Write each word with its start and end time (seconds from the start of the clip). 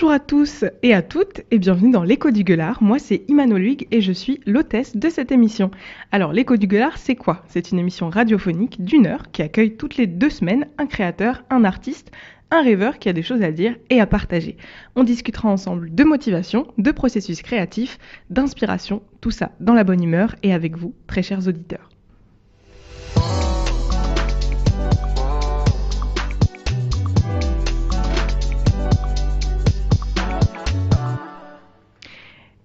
Bonjour 0.00 0.14
à 0.14 0.18
tous 0.18 0.64
et 0.82 0.94
à 0.94 1.02
toutes 1.02 1.42
et 1.50 1.58
bienvenue 1.58 1.90
dans 1.90 2.04
l'écho 2.04 2.30
du 2.30 2.42
gueulard. 2.42 2.82
Moi 2.82 2.98
c'est 2.98 3.22
Imano 3.28 3.58
Luig 3.58 3.86
et 3.90 4.00
je 4.00 4.12
suis 4.12 4.40
l'hôtesse 4.46 4.96
de 4.96 5.10
cette 5.10 5.30
émission. 5.30 5.70
Alors 6.10 6.32
l'écho 6.32 6.56
du 6.56 6.66
gueulard 6.66 6.96
c'est 6.96 7.16
quoi? 7.16 7.44
C'est 7.48 7.70
une 7.70 7.78
émission 7.78 8.08
radiophonique 8.08 8.82
d'une 8.82 9.06
heure 9.06 9.30
qui 9.30 9.42
accueille 9.42 9.76
toutes 9.76 9.98
les 9.98 10.06
deux 10.06 10.30
semaines 10.30 10.68
un 10.78 10.86
créateur, 10.86 11.44
un 11.50 11.64
artiste, 11.64 12.12
un 12.50 12.62
rêveur 12.62 12.98
qui 12.98 13.10
a 13.10 13.12
des 13.12 13.22
choses 13.22 13.42
à 13.42 13.52
dire 13.52 13.76
et 13.90 14.00
à 14.00 14.06
partager. 14.06 14.56
On 14.96 15.04
discutera 15.04 15.50
ensemble 15.50 15.94
de 15.94 16.04
motivation, 16.04 16.68
de 16.78 16.92
processus 16.92 17.42
créatif, 17.42 17.98
d'inspiration, 18.30 19.02
tout 19.20 19.30
ça 19.30 19.52
dans 19.60 19.74
la 19.74 19.84
bonne 19.84 20.02
humeur 20.02 20.34
et 20.42 20.54
avec 20.54 20.78
vous, 20.78 20.94
très 21.08 21.22
chers 21.22 21.46
auditeurs. 21.46 21.89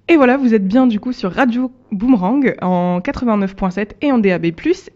Et 0.08 0.18
voilà, 0.18 0.38
vous 0.38 0.54
êtes 0.54 0.68
bien 0.68 0.86
du 0.86 1.00
coup 1.00 1.14
sur 1.14 1.32
Radio 1.32 1.72
Boomerang 1.91 2.54
en 2.62 3.00
89.7 3.00 3.91
et 4.02 4.12
en 4.12 4.20
DAB+. 4.20 4.45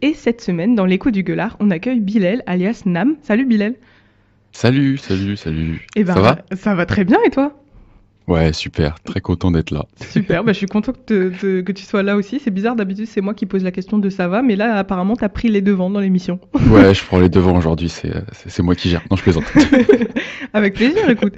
Et 0.02 0.14
cette 0.14 0.42
semaine, 0.42 0.76
dans 0.76 0.86
l'écho 0.86 1.10
du 1.10 1.24
gueulard, 1.24 1.58
on 1.60 1.72
accueille 1.72 2.00
Bilal 2.00 2.44
alias 2.46 2.84
Nam. 2.86 3.16
Salut 3.24 3.46
Bilal. 3.46 3.74
Salut, 4.52 4.98
salut, 4.98 5.36
salut. 5.36 5.88
Eh 5.96 6.04
ben, 6.04 6.14
ça 6.14 6.22
va? 6.22 6.38
Ça 6.56 6.76
va 6.76 6.86
très 6.86 7.06
bien 7.06 7.18
et 7.26 7.32
toi? 7.32 7.54
Ouais, 8.28 8.54
super, 8.54 9.00
très 9.04 9.20
content 9.22 9.50
d'être 9.50 9.72
là. 9.72 9.86
Super, 10.12 10.44
bah, 10.44 10.52
je 10.54 10.58
suis 10.60 10.68
content 10.68 10.92
que, 10.92 11.30
te- 11.30 11.62
que 11.62 11.72
tu 11.72 11.82
sois 11.84 12.04
là 12.04 12.16
aussi. 12.16 12.40
C'est 12.40 12.52
bizarre, 12.52 12.76
d'habitude 12.76 13.08
c'est 13.08 13.22
moi 13.22 13.34
qui 13.34 13.48
pose 13.48 13.64
la 13.64 13.72
question 13.72 13.98
de 13.98 14.08
ça 14.12 14.28
va, 14.28 14.44
mais 14.44 14.56
là 14.56 14.76
apparemment 14.76 15.16
t'as 15.16 15.30
pris 15.30 15.48
les 15.48 15.62
devants 15.62 15.90
dans 15.90 16.00
l'émission. 16.00 16.40
Ouais, 16.70 16.94
je 16.94 17.04
prends 17.04 17.20
les 17.20 17.30
devants 17.30 17.58
aujourd'hui, 17.58 17.90
c'est 17.90 18.62
moi 18.62 18.76
qui 18.76 18.90
gère. 18.90 19.02
Non, 19.10 19.18
je 19.18 19.24
plaisante. 19.24 19.46
avec 20.54 20.76
plaisir, 20.76 21.10
écoute. 21.10 21.34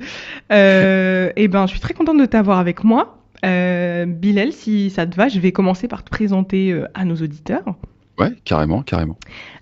Euh, 0.51 1.31
et 1.37 1.47
ben, 1.47 1.65
je 1.67 1.71
suis 1.71 1.79
très 1.79 1.93
contente 1.93 2.19
de 2.19 2.25
t'avoir 2.25 2.59
avec 2.59 2.83
moi. 2.83 3.20
Euh, 3.45 4.05
Bilal, 4.05 4.51
si 4.51 4.89
ça 4.89 5.05
te 5.05 5.15
va, 5.15 5.27
je 5.27 5.39
vais 5.39 5.51
commencer 5.51 5.87
par 5.87 6.03
te 6.03 6.09
présenter 6.09 6.71
euh, 6.71 6.85
à 6.93 7.05
nos 7.05 7.15
auditeurs. 7.15 7.75
Ouais, 8.19 8.31
carrément, 8.45 8.83
carrément. 8.83 9.17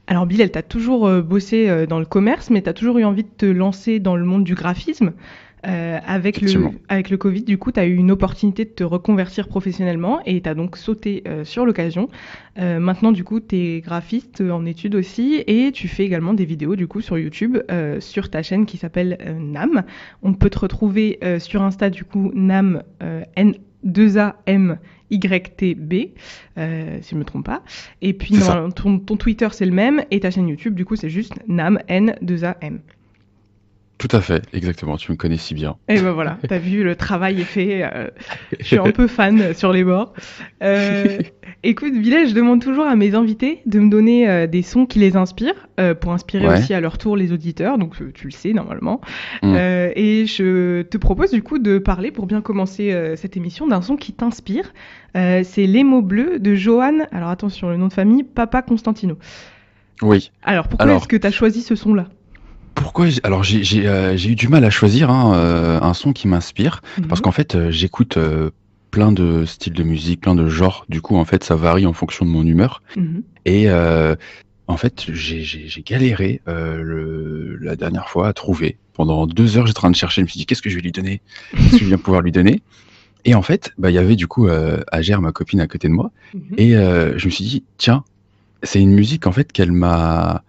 Alors 0.08 0.26
Bilal, 0.26 0.52
tu 0.52 0.58
as 0.58 0.64
toujours 0.64 1.08
euh, 1.08 1.22
bossé 1.22 1.70
euh, 1.70 1.86
dans 1.86 2.00
le 2.00 2.06
commerce, 2.06 2.50
mais 2.50 2.62
tu 2.62 2.70
as 2.70 2.74
toujours 2.74 2.98
eu 2.98 3.06
envie 3.06 3.24
de 3.24 3.30
te 3.30 3.46
lancer 3.46 4.00
dans 4.00 4.16
le 4.16 4.26
monde 4.26 4.44
du 4.44 4.56
graphisme. 4.56 5.14
Avec, 5.62 6.40
le, 6.40 6.70
avec 6.88 7.10
le 7.10 7.18
Covid, 7.18 7.44
du 7.44 7.58
coup, 7.58 7.74
tu 7.74 7.82
as 7.82 7.86
eu 7.86 7.94
une 7.94 8.12
opportunité 8.12 8.64
de 8.64 8.70
te 8.70 8.86
reconvertir 8.86 9.50
professionnellement 9.50 10.22
et 10.26 10.40
tu 10.40 10.48
as 10.48 10.54
donc 10.54 10.78
sauté 10.78 11.22
sur 11.44 11.66
l'occasion. 11.66 12.08
Maintenant, 12.56 13.12
du 13.12 13.26
coup, 13.26 13.42
tu 13.42 13.58
es 13.58 13.82
graphiste 13.82 14.40
en 14.40 14.66
études 14.66 14.96
aussi 14.96 15.44
et 15.48 15.74
tu 15.74 15.90
fais 15.90 16.06
également 16.06 16.34
des 16.34 16.46
vidéos 16.46 16.78
du 16.78 16.88
coup 16.88 17.02
sur 17.02 17.18
YouTube 17.18 17.58
sur 18.00 18.30
ta 18.30 18.42
chaîne 18.42 18.66
qui 18.66 18.78
s'appelle 18.78 19.18
Nam. 19.38 19.84
On 20.24 20.32
peut 20.32 20.50
te 20.50 20.60
retrouver 20.60 21.20
sur 21.40 21.62
Insta 21.62 21.90
du 21.90 22.06
coup 22.06 22.32
Nam 22.34 22.82
euh, 23.04 23.24
N2AM 23.86 24.78
YTB, 25.12 26.14
euh, 26.58 27.00
si 27.02 27.12
je 27.12 27.16
me 27.16 27.24
trompe 27.24 27.46
pas. 27.46 27.64
Et 28.02 28.14
puis 28.14 28.36
non, 28.36 28.70
ton, 28.72 29.00
ton 29.00 29.18
Twitter 29.18 29.48
c'est 29.52 29.66
le 29.66 29.72
même 29.72 30.04
et 30.12 30.20
ta 30.20 30.32
chaîne 30.32 30.48
YouTube 30.48 30.76
du 30.76 30.86
coup 30.86 30.96
c'est 30.96 31.10
juste 31.10 31.34
Nam 31.48 31.80
N2AM. 31.90 32.80
Tout 34.00 34.08
à 34.16 34.22
fait, 34.22 34.42
exactement. 34.54 34.96
Tu 34.98 35.12
me 35.12 35.18
connais 35.18 35.36
si 35.38 35.54
bien. 35.54 35.76
Et 35.90 36.00
ben 36.00 36.12
voilà, 36.12 36.38
t'as 36.48 36.58
vu 36.58 36.84
le 36.86 36.96
travail 36.96 37.42
est 37.42 37.44
fait. 37.44 37.82
euh, 37.84 38.08
je 38.60 38.66
suis 38.66 38.78
un 38.78 38.92
peu 38.92 39.08
fan 39.08 39.54
sur 39.54 39.74
les 39.74 39.84
bords. 39.84 40.14
Euh, 40.64 41.18
écoute, 41.64 41.94
Bilal, 41.94 42.28
je 42.30 42.34
demande 42.34 42.62
toujours 42.62 42.86
à 42.88 42.96
mes 42.96 43.14
invités 43.14 43.60
de 43.66 43.78
me 43.80 43.90
donner 43.90 44.30
euh, 44.30 44.48
des 44.48 44.62
sons 44.62 44.86
qui 44.86 45.00
les 45.00 45.18
inspirent 45.18 45.68
euh, 45.82 45.94
pour 45.96 46.14
inspirer 46.14 46.48
Ouais. 46.48 46.58
aussi 46.60 46.74
à 46.74 46.80
leur 46.80 46.98
tour 46.98 47.18
les 47.18 47.34
auditeurs. 47.34 47.78
Donc 47.78 47.96
tu 48.14 48.26
le 48.26 48.32
sais 48.32 48.54
normalement. 48.54 49.02
Mm. 49.44 49.56
Et 49.96 50.26
je 50.26 50.84
te 50.84 50.98
propose 50.98 51.32
du 51.32 51.44
coup 51.44 51.60
de 51.60 51.78
parler 51.78 52.12
pour 52.12 52.26
bien 52.26 52.40
commencer 52.40 52.96
cette 53.18 53.36
émission 53.36 53.68
d'un 53.68 53.82
son 53.82 53.98
qui 53.98 54.14
t'inspire. 54.14 54.72
C'est 55.14 55.66
Les 55.68 55.84
mots 55.84 56.02
bleus 56.02 56.40
de 56.40 56.56
Johan. 56.56 57.00
Alors 57.12 57.28
attention, 57.30 57.70
le 57.70 57.76
nom 57.76 57.88
de 57.90 57.94
famille, 57.94 58.24
Papa 58.24 58.62
Constantino. 58.62 59.18
Oui. 60.02 60.32
Alors 60.44 60.70
pourquoi 60.70 60.86
Alors- 60.86 60.98
est-ce 61.02 61.08
que 61.10 61.18
t'as 61.18 61.32
choisi 61.32 61.62
ce 61.62 61.76
son-là? 61.76 62.08
Pourquoi 62.76 63.08
j'ai- 63.08 63.20
Alors, 63.24 63.44
j'ai 63.44 63.88
euh, 63.88 64.16
j'ai 64.18 64.30
eu 64.32 64.36
du 64.36 64.48
mal 64.48 64.64
à 64.64 64.70
choisir 64.70 65.10
hein, 65.10 65.34
euh, 65.36 65.80
un 65.82 65.94
son 65.94 66.14
qui 66.14 66.28
m'inspire. 66.28 66.82
Parce 67.08 67.20
Mhm. 67.20 67.24
qu'en 67.24 67.32
fait, 67.32 67.56
euh, 67.56 67.72
j'écoute 67.72 68.18
plein 68.92 69.12
de 69.12 69.46
styles 69.46 69.74
de 69.74 69.84
musique, 69.84 70.22
plein 70.22 70.36
de 70.36 70.48
genres. 70.48 70.86
Du 70.90 71.02
coup, 71.02 71.16
en 71.18 71.26
fait, 71.26 71.44
ça 71.44 71.56
varie 71.56 71.86
en 71.86 71.94
fonction 71.94 72.26
de 72.26 72.32
mon 72.32 72.44
humeur. 72.46 72.82
Mhm. 72.96 73.24
Et 73.46 73.68
en 73.70 74.78
fait, 74.78 75.06
j'ai- 75.12 75.84
galéré 75.86 76.42
le, 76.48 77.58
la 77.62 77.76
dernière 77.76 78.10
fois 78.10 78.28
à 78.28 78.34
trouver. 78.34 78.78
Pendant 78.94 79.26
deux 79.28 79.58
heures, 79.58 79.66
j'étais 79.68 79.80
en 79.80 79.82
train 79.82 79.92
de 79.92 79.96
chercher. 79.96 80.22
Je 80.22 80.26
me 80.26 80.30
suis 80.30 80.38
dit, 80.40 80.46
qu'est-ce 80.46 80.62
que 80.62 80.70
je 80.70 80.76
vais 80.76 80.82
lui 80.82 80.92
donner? 80.92 81.22
Qu'est-ce 81.56 81.72
que 81.72 81.78
je 81.80 81.86
viens 81.86 81.98
pouvoir 81.98 82.22
lui 82.22 82.32
donner? 82.32 82.62
Et 83.26 83.36
en 83.36 83.42
fait, 83.42 83.72
bah, 83.78 83.90
il 83.92 83.94
y 83.94 83.98
avait 83.98 84.16
du 84.16 84.28
coup 84.28 84.48
Agère, 84.92 85.22
ma 85.22 85.32
copine, 85.32 85.60
à 85.62 85.68
côté 85.68 85.88
de 85.88 85.94
moi. 85.94 86.12
Mhm. 86.34 86.42
Et 86.58 86.72
je 86.72 87.26
me 87.26 87.30
suis 87.32 87.44
dit, 87.46 87.64
tiens, 87.78 88.04
c'est 88.64 88.82
une 88.82 88.92
musique 88.94 89.26
en 89.28 89.32
fait 89.32 89.52
qu'elle 89.52 89.72
m'a 89.72 90.44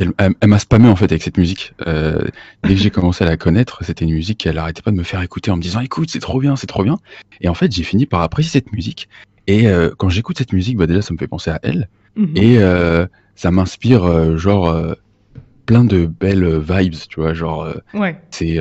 elle, 0.00 0.12
elle 0.40 0.48
m'a 0.48 0.58
spammé 0.58 0.88
en 0.88 0.96
fait 0.96 1.04
avec 1.12 1.22
cette 1.22 1.36
musique. 1.38 1.74
Euh, 1.86 2.22
dès 2.64 2.74
que 2.74 2.80
j'ai 2.80 2.90
commencé 2.90 3.24
à 3.24 3.26
la 3.28 3.36
connaître, 3.36 3.84
c'était 3.84 4.04
une 4.04 4.12
musique 4.14 4.38
qu'elle 4.38 4.58
arrêtait 4.58 4.82
pas 4.82 4.90
de 4.90 4.96
me 4.96 5.02
faire 5.02 5.22
écouter 5.22 5.50
en 5.50 5.56
me 5.56 5.62
disant 5.62 5.80
écoute, 5.80 6.10
c'est 6.10 6.20
trop 6.20 6.40
bien, 6.40 6.56
c'est 6.56 6.66
trop 6.66 6.82
bien. 6.84 6.98
Et 7.40 7.48
en 7.48 7.54
fait, 7.54 7.70
j'ai 7.72 7.82
fini 7.82 8.06
par 8.06 8.22
apprécier 8.22 8.50
cette 8.60 8.72
musique. 8.72 9.08
Et 9.46 9.68
euh, 9.68 9.90
quand 9.96 10.08
j'écoute 10.08 10.38
cette 10.38 10.52
musique, 10.52 10.76
bah 10.76 10.86
déjà 10.86 11.02
ça 11.02 11.12
me 11.12 11.18
fait 11.18 11.26
penser 11.28 11.50
à 11.50 11.58
elle 11.62 11.88
Mhm. 12.14 12.36
et 12.36 12.58
euh, 12.58 13.06
ça 13.36 13.50
m'inspire 13.50 14.36
genre 14.36 14.94
plein 15.66 15.84
de 15.84 16.04
belles 16.06 16.58
vibes, 16.60 16.94
tu 17.08 17.20
vois, 17.20 17.32
genre 17.34 17.68
Ouais. 17.94 18.20
c'est 18.30 18.60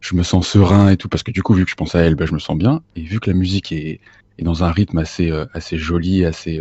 je 0.00 0.14
me 0.14 0.22
sens 0.22 0.46
serein 0.48 0.90
et 0.90 0.96
tout 0.96 1.08
parce 1.08 1.22
que 1.22 1.30
du 1.30 1.42
coup 1.42 1.54
vu 1.54 1.64
que 1.64 1.70
je 1.70 1.76
pense 1.76 1.94
à 1.94 2.00
elle, 2.00 2.14
bah, 2.14 2.26
je 2.26 2.32
me 2.34 2.38
sens 2.38 2.56
bien 2.58 2.82
et 2.96 3.02
vu 3.02 3.20
que 3.20 3.30
la 3.30 3.36
musique 3.36 3.72
est, 3.72 4.00
est 4.38 4.42
dans 4.42 4.64
un 4.64 4.70
rythme 4.70 4.98
assez 4.98 5.30
assez 5.54 5.78
joli, 5.78 6.24
assez 6.24 6.60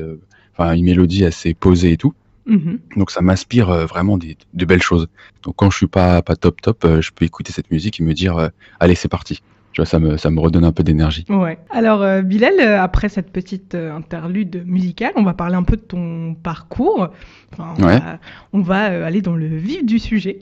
enfin 0.57 0.73
une 0.73 0.85
mélodie 0.85 1.25
assez 1.25 1.53
posée 1.53 1.91
et 1.93 1.97
tout. 1.97 2.13
Mhm. 2.49 2.79
Donc 2.97 3.11
ça 3.11 3.21
m'inspire 3.21 3.69
euh, 3.69 3.85
vraiment 3.85 4.17
des, 4.17 4.35
de 4.53 4.65
belles 4.65 4.81
choses. 4.81 5.07
Donc 5.43 5.55
quand 5.55 5.69
je 5.69 5.77
suis 5.77 5.87
pas 5.87 6.21
pas 6.23 6.35
top 6.35 6.61
top, 6.61 6.83
euh, 6.83 6.99
je 6.99 7.11
peux 7.11 7.23
écouter 7.23 7.53
cette 7.53 7.69
musique 7.71 7.99
et 7.99 8.03
me 8.03 8.13
dire 8.13 8.37
euh, 8.37 8.49
allez 8.79 8.95
c'est 8.95 9.07
parti. 9.07 9.41
Tu 9.79 9.83
vois 9.83 9.85
ça 9.85 9.99
me 9.99 10.17
ça 10.17 10.29
me 10.29 10.41
redonne 10.41 10.65
un 10.65 10.73
peu 10.73 10.83
d'énergie. 10.83 11.23
Ouais. 11.29 11.57
Alors, 11.69 12.01
euh, 12.01 12.21
Bilal, 12.21 12.53
euh, 12.59 12.81
après 12.81 13.07
cette 13.07 13.31
petite 13.31 13.75
euh, 13.75 13.95
interlude 13.95 14.63
musicale, 14.65 15.13
on 15.15 15.23
va 15.23 15.33
parler 15.33 15.55
un 15.55 15.63
peu 15.63 15.77
de 15.77 15.81
ton 15.81 16.35
parcours. 16.35 17.07
Enfin, 17.53 17.73
on 17.79 17.83
Ouais. 17.83 17.97
va, 17.97 18.19
on 18.51 18.61
va, 18.61 18.89
euh, 18.89 19.05
aller 19.05 19.21
dans 19.21 19.35
le 19.35 19.47
vif 19.47 19.85
du 19.85 19.97
sujet. 19.97 20.39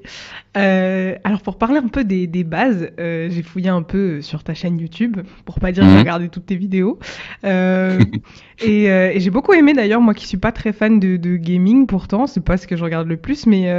Euh, 0.58 1.16
alors, 1.24 1.42
pour 1.42 1.58
parler 1.60 1.78
un 1.78 1.88
peu 1.88 2.04
des, 2.04 2.26
des 2.26 2.44
bases, 2.44 2.90
euh, 3.00 3.30
j'ai 3.30 3.44
fouillé 3.44 3.70
un 3.70 3.84
peu 3.84 4.22
sur 4.22 4.44
ta 4.44 4.54
chaîne 4.56 4.80
YouTube, 4.80 5.18
pour 5.46 5.60
pas 5.60 5.72
dire 5.72 5.84
que 5.84 5.90
j'ai 5.90 5.94
Mhm. 5.96 6.02
regardé 6.02 6.30
toutes 6.30 6.48
tes 6.48 6.56
vidéos. 6.56 6.98
Euh, 7.46 8.00
et 8.60 8.90
euh, 8.92 9.12
et 9.14 9.20
j'ai 9.20 9.30
beaucoup 9.30 9.54
aimé 9.54 9.74
d'ailleurs, 9.74 10.02
moi 10.02 10.14
qui 10.16 10.26
suis 10.28 10.38
pas 10.38 10.52
très 10.52 10.74
fan 10.74 11.00
de, 11.00 11.16
de 11.16 11.38
gaming, 11.38 11.86
pourtant, 11.86 12.26
c'est 12.28 12.44
pas 12.44 12.58
ce 12.58 12.66
que 12.68 12.76
je 12.76 12.84
regarde 12.84 13.08
le 13.08 13.18
plus, 13.18 13.46
mais 13.46 13.72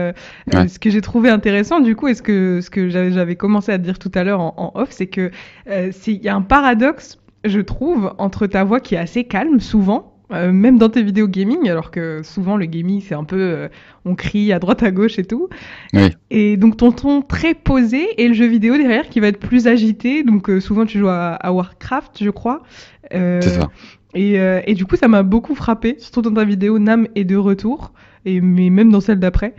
Ouais. 0.54 0.69
ce 0.69 0.78
que 0.78 0.88
j'ai 0.90 1.00
trouvé 1.00 1.28
intéressant, 1.30 1.80
du 1.80 1.96
coup, 1.96 2.06
et 2.08 2.14
ce 2.14 2.22
que, 2.22 2.60
ce 2.62 2.70
que 2.70 2.88
j'avais 2.88 3.34
commencé 3.36 3.72
à 3.72 3.78
dire 3.78 3.98
tout 3.98 4.12
à 4.14 4.22
l'heure 4.25 4.40
en, 4.40 4.54
en 4.56 4.80
off, 4.80 4.88
c'est 4.92 5.06
que 5.08 5.30
euh, 5.69 5.91
c'est- 5.92 6.12
il 6.14 6.22
y 6.22 6.28
a 6.28 6.34
un 6.36 6.42
paradoxe, 6.42 7.19
je 7.44 7.60
trouve, 7.60 8.12
entre 8.19 8.47
ta 8.47 8.64
voix 8.64 8.81
qui 8.81 8.94
est 8.94 8.98
assez 8.98 9.25
calme, 9.25 9.60
souvent, 9.60 10.14
euh, 10.32 10.53
même 10.53 10.76
dans 10.76 10.88
tes 10.91 11.03
vidéos 11.03 11.26
gaming, 11.28 11.69
alors 11.70 11.91
que 11.91 12.20
souvent 12.22 12.56
le 12.59 12.66
gaming 12.66 13.00
c'est 13.00 13.14
un 13.14 13.25
peu 13.25 13.41
euh, 13.41 13.69
on 14.04 14.14
crie 14.14 14.53
à 14.53 14.58
droite 14.58 14.82
à 14.82 14.91
gauche 14.91 15.19
et 15.19 15.25
tout. 15.25 15.48
Oui. 15.94 16.10
Et 16.31 16.56
donc 16.58 16.76
ton 16.76 16.92
ton 16.92 17.22
très 17.22 17.54
posé 17.54 18.20
et 18.22 18.28
le 18.28 18.34
jeu 18.34 18.44
vidéo 18.47 18.76
derrière 18.76 19.08
qui 19.08 19.20
va 19.20 19.28
être 19.28 19.41
plus 19.41 19.66
agité. 19.66 20.22
Donc 20.25 20.50
euh, 20.50 20.60
souvent 20.60 20.84
tu 20.84 20.98
joues 20.98 21.08
à, 21.08 21.32
à 21.34 21.53
Warcraft, 21.53 22.19
je 22.22 22.31
crois. 22.31 22.62
Euh, 23.14 23.41
C'est 23.41 23.60
ça. 23.60 23.70
Et, 24.14 24.38
euh, 24.41 24.60
et 24.66 24.75
du 24.75 24.84
coup 24.84 24.97
ça 24.97 25.08
m'a 25.08 25.22
beaucoup 25.22 25.54
frappé, 25.54 25.96
surtout 25.99 26.22
dans 26.22 26.34
ta 26.34 26.44
vidéo 26.44 26.78
Nam 26.78 27.06
est 27.14 27.25
de 27.25 27.37
retour, 27.37 27.93
et 28.26 28.40
mais 28.43 28.69
même 28.69 28.90
dans 28.90 29.00
celle 29.00 29.20
d'après. 29.20 29.55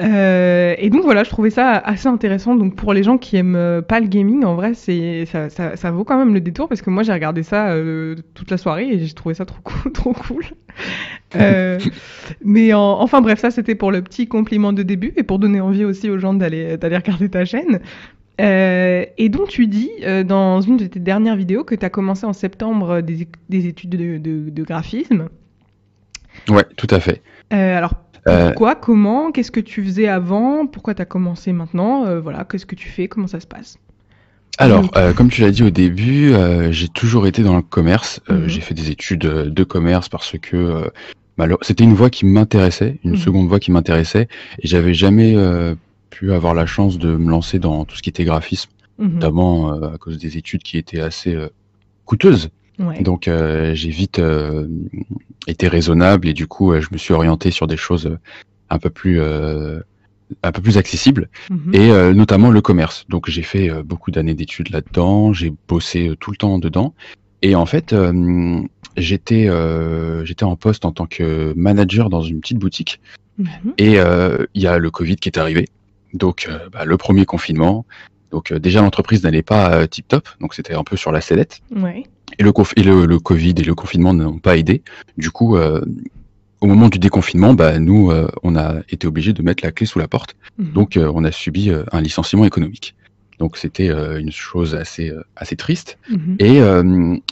Euh, 0.00 0.74
et 0.78 0.90
donc 0.90 1.02
voilà, 1.02 1.24
je 1.24 1.30
trouvais 1.30 1.50
ça 1.50 1.72
assez 1.72 2.06
intéressant. 2.06 2.54
Donc 2.54 2.76
pour 2.76 2.92
les 2.92 3.02
gens 3.02 3.18
qui 3.18 3.36
aiment 3.36 3.56
euh, 3.56 3.82
pas 3.82 3.98
le 4.00 4.06
gaming, 4.06 4.44
en 4.44 4.54
vrai, 4.54 4.74
c'est 4.74 5.26
ça, 5.26 5.50
ça, 5.50 5.74
ça 5.76 5.90
vaut 5.90 6.04
quand 6.04 6.16
même 6.18 6.34
le 6.34 6.40
détour 6.40 6.68
parce 6.68 6.82
que 6.82 6.90
moi 6.90 7.02
j'ai 7.02 7.12
regardé 7.12 7.42
ça 7.42 7.70
euh, 7.70 8.14
toute 8.34 8.50
la 8.50 8.58
soirée 8.58 8.88
et 8.88 8.98
j'ai 9.04 9.12
trouvé 9.12 9.34
ça 9.34 9.44
trop 9.44 9.60
cool, 9.62 9.92
trop 9.92 10.12
cool. 10.12 10.44
Euh, 11.34 11.78
mais 12.44 12.72
en- 12.74 13.00
enfin 13.00 13.20
bref, 13.20 13.40
ça 13.40 13.50
c'était 13.50 13.74
pour 13.74 13.90
le 13.90 14.02
petit 14.02 14.28
compliment 14.28 14.72
de 14.72 14.82
début 14.84 15.12
et 15.16 15.24
pour 15.24 15.38
donner 15.40 15.60
envie 15.60 15.84
aussi 15.84 16.08
aux 16.10 16.18
gens 16.18 16.34
d'aller 16.34 16.76
d'aller 16.76 16.96
regarder 16.96 17.28
ta 17.28 17.44
chaîne. 17.44 17.80
Euh, 18.40 19.04
et 19.18 19.28
donc 19.30 19.48
tu 19.48 19.66
dis 19.66 19.90
euh, 20.04 20.22
dans 20.22 20.60
une 20.60 20.76
de 20.76 20.86
tes 20.86 21.00
dernières 21.00 21.34
vidéos 21.34 21.64
que 21.64 21.74
tu 21.74 21.84
as 21.84 21.90
commencé 21.90 22.24
en 22.24 22.32
septembre 22.32 23.00
des, 23.00 23.26
des 23.48 23.66
études 23.66 23.90
de, 23.90 24.18
de, 24.18 24.48
de 24.50 24.62
graphisme. 24.62 25.28
Ouais, 26.48 26.64
tout 26.76 26.86
à 26.90 27.00
fait. 27.00 27.20
Euh, 27.52 27.76
alors 27.76 27.94
pourquoi, 28.28 28.74
comment, 28.74 29.32
qu'est-ce 29.32 29.50
que 29.50 29.60
tu 29.60 29.84
faisais 29.84 30.08
avant, 30.08 30.66
pourquoi 30.66 30.94
tu 30.94 31.02
as 31.02 31.04
commencé 31.06 31.52
maintenant, 31.52 32.06
euh, 32.06 32.20
voilà, 32.20 32.44
qu'est-ce 32.44 32.66
que 32.66 32.74
tu 32.74 32.88
fais, 32.88 33.08
comment 33.08 33.26
ça 33.26 33.40
se 33.40 33.46
passe? 33.46 33.76
Alors, 34.58 34.90
euh, 34.96 35.12
comme 35.12 35.28
tu 35.30 35.40
l'as 35.42 35.50
dit 35.52 35.62
au 35.62 35.70
début, 35.70 36.32
euh, 36.32 36.72
j'ai 36.72 36.88
toujours 36.88 37.26
été 37.28 37.42
dans 37.42 37.54
le 37.56 37.62
commerce. 37.62 38.20
Euh, 38.28 38.42
Mhm. 38.42 38.48
J'ai 38.48 38.60
fait 38.60 38.74
des 38.74 38.90
études 38.90 39.24
euh, 39.24 39.50
de 39.50 39.64
commerce 39.64 40.08
parce 40.08 40.36
que 40.40 40.56
euh, 40.56 41.56
c'était 41.62 41.84
une 41.84 41.94
voie 41.94 42.10
qui 42.10 42.26
m'intéressait, 42.26 42.98
une 43.04 43.12
Mhm. 43.12 43.16
seconde 43.18 43.48
voie 43.48 43.60
qui 43.60 43.70
m'intéressait, 43.70 44.26
et 44.58 44.66
j'avais 44.66 44.94
jamais 44.94 45.34
euh, 45.36 45.74
pu 46.10 46.32
avoir 46.32 46.54
la 46.54 46.66
chance 46.66 46.98
de 46.98 47.16
me 47.16 47.30
lancer 47.30 47.58
dans 47.60 47.84
tout 47.84 47.96
ce 47.96 48.02
qui 48.02 48.10
était 48.10 48.24
graphisme. 48.24 48.70
Mhm. 49.00 49.12
notamment 49.14 49.72
euh, 49.74 49.94
à 49.94 49.98
cause 49.98 50.18
des 50.18 50.36
études 50.38 50.64
qui 50.64 50.76
étaient 50.76 51.00
assez 51.00 51.32
euh, 51.32 51.48
coûteuses. 52.04 52.48
Ouais. 52.78 53.02
Donc 53.02 53.26
euh, 53.28 53.74
j'ai 53.74 53.90
vite 53.90 54.18
euh, 54.20 54.68
été 55.46 55.66
raisonnable 55.68 56.28
et 56.28 56.32
du 56.34 56.46
coup 56.46 56.72
euh, 56.72 56.80
je 56.80 56.88
me 56.92 56.98
suis 56.98 57.12
orienté 57.12 57.50
sur 57.50 57.66
des 57.66 57.76
choses 57.76 58.16
un 58.70 58.78
peu 58.78 58.90
plus 58.90 59.20
euh, 59.20 59.80
un 60.42 60.52
peu 60.52 60.60
plus 60.62 60.76
accessibles 60.78 61.28
Mhm. 61.50 61.74
et 61.74 62.12
notamment 62.14 62.50
le 62.50 62.60
commerce. 62.60 63.04
Donc 63.08 63.30
j'ai 63.30 63.42
fait 63.42 63.70
beaucoup 63.82 64.10
d'années 64.10 64.34
d'études 64.34 64.70
là-dedans, 64.70 65.32
j'ai 65.32 65.52
bossé 65.68 66.12
tout 66.20 66.30
le 66.30 66.36
temps 66.36 66.58
dedans 66.58 66.94
et 67.42 67.54
en 67.54 67.64
fait 67.66 67.94
j'étais 68.96 69.48
j'étais 70.24 70.44
en 70.44 70.56
poste 70.56 70.84
en 70.84 70.92
tant 70.92 71.06
que 71.06 71.52
manager 71.56 72.10
dans 72.10 72.22
une 72.22 72.40
petite 72.40 72.58
boutique 72.58 73.00
Mhm. 73.38 73.72
et 73.78 73.94
il 74.54 74.62
y 74.62 74.66
a 74.66 74.78
le 74.78 74.90
Covid 74.90 75.16
qui 75.16 75.28
est 75.30 75.38
arrivé. 75.38 75.66
Donc 76.14 76.48
bah, 76.72 76.84
le 76.84 76.96
premier 76.96 77.24
confinement. 77.24 77.86
Donc 78.30 78.52
déjà 78.52 78.82
l'entreprise 78.82 79.22
n'allait 79.22 79.42
pas 79.42 79.86
tip 79.86 80.06
top, 80.08 80.28
donc 80.40 80.52
c'était 80.52 80.74
un 80.74 80.84
peu 80.84 80.96
sur 80.98 81.10
la 81.12 81.22
sellette. 81.22 81.60
Ouais. 81.74 82.02
Et 82.38 82.42
le, 82.42 82.50
conf- 82.52 82.72
et 82.76 82.82
le, 82.82 83.06
le 83.06 83.18
Covid 83.18 83.54
et 83.58 83.62
le 83.64 83.74
confinement 83.74 84.12
n'ont 84.14 84.38
pas 84.38 84.56
aidé. 84.56 84.82
Du 85.16 85.30
coup, 85.30 85.56
euh, 85.56 85.80
au 86.60 86.66
moment 86.66 86.88
du 86.88 86.98
déconfinement, 86.98 87.54
bah, 87.54 87.78
nous, 87.78 88.10
euh, 88.10 88.28
on 88.42 88.56
a 88.56 88.76
été 88.90 89.06
obligés 89.06 89.32
de 89.32 89.42
mettre 89.42 89.64
la 89.64 89.72
clé 89.72 89.86
sous 89.86 89.98
la 89.98 90.08
porte. 90.08 90.36
Mhm. 90.58 90.72
Donc, 90.72 90.96
euh, 90.96 91.10
on 91.14 91.24
a 91.24 91.32
subi 91.32 91.70
un 91.92 92.00
licenciement 92.00 92.44
économique. 92.44 92.94
Donc, 93.38 93.56
c'était 93.56 93.86
une 93.88 94.32
chose 94.32 94.74
assez, 94.74 95.12
assez 95.36 95.54
triste. 95.54 95.96
Mhm. 96.10 96.36
Et 96.40 96.60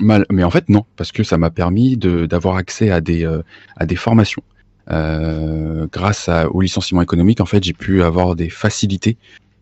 mal, 0.01 0.25
mais 0.31 0.45
en 0.45 0.51
fait, 0.51 0.69
non, 0.69 0.85
parce 0.97 1.11
que 1.11 1.25
ça 1.25 1.37
m'a 1.37 1.51
permis 1.51 1.97
de- 1.97 2.27
d'avoir 2.27 2.57
accès 2.57 2.91
à 2.91 3.01
des, 3.01 3.29
à 3.77 3.87
des 3.87 3.97
formations. 3.97 4.43
Grâce 5.93 6.29
à- 6.29 6.49
au 6.49 6.61
licenciement 6.61 7.03
économique, 7.03 7.41
en 7.41 7.47
fait, 7.47 7.63
j'ai 7.65 7.73
pu 7.73 8.03
avoir 8.03 8.37
des 8.37 8.51
facilités 8.51 9.17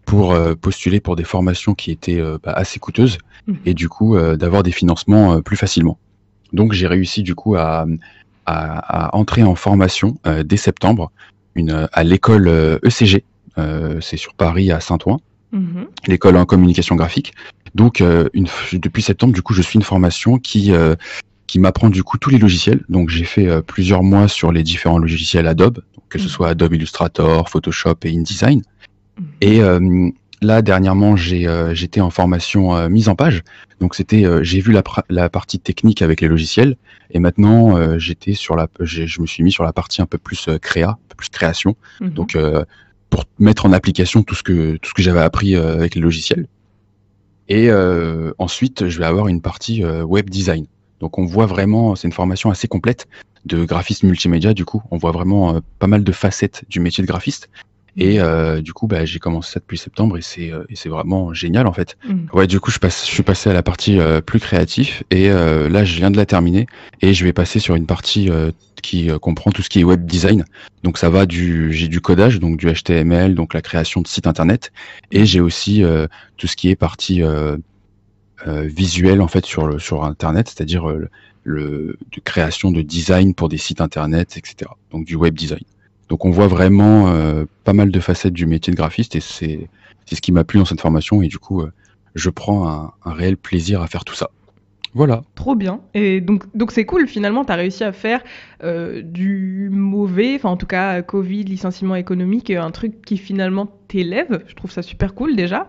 pour 0.04 0.36
postuler 0.60 1.00
pour 1.00 1.16
des 1.16 1.24
formations 1.24 1.74
qui 1.74 1.90
étaient 1.90 2.22
bah, 2.42 2.52
assez 2.52 2.78
coûteuses. 2.78 3.16
Et 3.66 3.74
du 3.74 3.88
coup 3.88 4.16
euh, 4.16 4.36
d'avoir 4.36 4.62
des 4.62 4.72
financements 4.72 5.34
euh, 5.34 5.40
plus 5.40 5.56
facilement. 5.56 5.98
Donc 6.52 6.72
j'ai 6.72 6.86
réussi 6.86 7.22
du 7.22 7.34
coup 7.34 7.56
à, 7.56 7.86
à, 8.46 9.08
à 9.08 9.16
entrer 9.16 9.42
en 9.42 9.54
formation 9.54 10.16
euh, 10.26 10.42
dès 10.42 10.56
septembre 10.56 11.10
une, 11.54 11.88
à 11.92 12.02
l'école 12.04 12.48
ECG, 12.82 13.24
euh, 13.58 14.00
c'est 14.00 14.16
sur 14.16 14.34
Paris 14.34 14.70
à 14.72 14.80
Saint-Ouen 14.80 15.18
Mhm. 15.52 15.86
l'école 16.08 16.36
en 16.36 16.44
communication 16.46 16.96
graphique. 16.96 17.32
Donc, 17.76 18.00
une, 18.00 18.48
depuis 18.72 19.02
septembre, 19.02 19.32
du 19.32 19.40
coup, 19.42 19.54
je 19.54 19.62
suis 19.62 19.76
une 19.76 19.84
formation 19.84 20.38
qui 20.38 20.72
qui 21.46 21.58
m'apprend 21.60 21.90
du 21.90 22.02
coup 22.02 22.18
tous 22.18 22.30
les 22.30 22.38
logiciels. 22.38 22.82
Donc, 22.88 23.08
j'ai 23.08 23.24
fait 23.24 23.46
euh, 23.48 23.60
plusieurs 23.62 24.02
mois 24.02 24.26
sur 24.26 24.50
les 24.50 24.64
différents 24.64 24.98
logiciels 24.98 25.46
Adobe, 25.46 25.78
que 26.08 26.18
ce 26.18 26.24
Mhm. 26.24 26.30
soit 26.30 26.48
Adobe 26.48 26.72
Illustrator, 26.74 27.48
Photoshop 27.48 27.94
et 28.02 28.10
InDesign. 28.16 28.62
Mhm. 29.20 29.26
Et 29.42 29.60
euh, 29.62 30.10
là, 30.44 30.62
dernièrement, 30.62 31.14
euh, 31.14 31.74
j'étais 31.74 32.00
en 32.00 32.10
formation 32.10 32.76
euh, 32.76 32.88
mise 32.88 33.08
en 33.08 33.14
page. 33.14 33.42
Donc, 33.80 33.94
c'était 33.94 34.24
euh, 34.24 34.42
j'ai 34.42 34.60
vu 34.60 34.72
la, 35.08 35.28
partie 35.28 35.58
technique 35.58 36.02
avec 36.02 36.20
les 36.20 36.28
logiciels, 36.28 36.76
et 37.10 37.18
maintenant, 37.18 37.98
j'étais 37.98 38.34
sur 38.34 38.56
la, 38.56 38.68
je 38.80 39.20
me 39.20 39.26
suis 39.26 39.42
mis 39.42 39.52
sur 39.52 39.64
la 39.64 39.72
partie 39.72 40.02
un 40.02 40.06
peu 40.06 40.18
plus 40.18 40.48
créa, 40.60 40.90
un 40.90 40.98
peu 41.08 41.16
plus 41.16 41.28
création. 41.28 41.76
Mhm. 42.00 42.10
Donc 42.10 42.38
pour 43.10 43.24
mettre 43.38 43.66
en 43.66 43.72
application 43.72 44.22
tout 44.24 44.34
ce 44.34 44.42
que 44.42 44.76
tout 44.76 44.90
ce 44.90 44.94
que 44.94 45.02
j'avais 45.02 45.20
appris 45.20 45.54
avec 45.54 45.94
les 45.94 46.00
logiciels. 46.00 46.46
Et 47.48 47.70
euh, 47.70 48.32
ensuite, 48.38 48.88
je 48.88 48.98
vais 48.98 49.04
avoir 49.04 49.28
une 49.28 49.40
partie 49.40 49.84
euh, 49.84 50.02
web 50.02 50.30
design. 50.30 50.66
Donc 51.00 51.18
on 51.18 51.26
voit 51.26 51.46
vraiment, 51.46 51.94
c'est 51.94 52.08
une 52.08 52.14
formation 52.14 52.50
assez 52.50 52.68
complète 52.68 53.06
de 53.44 53.64
graphisme 53.64 54.06
multimédia. 54.06 54.54
Du 54.54 54.64
coup, 54.64 54.82
on 54.90 54.96
voit 54.96 55.12
vraiment 55.12 55.56
euh, 55.56 55.60
pas 55.78 55.86
mal 55.86 56.04
de 56.04 56.12
facettes 56.12 56.64
du 56.68 56.80
métier 56.80 57.02
de 57.02 57.06
graphiste. 57.06 57.50
Et 57.96 58.20
euh, 58.20 58.60
du 58.60 58.72
coup, 58.72 58.86
bah, 58.86 59.04
j'ai 59.04 59.18
commencé 59.18 59.52
ça 59.52 59.60
depuis 59.60 59.78
septembre 59.78 60.18
et 60.18 60.22
c'est 60.22 60.52
euh, 60.52 60.64
et 60.68 60.76
c'est 60.76 60.88
vraiment 60.88 61.32
génial 61.32 61.66
en 61.66 61.72
fait. 61.72 61.96
Mhm. 62.08 62.28
Ouais, 62.32 62.46
du 62.46 62.58
coup, 62.58 62.70
je 62.70 62.78
passe, 62.78 63.06
je 63.06 63.12
suis 63.12 63.22
passé 63.22 63.50
à 63.50 63.52
la 63.52 63.62
partie 63.62 64.00
euh, 64.00 64.20
plus 64.20 64.40
créatif 64.40 65.04
et 65.10 65.30
euh, 65.30 65.68
là, 65.68 65.84
je 65.84 65.96
viens 65.96 66.10
de 66.10 66.16
la 66.16 66.26
terminer 66.26 66.66
et 67.02 67.14
je 67.14 67.24
vais 67.24 67.32
passer 67.32 67.60
sur 67.60 67.76
une 67.76 67.86
partie 67.86 68.30
euh, 68.30 68.50
qui 68.82 69.10
euh, 69.10 69.18
comprend 69.18 69.52
tout 69.52 69.62
ce 69.62 69.68
qui 69.68 69.80
est 69.80 69.84
web 69.84 70.04
design. 70.06 70.44
Donc, 70.82 70.98
ça 70.98 71.08
va 71.08 71.24
du, 71.24 71.72
j'ai 71.72 71.88
du 71.88 72.00
codage, 72.00 72.40
donc 72.40 72.56
du 72.56 72.66
HTML, 72.70 73.34
donc 73.34 73.54
la 73.54 73.62
création 73.62 74.00
de 74.00 74.08
sites 74.08 74.26
internet 74.26 74.72
et 75.12 75.24
j'ai 75.24 75.40
aussi 75.40 75.84
euh, 75.84 76.06
tout 76.36 76.46
ce 76.46 76.56
qui 76.56 76.70
est 76.70 76.76
partie 76.76 77.22
euh, 77.22 77.56
euh, 78.46 78.62
visuelle 78.62 79.22
en 79.22 79.28
fait 79.28 79.46
sur 79.46 79.66
le 79.66 79.78
sur 79.78 80.04
internet, 80.04 80.48
c'est-à-dire 80.48 80.90
euh, 80.90 81.08
le 81.44 81.96
de 82.12 82.20
création 82.20 82.72
de 82.72 82.82
design 82.82 83.34
pour 83.34 83.48
des 83.48 83.58
sites 83.58 83.80
internet, 83.80 84.36
etc. 84.36 84.70
Donc 84.90 85.04
du 85.04 85.14
web 85.14 85.34
design. 85.34 85.62
Donc 86.08 86.24
on 86.24 86.30
voit 86.30 86.48
vraiment 86.48 87.08
euh, 87.08 87.44
pas 87.64 87.72
mal 87.72 87.90
de 87.90 88.00
facettes 88.00 88.32
du 88.32 88.46
métier 88.46 88.70
de 88.70 88.76
graphiste 88.76 89.16
et 89.16 89.20
c'est 89.20 89.68
ce 90.10 90.20
qui 90.20 90.32
m'a 90.32 90.44
plu 90.44 90.58
dans 90.58 90.64
cette 90.64 90.80
formation 90.80 91.22
et 91.22 91.28
du 91.28 91.38
coup 91.38 91.62
euh, 91.62 91.72
je 92.14 92.30
prends 92.30 92.68
un, 92.68 92.92
réel 93.04 93.36
plaisir 93.36 93.82
à 93.82 93.86
faire 93.86 94.04
tout 94.04 94.14
ça. 94.14 94.30
Voilà. 94.96 95.22
Trop 95.34 95.56
bien. 95.56 95.80
Et 95.94 96.20
donc, 96.20 96.44
donc 96.54 96.70
c'est 96.70 96.86
cool, 96.86 97.08
finalement, 97.08 97.44
tu 97.44 97.50
as 97.50 97.56
réussi 97.56 97.82
à 97.82 97.90
faire 97.90 98.22
euh, 98.62 99.02
du 99.02 99.68
mauvais, 99.72 100.36
enfin 100.36 100.50
en 100.50 100.56
tout 100.56 100.66
cas, 100.66 101.02
Covid, 101.02 101.42
licenciement 101.42 101.96
économique, 101.96 102.50
un 102.50 102.70
truc 102.70 103.02
qui 103.02 103.16
finalement 103.16 103.66
t'élève. 103.94 104.42
Je 104.48 104.54
trouve 104.54 104.70
ça 104.72 104.82
super 104.82 105.14
cool 105.14 105.36
déjà. 105.36 105.66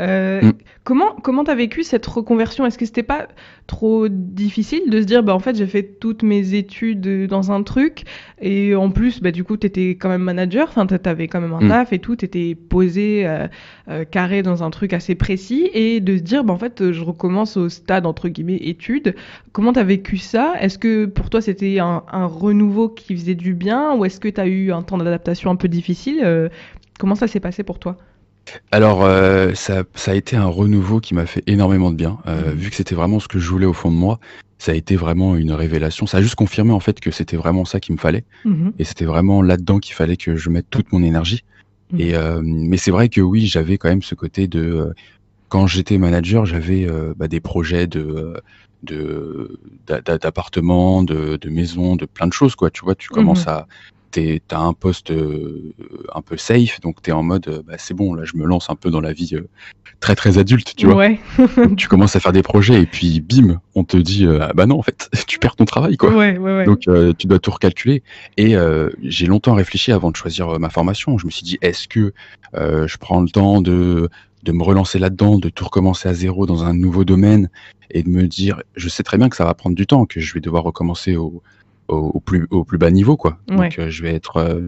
Euh, 0.00 0.40
Mm. 0.42 0.52
Comment 0.84 1.14
comment 1.22 1.44
t'as 1.44 1.54
vécu 1.54 1.82
cette 1.82 2.06
reconversion? 2.06 2.64
Est-ce 2.64 2.78
que 2.78 2.86
c'était 2.86 3.02
pas 3.02 3.28
trop 3.66 4.08
difficile 4.08 4.88
de 4.88 5.00
se 5.02 5.06
dire, 5.06 5.22
bah 5.22 5.34
en 5.34 5.38
fait, 5.38 5.54
j'ai 5.56 5.66
fait 5.66 5.82
toutes 6.00 6.22
mes 6.22 6.54
études 6.54 7.26
dans 7.26 7.52
un 7.52 7.62
truc 7.62 8.04
et 8.40 8.74
en 8.74 8.90
plus, 8.90 9.20
bah 9.20 9.30
du 9.32 9.44
coup, 9.44 9.56
t'étais 9.58 9.90
quand 9.90 10.08
même 10.08 10.22
manager, 10.22 10.68
enfin 10.68 10.86
t'avais 10.86 11.28
quand 11.28 11.40
même 11.40 11.52
un 11.52 11.60
Mm. 11.60 11.68
taf 11.68 11.92
et 11.92 11.98
tout, 11.98 12.16
t'étais 12.16 12.54
posé 12.54 13.26
euh, 13.26 13.46
euh, 13.88 14.04
carré 14.04 14.42
dans 14.42 14.62
un 14.62 14.70
truc 14.70 14.92
assez 14.94 15.14
précis 15.14 15.68
et 15.74 16.00
de 16.00 16.16
se 16.16 16.22
dire, 16.22 16.42
bah 16.44 16.54
en 16.54 16.58
fait, 16.58 16.92
je 16.92 17.02
recommence 17.04 17.56
au 17.56 17.68
stade 17.68 18.06
entre 18.06 18.28
guillemets 18.28 18.56
études. 18.62 19.14
Comment 19.52 19.72
t'as 19.72 19.84
vécu 19.84 20.16
ça? 20.16 20.54
Est-ce 20.60 20.78
que 20.78 21.04
pour 21.06 21.28
toi 21.30 21.40
c'était 21.42 21.78
un, 21.80 22.02
un 22.10 22.26
renouveau 22.26 22.88
qui 22.88 23.14
faisait 23.14 23.34
du 23.34 23.52
bien 23.54 23.94
ou 23.94 24.04
est-ce 24.04 24.20
que 24.20 24.28
t'as 24.28 24.46
eu 24.46 24.72
un 24.72 24.82
temps 24.82 24.96
d'adaptation 24.98 25.50
un 25.50 25.56
peu 25.56 25.68
difficile 25.68 26.48
Comment 26.98 27.14
ça 27.14 27.28
s'est 27.28 27.40
passé 27.40 27.62
pour 27.62 27.78
toi? 27.78 27.96
Alors 28.70 29.04
euh, 29.04 29.54
ça, 29.54 29.84
ça 29.94 30.12
a 30.12 30.14
été 30.14 30.36
un 30.36 30.46
renouveau 30.46 31.00
qui 31.00 31.14
m'a 31.14 31.26
fait 31.26 31.42
énormément 31.46 31.90
de 31.90 31.96
bien, 31.96 32.18
euh, 32.26 32.50
Mhm. 32.52 32.56
vu 32.58 32.70
que 32.70 32.76
c'était 32.76 32.94
vraiment 32.94 33.20
ce 33.20 33.28
que 33.28 33.38
je 33.38 33.48
voulais 33.48 33.66
au 33.66 33.72
fond 33.72 33.90
de 33.90 33.96
moi. 33.96 34.18
Ça 34.58 34.72
a 34.72 34.74
été 34.74 34.96
vraiment 34.96 35.36
une 35.36 35.52
révélation. 35.52 36.06
Ça 36.06 36.18
a 36.18 36.22
juste 36.22 36.34
confirmé 36.34 36.72
en 36.72 36.80
fait 36.80 36.98
que 36.98 37.10
c'était 37.10 37.36
vraiment 37.36 37.64
ça 37.64 37.78
qu'il 37.78 37.94
me 37.94 38.00
fallait. 38.00 38.24
Mhm. 38.44 38.72
Et 38.78 38.84
c'était 38.84 39.04
vraiment 39.04 39.42
là-dedans 39.42 39.78
qu'il 39.78 39.94
fallait 39.94 40.16
que 40.16 40.36
je 40.36 40.50
mette 40.50 40.66
toute 40.70 40.92
mon 40.92 41.02
énergie. 41.02 41.42
Mhm. 41.92 42.00
Et 42.00 42.16
euh, 42.16 42.40
mais 42.42 42.76
c'est 42.76 42.90
vrai 42.90 43.08
que 43.08 43.20
oui, 43.20 43.46
j'avais 43.46 43.78
quand 43.78 43.88
même 43.88 44.02
ce 44.02 44.14
côté 44.14 44.48
de 44.48 44.92
quand 45.48 45.66
j'étais 45.66 45.98
manager, 45.98 46.44
j'avais 46.46 46.86
bah, 47.16 47.28
des 47.28 47.40
projets 47.40 47.86
de 47.86 48.34
de 48.82 49.58
d'a- 49.86 50.00
d'a- 50.00 50.18
d'appartements, 50.18 51.02
de, 51.02 51.36
de 51.36 51.48
maisons, 51.50 51.96
de 51.96 52.06
plein 52.06 52.26
de 52.26 52.32
choses 52.32 52.54
quoi. 52.54 52.70
Tu 52.70 52.84
vois, 52.84 52.94
tu 52.94 53.08
commences 53.08 53.46
à 53.48 53.66
t'es 54.10 54.40
t'as 54.46 54.58
un 54.58 54.72
poste 54.72 55.10
euh, 55.10 55.74
un 56.14 56.22
peu 56.22 56.36
safe, 56.36 56.80
donc 56.80 57.02
t'es 57.02 57.12
en 57.12 57.22
mode 57.22 57.48
euh, 57.48 57.62
bah, 57.66 57.74
c'est 57.78 57.94
bon 57.94 58.14
là, 58.14 58.24
je 58.24 58.36
me 58.36 58.44
lance 58.46 58.70
un 58.70 58.74
peu 58.74 58.90
dans 58.90 59.00
la 59.00 59.12
vie 59.12 59.34
euh, 59.34 59.48
très 60.00 60.14
très 60.14 60.38
adulte, 60.38 60.74
tu 60.76 60.86
vois. 60.86 60.96
Ouais, 60.96 61.20
Tu 61.76 61.88
commences 61.88 62.16
à 62.16 62.20
faire 62.20 62.32
des 62.32 62.42
projets 62.42 62.82
et 62.82 62.86
puis 62.86 63.20
bim, 63.20 63.60
on 63.74 63.84
te 63.84 63.96
dit 63.96 64.26
ah 64.40 64.52
bah 64.54 64.66
non 64.66 64.78
en 64.78 64.82
fait, 64.82 65.08
tu 65.26 65.38
perds 65.38 65.56
ton 65.56 65.64
travail 65.64 65.96
quoi. 65.96 66.10
ouais, 66.10 66.38
ouais, 66.38 66.56
ouais. 66.58 66.64
Donc 66.64 66.80
tu 67.18 67.26
dois 67.26 67.38
tout 67.38 67.50
recalculer. 67.50 68.02
Et 68.36 68.54
j'ai 69.02 69.26
longtemps 69.26 69.54
réfléchi 69.54 69.92
avant 69.92 70.10
de 70.10 70.16
choisir 70.16 70.58
ma 70.58 70.70
formation. 70.70 71.18
Je 71.18 71.26
me 71.26 71.30
suis 71.30 71.42
dit, 71.42 71.58
est-ce 71.62 71.88
que 71.88 72.12
je 72.54 72.96
prends 72.98 73.20
le 73.20 73.28
temps 73.28 73.60
de, 73.60 74.08
de 74.42 74.52
me 74.52 74.62
relancer 74.62 74.98
là-dedans, 74.98 75.38
de 75.38 75.48
tout 75.48 75.64
recommencer 75.64 76.08
à 76.08 76.14
zéro 76.14 76.46
dans 76.46 76.64
un 76.64 76.74
nouveau 76.74 77.04
domaine 77.04 77.50
et 77.90 78.02
de 78.02 78.08
me 78.08 78.26
dire, 78.26 78.62
je 78.76 78.88
sais 78.88 79.02
très 79.02 79.18
bien 79.18 79.28
que 79.28 79.36
ça 79.36 79.44
va 79.44 79.54
prendre 79.54 79.76
du 79.76 79.86
temps, 79.86 80.06
que 80.06 80.20
je 80.20 80.34
vais 80.34 80.40
devoir 80.40 80.62
recommencer 80.62 81.16
au, 81.16 81.42
au, 81.88 81.96
au 82.14 82.20
plus, 82.20 82.46
au 82.50 82.64
plus 82.64 82.78
bas 82.78 82.90
niveau. 82.90 83.16
quoi. 83.16 83.38
Ouais. 83.50 83.56
Donc 83.56 83.78
euh, 83.78 83.90
je 83.90 84.02
vais 84.02 84.14
être... 84.14 84.36
euh, 84.38 84.60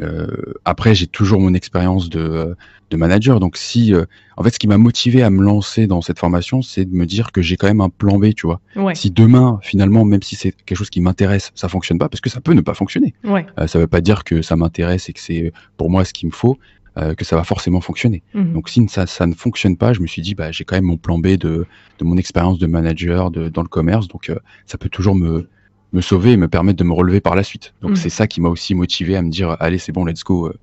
euh, 0.00 0.26
après, 0.66 0.94
j'ai 0.94 1.06
toujours 1.06 1.40
mon 1.40 1.54
expérience 1.54 2.10
de, 2.10 2.54
de 2.90 2.96
manager. 2.98 3.40
Donc, 3.40 3.56
si, 3.56 3.94
en 4.36 4.42
fait, 4.42 4.50
ce 4.50 4.58
qui 4.58 4.68
m'a 4.68 4.76
motivé 4.76 5.22
à 5.22 5.30
me 5.30 5.42
lancer 5.42 5.86
dans 5.86 6.02
cette 6.02 6.18
formation, 6.18 6.60
c'est 6.60 6.84
de 6.84 6.94
me 6.94 7.06
dire 7.06 7.32
que 7.32 7.40
j'ai 7.40 7.56
quand 7.56 7.66
même 7.66 7.80
un 7.80 7.88
plan 7.88 8.18
B, 8.18 8.34
tu 8.34 8.46
vois. 8.46 8.60
ouais, 8.76 8.94
Si 8.94 9.10
demain, 9.10 9.58
finalement, 9.62 10.04
même 10.04 10.22
si 10.22 10.36
c'est 10.36 10.52
quelque 10.52 10.76
chose 10.76 10.90
qui 10.90 11.00
m'intéresse, 11.00 11.50
ça 11.54 11.70
fonctionne 11.70 11.98
pas, 11.98 12.10
parce 12.10 12.20
que 12.20 12.28
ça 12.28 12.42
peut 12.42 12.52
ne 12.52 12.60
pas 12.60 12.74
fonctionner. 12.74 13.14
ouais. 13.24 13.46
Ça 13.66 13.78
veut 13.78 13.86
pas 13.86 14.02
dire 14.02 14.22
que 14.24 14.42
ça 14.42 14.54
m'intéresse 14.54 15.08
et 15.08 15.14
que 15.14 15.20
c'est 15.20 15.50
pour 15.78 15.88
moi 15.88 16.04
ce 16.04 16.12
qu'il 16.12 16.28
me 16.28 16.34
faut, 16.34 16.58
euh, 16.98 17.14
que 17.14 17.24
ça 17.24 17.36
va 17.36 17.44
forcément 17.44 17.80
fonctionner. 17.80 18.22
Mhm. 18.34 18.52
Donc 18.52 18.68
si 18.68 18.86
ça, 18.88 19.06
ça 19.06 19.26
ne 19.26 19.34
fonctionne 19.34 19.78
pas, 19.78 19.94
je 19.94 20.00
me 20.00 20.06
suis 20.06 20.20
dit, 20.20 20.34
bah, 20.34 20.52
j'ai 20.52 20.64
quand 20.64 20.76
même 20.76 20.84
mon 20.84 20.98
plan 20.98 21.18
B 21.18 21.28
de, 21.38 21.64
de 21.98 22.04
mon 22.04 22.18
expérience 22.18 22.58
de 22.58 22.66
manager 22.66 23.30
de, 23.30 23.48
dans 23.48 23.62
le 23.62 23.68
commerce, 23.68 24.08
donc 24.08 24.28
euh, 24.28 24.36
ça 24.66 24.76
peut 24.76 24.90
toujours 24.90 25.14
me, 25.14 25.48
me 25.96 26.00
sauver 26.02 26.32
et 26.32 26.36
me 26.36 26.46
permettre 26.48 26.78
de 26.78 26.84
me 26.84 26.92
relever 26.92 27.20
par 27.20 27.34
la 27.34 27.42
suite. 27.42 27.74
Donc 27.80 27.92
Mhm. 27.92 27.96
c'est 27.96 28.10
ça 28.10 28.26
qui 28.26 28.40
m'a 28.40 28.48
aussi 28.50 28.74
motivé 28.74 29.16
à 29.16 29.22
me 29.22 29.30
dire, 29.30 29.56
allez, 29.60 29.78
c'est 29.78 29.92
bon, 29.92 30.04
let's 30.04 30.22
go, 30.22 30.48
euh, 30.48 30.54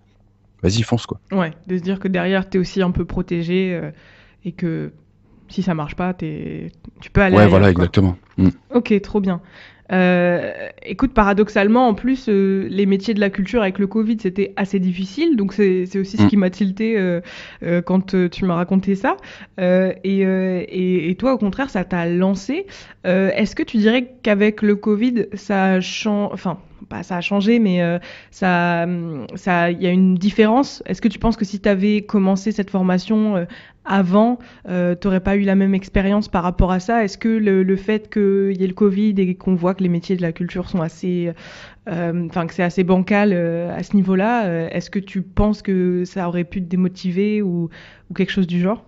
vas-y, 0.62 0.84
fonce 0.84 1.06
quoi. 1.06 1.20
Ouais, 1.32 1.52
de 1.68 1.78
se 1.78 1.84
dire 1.84 2.00
que 2.00 2.08
derrière, 2.08 2.50
t'es 2.50 2.60
aussi 2.60 2.82
un 2.82 2.92
peu 2.92 3.04
protégé 3.06 3.74
euh, 3.74 3.92
et 4.46 4.52
que 4.52 4.92
si 5.50 5.62
ça 5.64 5.74
marche 5.74 5.96
pas, 5.96 6.14
t'es... 6.14 6.72
tu 7.02 7.10
peux 7.10 7.22
aller 7.22 7.36
ouais, 7.36 7.42
ailleurs, 7.42 7.50
voilà, 7.50 7.74
quoi. 7.74 7.84
exactement. 7.84 8.16
Mm. 8.38 8.50
Ok, 8.74 9.02
trop 9.02 9.20
bien. 9.20 9.42
Euh, 9.92 10.52
écoute, 10.86 11.14
paradoxalement, 11.14 11.88
en 11.88 11.94
plus, 11.94 12.28
euh, 12.30 12.68
les 12.70 12.86
métiers 12.86 13.14
de 13.14 13.20
la 13.20 13.30
culture 13.30 13.62
avec 13.62 13.80
le 13.80 13.88
Covid, 13.88 14.18
c'était 14.22 14.54
assez 14.56 14.80
difficile. 14.80 15.36
Donc, 15.36 15.54
c'est 15.54 15.84
aussi 16.00 16.18
ce 16.18 16.24
Mm. 16.24 16.28
qui 16.30 16.38
m'a 16.38 16.50
tilté 16.50 16.98
euh, 16.98 17.22
euh, 17.64 17.82
quand 17.82 18.14
euh, 18.16 18.30
tu 18.30 18.46
m'as 18.46 18.56
raconté 18.56 18.96
ça. 18.96 19.18
Euh, 19.60 19.92
et, 20.04 20.26
euh, 20.26 20.64
et, 20.68 21.10
et 21.10 21.16
toi, 21.16 21.34
au 21.34 21.38
contraire, 21.38 21.70
ça 21.70 21.84
t'a 21.84 22.08
lancé. 22.08 22.66
Euh, 23.06 23.30
Est-ce 23.36 23.56
que 23.56 23.64
tu 23.64 23.78
dirais 23.78 24.14
qu'avec 24.24 24.62
le 24.62 24.76
Covid, 24.76 25.26
ça 25.34 25.66
a 25.66 25.80
changé, 25.82 26.34
enfin, 26.34 26.58
pas 26.90 27.04
ça 27.04 27.18
a 27.18 27.22
changé, 27.22 27.60
mais 27.60 27.82
euh, 27.82 27.98
ça, 28.32 28.86
ça, 29.36 29.72
il 29.72 29.82
y 29.82 29.88
a 29.88 29.92
une 29.92 30.16
différence? 30.16 30.82
Est-ce 30.86 31.02
que 31.02 31.08
tu 31.08 31.20
penses 31.20 31.38
que 31.38 31.46
si 31.46 31.60
tu 31.60 31.70
avais 31.70 32.02
commencé 32.02 32.52
cette 32.52 32.70
formation 32.70 33.36
euh, 33.38 33.46
avant, 33.86 34.40
euh, 34.70 34.96
t'aurais 34.96 35.20
pas 35.20 35.36
eu 35.36 35.42
la 35.42 35.56
même 35.56 35.74
expérience 35.76 36.28
par 36.28 36.44
rapport 36.44 36.72
à 36.72 36.80
ça. 36.80 37.04
Est-ce 37.04 37.18
que 37.18 37.30
le, 37.30 37.64
le 37.64 37.76
fait 37.76 38.10
qu'il 38.12 38.56
y 38.60 38.64
ait 38.64 38.68
le 38.68 38.74
Covid 38.74 39.14
et 39.18 39.36
qu'on 39.36 39.56
voit 39.56 39.74
que 39.74 39.84
les 39.84 39.90
métiers 39.90 40.16
de 40.16 40.22
la 40.22 40.32
culture 40.32 40.70
sont 40.70 40.82
assez, 40.82 41.32
euh, 41.90 42.28
enfin 42.28 42.48
que 42.48 42.54
c'est 42.54 42.64
assez 42.64 42.84
bancal 42.84 43.32
euh, 43.34 43.76
à 43.76 43.84
ce 43.84 43.96
niveau-là, 43.96 44.46
euh, 44.46 44.70
est-ce 44.72 44.90
que 44.90 45.00
tu 45.00 45.22
penses 45.22 45.62
que 45.62 46.06
ça 46.06 46.28
aurait 46.28 46.46
pu 46.46 46.62
te 46.62 46.68
démotiver 46.70 47.42
ou, 47.42 47.70
ou 48.10 48.14
quelque 48.14 48.32
chose 48.32 48.48
du 48.48 48.60
genre? 48.62 48.86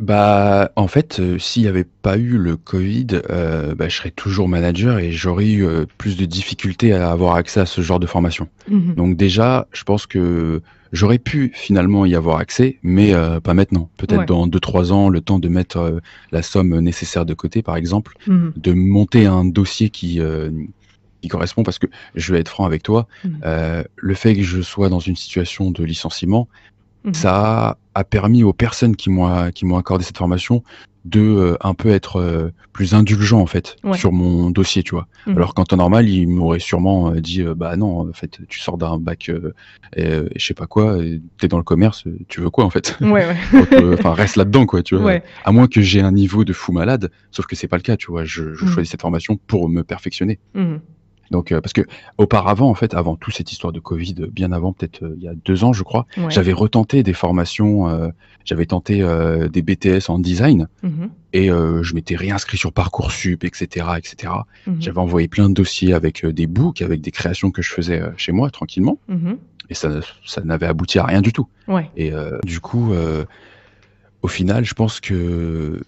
Bah, 0.00 0.70
en 0.76 0.86
fait, 0.86 1.18
euh, 1.18 1.38
s'il 1.40 1.62
n'y 1.62 1.68
avait 1.68 1.84
pas 2.02 2.18
eu 2.18 2.38
le 2.38 2.56
Covid, 2.56 3.06
euh, 3.30 3.74
bah, 3.74 3.88
je 3.88 3.96
serais 3.96 4.12
toujours 4.12 4.48
manager 4.48 4.98
et 5.00 5.10
j'aurais 5.10 5.48
eu 5.50 5.66
euh, 5.66 5.86
plus 5.98 6.16
de 6.16 6.24
difficultés 6.24 6.92
à 6.92 7.10
avoir 7.10 7.34
accès 7.34 7.58
à 7.60 7.66
ce 7.66 7.80
genre 7.80 7.98
de 7.98 8.06
formation. 8.06 8.46
Mhm. 8.70 8.94
Donc 8.94 9.16
déjà, 9.16 9.66
je 9.72 9.82
pense 9.82 10.06
que 10.06 10.62
j'aurais 10.92 11.18
pu 11.18 11.50
finalement 11.52 12.06
y 12.06 12.14
avoir 12.14 12.38
accès, 12.38 12.78
mais 12.84 13.12
pas 13.42 13.54
maintenant. 13.54 13.90
Peut-être 13.96 14.20
Ouais. 14.20 14.26
dans 14.26 14.46
deux 14.46 14.60
trois 14.60 14.92
ans, 14.92 15.08
le 15.08 15.20
temps 15.20 15.38
de 15.40 15.48
mettre 15.48 16.00
la 16.32 16.42
somme 16.42 16.78
nécessaire 16.78 17.26
de 17.26 17.34
côté, 17.34 17.62
par 17.62 17.76
exemple, 17.76 18.14
Mhm. 18.26 18.52
de 18.56 18.72
monter 18.72 19.26
un 19.26 19.44
dossier 19.44 19.90
qui 19.90 20.20
euh, 20.20 20.50
qui 21.20 21.28
correspond. 21.28 21.64
Parce 21.64 21.80
que 21.80 21.88
je 22.14 22.32
vais 22.32 22.38
être 22.38 22.48
franc 22.48 22.64
avec 22.64 22.84
toi, 22.84 23.08
euh, 23.44 23.82
le 23.96 24.14
fait 24.14 24.34
que 24.36 24.42
je 24.42 24.62
sois 24.62 24.88
dans 24.88 25.00
une 25.00 25.16
situation 25.16 25.72
de 25.72 25.82
licenciement, 25.82 26.48
Mhm. 27.04 27.14
ça 27.14 27.78
a 27.94 28.04
permis 28.04 28.42
aux 28.44 28.52
personnes 28.52 28.96
qui 28.96 29.10
m'ont 29.10 29.50
qui 29.52 29.64
m'ont 29.66 29.76
accordé 29.78 30.04
cette 30.04 30.18
formation 30.18 30.62
de 31.04 31.20
euh, 31.20 31.56
un 31.62 31.72
peu 31.74 31.88
être 31.90 32.16
euh, 32.16 32.50
plus 32.72 32.92
indulgent 32.92 33.40
en 33.40 33.46
fait 33.46 33.76
Ouais. 33.84 33.96
sur 33.96 34.12
mon 34.12 34.50
dossier, 34.50 34.82
tu 34.82 34.90
vois. 34.94 35.06
Mhm. 35.26 35.36
Alors 35.36 35.54
qu'en 35.54 35.64
temps 35.64 35.76
normal, 35.76 36.06
ils 36.08 36.26
m'auraient 36.26 36.58
sûrement 36.58 37.12
euh, 37.12 37.20
dit 37.20 37.40
euh, 37.40 37.54
bah 37.54 37.76
non, 37.76 38.00
en 38.08 38.12
fait, 38.12 38.38
tu 38.48 38.58
sors 38.60 38.76
d'un 38.76 38.98
bac 38.98 39.30
et, 39.96 40.18
je 40.36 40.44
sais 40.44 40.54
pas 40.54 40.66
quoi, 40.66 40.98
t'es 41.38 41.48
dans 41.48 41.56
le 41.56 41.62
commerce, 41.64 42.04
tu 42.28 42.40
veux 42.40 42.50
quoi 42.50 42.64
en 42.64 42.70
fait? 42.70 42.98
Ouais, 43.00 43.26
ouais. 43.26 43.36
Enfin, 43.98 44.12
reste 44.12 44.36
là-dedans 44.36 44.66
quoi, 44.66 44.82
tu 44.82 44.96
vois. 44.96 45.04
Ouais. 45.06 45.22
À 45.44 45.52
moins 45.52 45.66
que 45.66 45.80
j'ai 45.80 46.00
un 46.02 46.12
niveau 46.12 46.44
de 46.44 46.52
fou 46.52 46.72
malade, 46.72 47.10
sauf 47.30 47.46
que 47.46 47.56
c'est 47.56 47.68
pas 47.68 47.76
le 47.76 47.82
cas, 47.82 47.96
tu 47.96 48.10
vois. 48.10 48.24
Je, 48.24 48.52
je 48.54 48.64
Mhm. 48.64 48.70
choisis 48.72 48.90
cette 48.90 49.00
formation 49.02 49.38
pour 49.46 49.68
me 49.70 49.82
perfectionner. 49.84 50.38
Donc 51.30 51.52
euh, 51.52 51.60
parce 51.60 51.72
que 51.72 51.82
auparavant 52.16 52.68
en 52.70 52.74
fait, 52.74 52.94
avant 52.94 53.16
toute 53.16 53.34
cette 53.34 53.52
histoire 53.52 53.72
de 53.72 53.80
Covid, 53.80 54.14
bien 54.32 54.50
avant 54.52 54.72
peut-être 54.72 55.02
euh, 55.04 55.14
il 55.18 55.22
y 55.22 55.28
a 55.28 55.34
deux 55.34 55.62
ans 55.64 55.72
je 55.72 55.82
crois, 55.82 56.06
Ouais. 56.16 56.30
j'avais 56.30 56.52
retenté 56.54 57.02
des 57.02 57.12
formations, 57.12 57.88
euh, 57.88 58.08
j'avais 58.44 58.64
tenté 58.66 59.02
euh, 59.02 59.48
des 59.48 59.60
BTS 59.62 60.08
en 60.08 60.18
design 60.18 60.68
Mhm. 60.82 61.10
et 61.34 61.50
euh, 61.50 61.82
je 61.82 61.94
m'étais 61.94 62.16
réinscrit 62.16 62.56
sur 62.56 62.72
parcoursup, 62.72 63.44
etc., 63.44 63.86
etc. 63.98 64.32
Mhm. 64.66 64.76
J'avais 64.80 64.98
envoyé 65.00 65.28
plein 65.28 65.48
de 65.50 65.54
dossiers 65.54 65.92
avec 65.92 66.24
euh, 66.24 66.32
des 66.32 66.46
books, 66.46 66.80
avec 66.82 67.00
des 67.02 67.10
créations 67.10 67.50
que 67.50 67.60
je 67.62 67.70
faisais 67.72 68.00
euh, 68.00 68.10
chez 68.16 68.32
moi 68.32 68.50
tranquillement, 68.50 68.98
Mhm. 69.08 69.36
et 69.68 69.74
ça, 69.74 70.00
ça 70.24 70.40
n'avait 70.42 70.66
abouti 70.66 70.98
à 70.98 71.04
rien 71.04 71.20
du 71.20 71.32
tout. 71.34 71.46
Ouais. 71.66 71.90
Et 71.96 72.12
euh, 72.12 72.38
du 72.44 72.60
coup, 72.60 72.94
euh, 72.94 73.26
au 74.22 74.28
final, 74.28 74.64
je 74.64 74.72
pense 74.74 74.98
que 74.98 75.82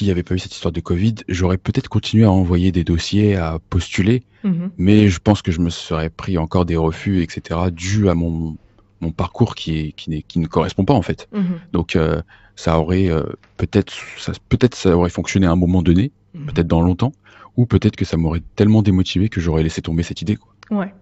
s'il 0.00 0.06
n'y 0.06 0.12
avait 0.12 0.22
pas 0.22 0.34
eu 0.34 0.38
cette 0.38 0.54
histoire 0.54 0.72
de 0.72 0.80
Covid, 0.80 1.16
j'aurais 1.28 1.58
peut-être 1.58 1.88
continué 1.88 2.24
à 2.24 2.30
envoyer 2.30 2.72
des 2.72 2.84
dossiers, 2.84 3.36
à 3.36 3.58
postuler, 3.68 4.22
Mhm. 4.44 4.70
mais 4.78 5.08
je 5.10 5.18
pense 5.18 5.42
que 5.42 5.52
je 5.52 5.60
me 5.60 5.68
serais 5.68 6.08
pris 6.08 6.38
encore 6.38 6.64
des 6.64 6.76
refus, 6.78 7.22
etc., 7.22 7.60
dû 7.70 8.08
à 8.08 8.14
mon, 8.14 8.56
mon 9.02 9.10
parcours 9.12 9.54
qui, 9.54 9.78
est, 9.78 9.92
qui, 9.92 10.22
qui 10.22 10.38
ne 10.38 10.46
correspond 10.46 10.86
pas 10.86 10.94
en 10.94 11.02
fait. 11.02 11.28
Mhm. 11.34 11.44
Donc 11.74 11.96
euh, 11.96 12.22
ça 12.56 12.78
aurait 12.80 13.10
euh, 13.10 13.24
peut-être 13.58 13.92
ça, 14.16 14.32
peut-être 14.48 14.74
ça 14.74 14.96
aurait 14.96 15.10
fonctionné 15.10 15.46
à 15.46 15.50
un 15.50 15.56
moment 15.56 15.82
donné, 15.82 16.12
Mhm. 16.32 16.46
peut-être 16.46 16.66
dans 16.66 16.80
longtemps, 16.80 17.12
ou 17.58 17.66
peut-être 17.66 17.96
que 17.96 18.06
ça 18.06 18.16
m'aurait 18.16 18.42
tellement 18.56 18.80
démotivé 18.80 19.28
que 19.28 19.38
j'aurais 19.42 19.62
laissé 19.62 19.82
tomber 19.82 20.02
cette 20.02 20.22
idée. 20.22 20.36
Quoi. 20.36 20.54
Ouais. 20.78 20.94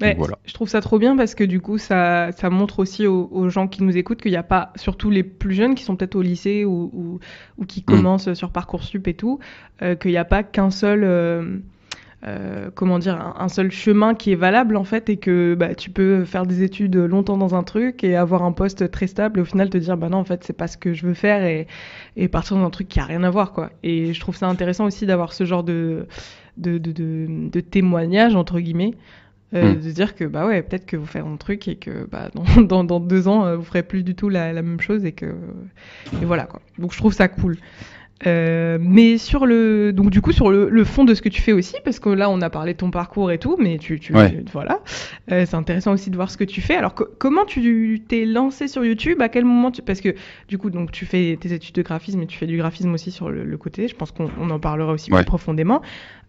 Ouais, 0.00 0.14
voilà. 0.18 0.38
Je 0.44 0.52
trouve 0.52 0.68
ça 0.68 0.80
trop 0.80 0.98
bien 0.98 1.16
parce 1.16 1.34
que 1.36 1.44
du 1.44 1.60
coup, 1.60 1.78
ça, 1.78 2.32
ça 2.32 2.50
montre 2.50 2.80
aussi 2.80 3.06
aux, 3.06 3.28
aux 3.30 3.48
gens 3.48 3.68
qui 3.68 3.84
nous 3.84 3.96
écoutent 3.96 4.20
qu'il 4.20 4.32
n'y 4.32 4.36
a 4.36 4.42
pas, 4.42 4.72
surtout 4.74 5.10
les 5.10 5.22
plus 5.22 5.54
jeunes 5.54 5.74
qui 5.76 5.84
sont 5.84 5.94
peut-être 5.94 6.16
au 6.16 6.22
lycée 6.22 6.64
ou, 6.64 6.90
ou, 6.92 7.20
ou 7.58 7.66
qui 7.66 7.84
commencent 7.84 8.32
sur 8.34 8.50
Parcoursup 8.50 9.06
et 9.06 9.14
tout, 9.14 9.38
euh, 9.82 9.94
qu'il 9.94 10.10
n'y 10.10 10.16
a 10.16 10.24
pas 10.24 10.42
qu'un 10.42 10.70
seul, 10.70 11.04
euh, 11.04 11.58
euh, 12.24 12.70
comment 12.74 12.98
dire, 12.98 13.14
un, 13.20 13.34
un 13.44 13.48
seul 13.48 13.70
chemin 13.70 14.14
qui 14.14 14.32
est 14.32 14.36
valable 14.36 14.76
en 14.76 14.84
fait 14.84 15.08
et 15.08 15.16
que 15.18 15.54
bah, 15.54 15.74
tu 15.74 15.90
peux 15.90 16.24
faire 16.24 16.46
des 16.46 16.62
études 16.64 16.96
longtemps 16.96 17.36
dans 17.36 17.54
un 17.54 17.62
truc 17.62 18.02
et 18.02 18.16
avoir 18.16 18.42
un 18.42 18.52
poste 18.52 18.90
très 18.90 19.06
stable 19.06 19.38
et 19.38 19.42
au 19.42 19.44
final 19.44 19.70
te 19.70 19.78
dire 19.78 19.96
bah 19.96 20.08
non 20.08 20.18
en 20.18 20.24
fait 20.24 20.42
c'est 20.44 20.52
pas 20.52 20.68
ce 20.68 20.76
que 20.78 20.94
je 20.94 21.04
veux 21.06 21.14
faire 21.14 21.44
et, 21.44 21.66
et 22.16 22.28
partir 22.28 22.56
dans 22.56 22.64
un 22.64 22.70
truc 22.70 22.88
qui 22.88 23.00
a 23.00 23.04
rien 23.04 23.22
à 23.24 23.30
voir 23.30 23.52
quoi. 23.52 23.70
Et 23.84 24.14
je 24.14 24.20
trouve 24.20 24.36
ça 24.36 24.48
intéressant 24.48 24.84
aussi 24.84 25.06
d'avoir 25.06 25.32
ce 25.32 25.44
genre 25.44 25.64
de, 25.64 26.06
de, 26.56 26.78
de, 26.78 26.92
de, 26.92 27.26
de 27.50 27.60
témoignage 27.60 28.36
entre 28.36 28.60
guillemets. 28.60 28.94
Euh, 29.54 29.74
Mm. 29.74 29.80
de 29.82 29.90
dire 29.90 30.14
que 30.14 30.24
bah 30.24 30.46
ouais 30.46 30.62
peut-être 30.62 30.86
que 30.86 30.96
vous 30.96 31.04
faites 31.04 31.22
un 31.24 31.36
truc 31.36 31.68
et 31.68 31.76
que 31.76 32.06
bah 32.10 32.30
dans, 32.34 32.44
dans, 32.62 32.84
dans 32.84 33.00
deux 33.00 33.28
ans 33.28 33.44
euh, 33.44 33.56
vous 33.56 33.64
ferez 33.64 33.82
plus 33.82 34.02
du 34.02 34.14
tout 34.14 34.30
la, 34.30 34.50
la 34.54 34.62
même 34.62 34.80
chose 34.80 35.04
et 35.04 35.12
que 35.12 35.26
et 35.26 36.24
voilà 36.24 36.44
quoi. 36.44 36.60
Donc 36.78 36.92
je 36.92 36.96
trouve 36.98 37.12
ça 37.12 37.28
cool. 37.28 37.58
Euh, 38.24 38.78
mais 38.80 39.18
sur 39.18 39.46
le 39.46 39.92
donc 39.92 40.10
du 40.10 40.20
coup 40.20 40.30
sur 40.30 40.48
le, 40.52 40.68
le 40.70 40.84
fond 40.84 41.04
de 41.04 41.12
ce 41.12 41.20
que 41.20 41.28
tu 41.28 41.42
fais 41.42 41.50
aussi 41.50 41.74
parce 41.84 41.98
que 41.98 42.08
là 42.08 42.30
on 42.30 42.40
a 42.40 42.50
parlé 42.50 42.72
de 42.72 42.78
ton 42.78 42.92
parcours 42.92 43.32
et 43.32 43.38
tout 43.38 43.56
mais 43.58 43.78
tu, 43.78 43.98
tu, 43.98 44.14
Ouais. 44.14 44.30
tu- 44.44 44.44
voilà. 44.52 44.78
Euh, 45.32 45.44
c'est 45.44 45.56
intéressant 45.56 45.92
aussi 45.92 46.08
de 46.08 46.14
voir 46.14 46.30
ce 46.30 46.36
que 46.36 46.44
tu 46.44 46.60
fais. 46.60 46.76
Alors 46.76 46.94
co- 46.94 47.08
comment 47.18 47.44
tu 47.44 48.00
t'es 48.06 48.24
lancé 48.24 48.68
sur 48.68 48.84
YouTube? 48.84 49.20
À 49.20 49.28
quel 49.28 49.44
moment 49.44 49.72
tu 49.72 49.82
parce 49.82 50.00
que 50.00 50.14
du 50.48 50.56
coup 50.56 50.70
donc 50.70 50.92
tu 50.92 51.04
fais 51.04 51.36
tes 51.40 51.52
études 51.52 51.74
de 51.74 51.82
graphisme 51.82 52.22
et 52.22 52.26
tu 52.28 52.38
fais 52.38 52.46
du 52.46 52.56
graphisme 52.58 52.94
aussi 52.94 53.10
sur 53.10 53.28
le, 53.28 53.42
le 53.44 53.56
côté. 53.58 53.88
Je 53.88 53.96
pense 53.96 54.12
qu'on 54.12 54.30
on 54.40 54.50
en 54.50 54.60
parlera 54.60 54.92
aussi 54.92 55.10
Ouais. 55.10 55.18
plus 55.18 55.26
profondément 55.26 55.82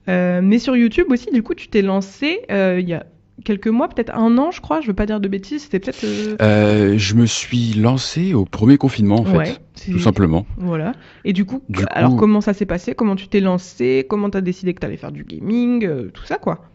euh, 0.10 0.42
mais 0.44 0.60
sur 0.60 0.76
YouTube 0.76 1.08
aussi, 1.10 1.30
du 1.32 1.44
coup, 1.44 1.54
tu 1.56 1.68
t'es 1.70 1.82
lancé 1.82 2.42
euh, 2.52 2.80
il 2.80 2.88
y 2.90 2.94
a 2.94 3.06
quelques 3.46 3.68
mois, 3.68 3.90
peut-être 3.90 4.16
un 4.16 4.38
an, 4.38 4.52
je 4.52 4.62
crois. 4.62 4.80
Je 4.82 4.88
veux 4.88 4.94
pas 4.94 5.06
dire 5.06 5.20
de 5.20 5.28
bêtises. 5.28 5.64
C'était 5.64 5.80
peut-être. 5.80 6.04
euh, 6.42 6.98
je 6.98 7.16
me 7.16 7.26
suis 7.26 7.74
lancé 7.74 8.34
au 8.34 8.46
premier 8.46 8.78
confinement 8.78 9.20
en 9.20 9.26
fait, 9.26 9.38
ouais, 9.38 9.58
tout 9.92 10.00
simplement. 10.00 10.46
Voilà. 10.58 10.94
Et 11.26 11.34
du 11.34 11.46
coup, 11.46 11.62
Du 11.70 11.84
alors 11.90 12.12
coup- 12.12 12.18
comment 12.18 12.42
ça 12.42 12.54
s'est 12.54 12.66
passé? 12.66 12.96
Comment 12.96 13.16
tu 13.16 13.28
t'es 13.28 13.40
lancé? 13.40 14.06
Comment 14.10 14.30
t'as 14.30 14.42
décidé 14.42 14.74
que 14.74 14.80
t'allais 14.80 14.98
faire 14.98 15.12
du 15.12 15.24
gaming? 15.24 16.10
Tout 16.12 16.26
ça, 16.26 16.38
quoi. 16.38 16.66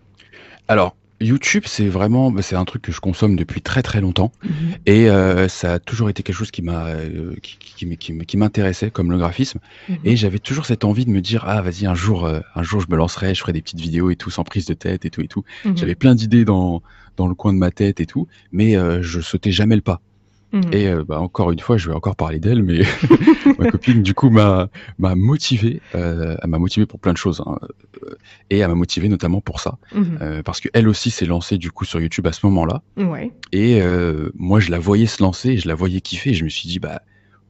Alors 0.66 0.96
YouTube, 1.20 1.64
c'est 1.66 1.88
vraiment, 1.88 2.30
bah, 2.30 2.42
c'est 2.42 2.54
un 2.54 2.64
truc 2.64 2.82
que 2.82 2.92
je 2.92 3.00
consomme 3.00 3.34
depuis 3.34 3.60
très 3.60 3.82
très 3.82 4.00
longtemps 4.00 4.30
et 4.86 5.10
euh, 5.10 5.48
ça 5.48 5.74
a 5.74 5.78
toujours 5.80 6.08
été 6.10 6.22
quelque 6.22 6.36
chose 6.36 6.50
qui 6.52 6.62
m'a, 6.62 6.86
euh, 6.86 7.34
qui, 7.42 7.58
qui, 7.96 7.98
qui 8.24 8.36
m'intéressait 8.36 8.90
comme 8.90 9.10
le 9.10 9.18
graphisme 9.18 9.58
Mhm. 9.88 9.96
et 10.04 10.16
j'avais 10.16 10.38
toujours 10.38 10.66
cette 10.66 10.84
envie 10.84 11.04
de 11.04 11.10
me 11.10 11.20
dire 11.20 11.44
ah 11.46 11.60
vas-y 11.62 11.86
un 11.86 11.94
jour, 11.94 12.24
euh, 12.24 12.40
un 12.54 12.62
jour 12.62 12.80
je 12.80 12.86
me 12.88 12.96
lancerai, 12.96 13.34
je 13.34 13.40
ferai 13.40 13.52
des 13.52 13.62
petites 13.62 13.80
vidéos 13.80 14.10
et 14.10 14.16
tout 14.16 14.30
sans 14.30 14.44
prise 14.44 14.66
de 14.66 14.74
tête 14.74 15.04
et 15.04 15.10
tout 15.10 15.20
et 15.22 15.28
tout. 15.28 15.44
Mhm. 15.64 15.76
J'avais 15.76 15.94
plein 15.96 16.14
d'idées 16.14 16.44
dans 16.44 16.82
dans 17.16 17.26
le 17.26 17.34
coin 17.34 17.52
de 17.52 17.58
ma 17.58 17.72
tête 17.72 17.98
et 18.00 18.06
tout, 18.06 18.28
mais 18.52 18.76
euh, 18.76 19.02
je 19.02 19.20
sautais 19.20 19.50
jamais 19.50 19.74
le 19.74 19.82
pas. 19.82 20.00
Mhm. 20.52 20.62
Et 20.72 20.86
euh, 20.88 21.04
bah, 21.04 21.20
encore 21.20 21.50
une 21.52 21.58
fois, 21.60 21.76
je 21.76 21.88
vais 21.88 21.94
encore 21.94 22.16
parler 22.16 22.38
d'elle, 22.38 22.62
mais 22.62 22.80
ma 23.58 23.66
copine 23.70 24.02
du 24.02 24.14
coup 24.14 24.30
m'a 24.30 24.68
m'a 24.98 25.14
motivé, 25.14 25.82
euh, 25.94 26.36
elle 26.42 26.48
m'a 26.50 26.58
motivé 26.58 26.86
pour 26.86 26.98
plein 27.00 27.12
de 27.12 27.18
choses, 27.18 27.42
hein, 27.46 27.58
euh, 28.04 28.14
et 28.50 28.58
elle 28.58 28.68
m'a 28.68 28.74
motivé 28.74 29.08
notamment 29.08 29.40
pour 29.42 29.60
ça, 29.60 29.78
Mhm. 29.94 30.18
euh, 30.22 30.42
parce 30.42 30.60
que 30.60 30.68
elle 30.72 30.88
aussi 30.88 31.10
s'est 31.10 31.26
lancée 31.26 31.58
du 31.58 31.70
coup 31.70 31.84
sur 31.84 32.00
YouTube 32.00 32.26
à 32.26 32.32
ce 32.32 32.46
moment-là, 32.46 32.82
Ouais. 32.96 33.30
et 33.52 33.82
euh, 33.82 34.30
moi 34.34 34.58
je 34.60 34.70
la 34.70 34.78
voyais 34.78 35.06
se 35.06 35.22
lancer, 35.22 35.58
je 35.58 35.68
la 35.68 35.74
voyais 35.74 36.00
kiffer, 36.00 36.30
et 36.30 36.34
je 36.34 36.44
me 36.44 36.48
suis 36.48 36.68
dit 36.68 36.78
bah 36.78 37.02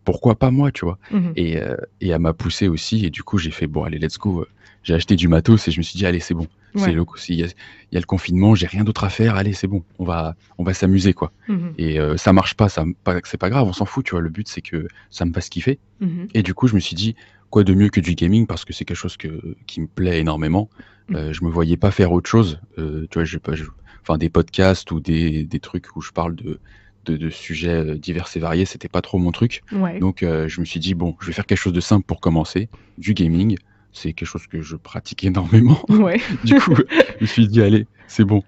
pourquoi 0.05 0.35
pas 0.37 0.51
moi, 0.51 0.73
tu 0.73 0.85
vois, 0.85 0.99
Mhm. 1.13 1.33
et, 1.37 1.59
et 2.01 2.09
elle 2.09 2.19
m'a 2.19 2.33
poussé 2.33 2.67
aussi, 2.67 3.05
et 3.05 3.11
du 3.11 3.23
coup 3.23 3.39
j'ai 3.39 3.51
fait 3.53 3.67
bon 3.69 3.85
allez 3.85 3.99
let's 3.99 4.19
go, 4.19 4.45
j'ai 4.83 4.95
acheté 4.95 5.17
du 5.17 5.29
matos 5.29 5.67
et 5.69 5.71
je 5.71 5.79
me 5.79 5.83
suis 5.83 5.97
dit 5.99 6.07
allez 6.07 6.21
c'est 6.21 6.35
bon, 6.35 6.47
Ouais. 6.75 6.83
c'est 6.85 6.93
le 6.93 7.05
il 7.31 7.35
y, 7.37 7.43
a, 7.45 7.47
il 7.47 7.95
y 7.95 7.97
a 7.97 8.01
le 8.01 8.07
confinement, 8.07 8.55
j'ai 8.55 8.67
rien 8.67 8.85
d'autre 8.85 9.05
à 9.05 9.09
faire, 9.09 9.37
allez 9.37 9.55
c'est 9.55 9.67
bon, 9.67 9.83
on 9.99 10.05
va 10.05 10.35
on 10.59 10.65
va 10.65 10.75
s'amuser 10.75 11.15
quoi. 11.15 11.33
Mhm. 11.49 11.73
Et 11.79 11.99
euh, 11.99 12.17
ça 12.17 12.33
marche 12.33 12.55
pas, 12.55 12.69
ça, 12.69 12.85
c'est 13.25 13.39
pas 13.39 13.49
grave, 13.51 13.67
on 13.67 13.73
s'en 13.73 13.87
fout, 13.87 14.05
tu 14.05 14.11
vois. 14.13 14.21
Le 14.21 14.29
but, 14.29 14.47
c'est 14.49 14.61
que 14.61 14.87
ça 15.11 15.25
me 15.25 15.33
fasse 15.33 15.49
kiffer. 15.49 15.79
Mhm. 16.01 16.29
Et 16.35 16.43
du 16.43 16.53
coup, 16.55 16.69
je 16.69 16.75
me 16.75 16.81
suis 16.81 16.95
dit, 16.95 17.17
quoi 17.51 17.65
de 17.65 17.73
mieux 17.73 17.89
que 17.89 18.01
du 18.01 18.15
gaming? 18.15 18.47
Parce 18.47 18.65
que 18.67 18.73
c'est 18.75 18.85
quelque 18.85 18.97
chose 18.99 19.17
que, 19.17 19.57
qui 19.67 19.81
me 19.81 19.87
plaît 19.87 20.21
énormément. 20.21 20.69
Mm. 21.09 21.17
Euh, 21.17 21.33
je 21.33 21.43
me 21.43 21.49
voyais 21.51 21.79
pas 21.79 21.91
faire 21.91 22.13
autre 22.13 22.29
chose. 22.29 22.61
Euh, 22.77 23.07
tu 23.11 23.15
vois, 23.19 23.25
je, 23.25 23.39
pas, 23.39 23.55
je- 23.55 23.65
enfin, 24.03 24.19
des 24.19 24.29
podcasts 24.29 24.91
ou 24.91 25.01
des, 25.01 25.45
des 25.45 25.61
trucs 25.61 25.97
où 25.97 26.03
je 26.03 26.11
parle 26.13 26.35
de, 26.35 26.61
de, 27.07 27.17
de 27.17 27.31
sujets 27.31 27.71
euh, 27.93 27.95
divers 27.97 28.29
et 28.37 28.39
variés, 28.41 28.67
c'était 28.67 28.89
pas 28.89 29.01
trop 29.01 29.17
mon 29.19 29.33
truc. 29.33 29.63
Ouais. 29.73 29.99
Donc, 30.01 30.23
euh, 30.23 30.49
je 30.49 30.61
me 30.61 30.67
suis 30.67 30.81
dit, 30.81 30.93
bon, 30.95 31.17
je 31.21 31.27
vais 31.29 31.33
faire 31.33 31.47
quelque 31.47 31.59
chose 31.59 31.73
de 31.73 31.81
simple 31.81 32.05
pour 32.07 32.21
commencer. 32.21 32.69
Du 32.99 33.15
gaming, 33.15 33.57
c'est 33.99 34.13
quelque 34.13 34.29
chose 34.29 34.47
que 34.47 34.61
je 34.63 34.77
pratique 34.77 35.25
énormément. 35.25 35.81
Ouais. 35.89 36.21
Du 36.45 36.55
coup, 36.61 36.75
je 36.77 37.21
me 37.21 37.27
suis 37.27 37.49
dit, 37.49 37.61
allez, 37.63 37.87
c'est 38.07 38.25
bon, 38.25 38.43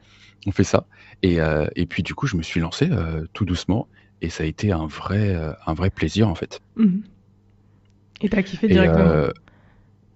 on 0.47 0.53
fait 0.53 0.65
ça. 0.65 0.87
Et, 1.23 1.41
euh, 1.41 1.67
et 1.77 1.87
puis, 1.87 2.03
du 2.03 2.15
coup, 2.15 2.27
je 2.27 2.37
me 2.37 2.43
suis 2.43 2.61
lancé 2.61 2.89
euh, 2.91 3.27
tout 3.33 3.45
doucement. 3.45 3.89
Et 4.23 4.31
ça 4.31 4.45
a 4.45 4.47
été 4.47 4.71
un 4.73 4.87
vrai, 4.87 5.35
euh, 5.35 5.53
un 5.67 5.75
vrai 5.75 5.91
plaisir, 5.91 6.29
en 6.29 6.35
fait. 6.35 6.61
Mhm. 6.77 7.03
Et 8.23 8.29
t'as 8.29 8.43
kiffé 8.43 8.67
Et, 8.67 8.71
directement. 8.71 9.29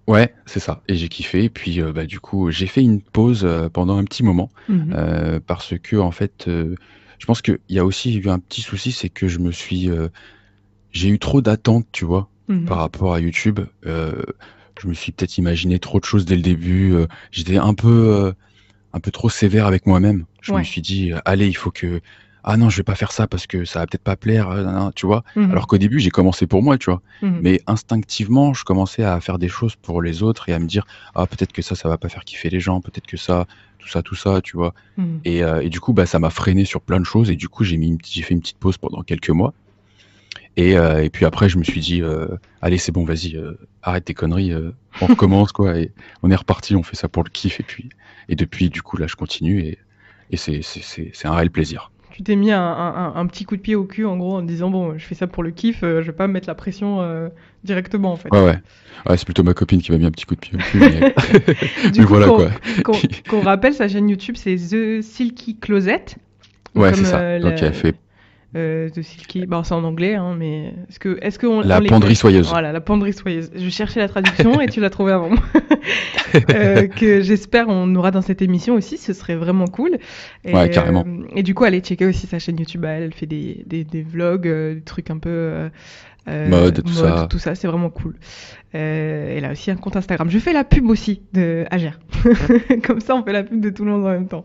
Ouais, 0.07 0.33
c'est 0.45 0.59
ça. 0.59 0.81
Et 0.87 0.95
j'ai 0.95 1.09
kiffé. 1.09 1.43
Et 1.45 1.49
puis, 1.49 1.81
bah, 1.81 2.05
du 2.05 2.19
coup, 2.19 2.51
j'ai 2.51 2.67
fait 2.67 2.81
une 2.83 3.01
pause 3.01 3.47
pendant 3.73 3.97
un 3.97 4.03
petit 4.03 4.23
moment 4.23 4.51
Mhm. 4.69 5.39
parce 5.47 5.73
que, 5.79 5.95
en 5.97 6.11
fait, 6.11 6.43
je 6.47 7.25
pense 7.25 7.41
qu'il 7.41 7.59
y 7.69 7.79
a 7.79 7.85
aussi 7.85 8.15
eu 8.17 8.29
un 8.29 8.39
petit 8.39 8.61
souci, 8.61 8.91
c'est 8.91 9.09
que 9.09 9.27
je 9.27 9.39
me 9.39 9.51
suis, 9.51 9.89
j'ai 10.91 11.09
eu 11.09 11.19
trop 11.19 11.41
d'attentes, 11.41 11.87
tu 11.91 12.05
vois, 12.05 12.29
Mhm. 12.47 12.65
par 12.65 12.77
rapport 12.77 13.13
à 13.15 13.19
YouTube. 13.19 13.59
Euh, 13.85 14.21
je 14.85 14.89
me 14.89 14.93
suis 14.93 15.11
peut-être 15.11 15.37
imaginé 15.37 15.79
trop 15.79 15.99
de 15.99 16.05
choses 16.05 16.25
dès 16.25 16.35
le 16.35 16.41
début. 16.43 16.93
euh, 16.93 17.07
j'étais 17.31 17.57
un 17.57 17.73
peu, 17.73 18.13
euh, 18.13 18.31
un 18.93 18.99
peu 18.99 19.11
trop 19.11 19.29
sévère 19.29 19.65
avec 19.65 19.87
moi-même. 19.87 20.25
Je 20.41 20.51
me 20.53 20.63
suis 20.63 20.81
dit, 20.81 21.11
euh, 21.11 21.17
allez, 21.25 21.47
il 21.47 21.55
faut 21.55 21.71
que, 21.71 22.01
ah 22.43 22.55
non, 22.55 22.69
je 22.69 22.77
vais 22.77 22.83
pas 22.83 22.93
faire 22.93 23.11
ça 23.11 23.25
parce 23.25 23.47
que 23.47 23.65
ça 23.65 23.79
va 23.79 23.87
peut-être 23.87 24.03
pas 24.03 24.15
plaire, 24.15 24.91
tu 24.95 25.07
vois. 25.07 25.23
Mhm. 25.35 25.49
Alors 25.51 25.65
qu'au 25.65 25.79
début, 25.79 25.99
j'ai 25.99 26.11
commencé 26.11 26.45
pour 26.45 26.61
moi, 26.61 26.77
tu 26.77 26.91
vois. 26.91 27.01
Mhm. 27.23 27.39
Mais 27.41 27.61
instinctivement, 27.65 28.53
je 28.53 28.63
commençais 28.63 29.03
à 29.03 29.19
faire 29.19 29.39
des 29.39 29.49
choses 29.49 29.75
pour 29.75 30.03
les 30.03 30.21
autres 30.21 30.47
et 30.49 30.53
à 30.53 30.59
me 30.59 30.67
dire, 30.67 30.85
ah, 31.15 31.25
peut-être 31.25 31.51
que 31.51 31.63
ça, 31.63 31.73
ça 31.73 31.89
va 31.89 31.97
pas 31.97 32.09
faire 32.09 32.23
kiffer 32.23 32.51
les 32.51 32.59
gens, 32.59 32.79
peut-être 32.81 33.07
que 33.07 33.17
ça, 33.17 33.47
tout 33.79 33.87
ça, 33.87 34.03
tout 34.03 34.15
ça, 34.15 34.41
tu 34.41 34.55
vois. 34.55 34.75
Mhm. 34.97 35.21
Et, 35.25 35.43
euh, 35.43 35.61
et 35.61 35.69
du 35.69 35.79
coup, 35.79 35.93
bah, 35.93 36.05
ça 36.05 36.19
m'a 36.19 36.29
freiné 36.29 36.63
sur 36.65 36.81
plein 36.81 36.99
de 36.99 37.05
choses 37.05 37.31
et 37.31 37.35
du 37.35 37.49
coup, 37.49 37.63
j'ai 37.63 37.77
mis 37.77 37.97
j'ai 38.07 38.21
fait 38.21 38.35
une 38.35 38.41
petite 38.41 38.59
pause 38.59 38.77
pendant 38.77 39.01
quelques 39.01 39.31
mois. 39.31 39.55
Et, 40.57 40.77
euh, 40.77 41.03
et 41.03 41.09
puis 41.09 41.25
après, 41.25 41.49
je 41.49 41.57
me 41.57 41.63
suis 41.63 41.81
dit, 41.81 42.01
euh, 42.01 42.27
allez, 42.61 42.77
c'est 42.77 42.91
bon, 42.93 43.03
vas-y, 43.03 43.35
euh, 43.35 43.53
arrête 43.83 44.05
tes 44.05 44.13
conneries, 44.13 44.53
on 45.01 45.05
recommence, 45.07 45.51
quoi. 45.51 45.77
Et 45.77 45.91
on 46.23 46.31
est 46.31 46.35
reparti, 46.35 46.75
on 46.75 46.83
fait 46.83 46.95
ça 46.95 47.09
pour 47.09 47.23
le 47.23 47.29
kiff. 47.29 47.59
Et 47.59 47.63
puis, 47.63 47.89
et 48.29 48.35
depuis, 48.35 48.69
du 48.69 48.81
coup, 48.81 48.97
là, 48.97 49.07
je 49.07 49.15
continue 49.15 49.59
et, 49.61 49.77
et 50.31 50.37
c'est, 50.37 50.61
un 51.25 51.33
réel 51.35 51.51
plaisir. 51.51 51.91
Tu 52.11 52.23
t'es 52.23 52.37
mis 52.37 52.51
un, 52.53 52.61
un- 52.61 53.13
un 53.15 53.27
petit 53.27 53.43
coup 53.43 53.57
de 53.57 53.61
pied 53.61 53.75
au 53.75 53.83
cul 53.83 54.05
en 54.05 54.15
gros 54.15 54.37
en 54.37 54.41
disant 54.41 54.69
bon 54.69 54.97
je 54.97 55.05
fais 55.05 55.15
ça 55.15 55.27
pour 55.27 55.43
le 55.43 55.51
kiff, 55.51 55.79
je 55.81 55.99
vais 55.99 56.13
pas 56.13 56.27
me 56.27 56.31
mettre 56.33 56.47
la 56.47 56.55
pression 56.55 57.01
directement 57.65 58.13
en 58.13 58.15
fait. 58.15 58.29
Ouais, 58.31 58.41
ouais. 58.41 58.57
Ouais, 59.05 59.17
c'est 59.17 59.25
plutôt 59.25 59.43
ma 59.43 59.53
copine 59.53 59.81
qui 59.81 59.91
m'a 59.91 59.97
mis 59.97 60.05
un 60.05 60.11
petit 60.11 60.23
coup 60.23 60.35
de 60.35 60.39
pied 60.39 60.53
au 60.55 60.57
cul. 60.59 60.79
Mais, 60.79 60.89
Du 61.91 61.99
mais 61.99 62.05
coup, 62.05 62.13
voilà, 62.13 62.27
qu'on- 62.27 62.37
quoi. 62.85 62.97
Qu'on 63.29 63.41
rappelle 63.41 63.73
sa 63.73 63.89
chaîne 63.89 64.07
YouTube 64.07 64.35
c'est 64.37 64.55
The 64.55 65.01
Silky 65.01 65.57
Closet. 65.57 66.05
Ouais, 66.73 66.93
c'est 66.93 67.03
ça. 67.03 67.37
Donc, 67.39 67.61
elle 67.61 67.73
fait 67.73 67.95
euh, 68.55 68.89
The 68.89 69.01
Silky, 69.01 69.45
bon 69.45 69.63
c'est 69.63 69.73
en 69.73 69.83
anglais 69.83 70.15
hein, 70.15 70.35
mais 70.37 70.73
est-ce 70.89 70.97
que 70.99 71.17
est-ce 71.21 71.37
que 71.37 71.45
on, 71.47 71.61
la 71.61 71.79
on 71.81 71.85
penderie 71.85 72.15
soyeuse. 72.15 72.47
Voilà 72.49 72.71
la 72.71 72.81
penderie 72.81 73.13
soyeuse. 73.13 73.51
Je 73.55 73.69
cherchais 73.69 73.99
la 73.99 74.07
traduction 74.07 74.61
et 74.61 74.67
tu 74.67 74.79
l'as 74.79 74.89
trouvée 74.89 75.11
avant. 75.11 75.31
Euh, 76.53 76.87
que 76.87 77.21
j'espère 77.21 77.69
on 77.69 77.95
aura 77.95 78.11
dans 78.11 78.21
cette 78.21 78.41
émission 78.41 78.73
aussi, 78.73 78.97
ce 78.97 79.13
serait 79.13 79.35
vraiment 79.37 79.67
cool. 79.67 79.97
Et, 80.43 80.53
Ouais, 80.53 80.69
carrément. 80.69 81.05
euh, 81.07 81.23
et 81.33 81.43
du 81.43 81.53
coup, 81.53 81.63
allez 81.63 81.79
checker 81.79 82.05
aussi 82.05 82.27
sa 82.27 82.39
chaîne 82.39 82.57
YouTube. 82.59 82.83
Elle, 82.83 83.03
elle 83.03 83.13
fait 83.13 83.25
des, 83.25 83.63
des, 83.65 83.85
des 83.85 84.01
vlogs, 84.01 84.47
euh, 84.47 84.73
des 84.75 84.81
trucs 84.81 85.09
un 85.11 85.17
peu 85.17 85.29
euh, 85.29 85.69
euh, 86.27 86.49
Mode, 86.49 86.83
tout 86.83 86.91
ça. 86.91 87.27
tout 87.29 87.39
ça, 87.39 87.55
c'est 87.55 87.67
vraiment 87.67 87.89
cool. 87.89 88.15
Euh, 88.73 89.35
elle 89.37 89.45
a 89.45 89.51
aussi 89.51 89.71
un 89.71 89.77
compte 89.77 89.95
Instagram. 89.95 90.29
Je 90.29 90.39
fais 90.39 90.51
la 90.51 90.65
pub 90.65 90.89
aussi 90.89 91.21
de 91.31 91.63
Agère. 91.71 91.99
Comme 92.83 92.99
ça, 92.99 93.15
on 93.15 93.23
fait 93.23 93.31
la 93.33 93.43
pub 93.43 93.61
de 93.61 93.69
tout 93.69 93.85
le 93.85 93.91
monde 93.91 94.05
en 94.05 94.09
même 94.11 94.27
temps. 94.27 94.43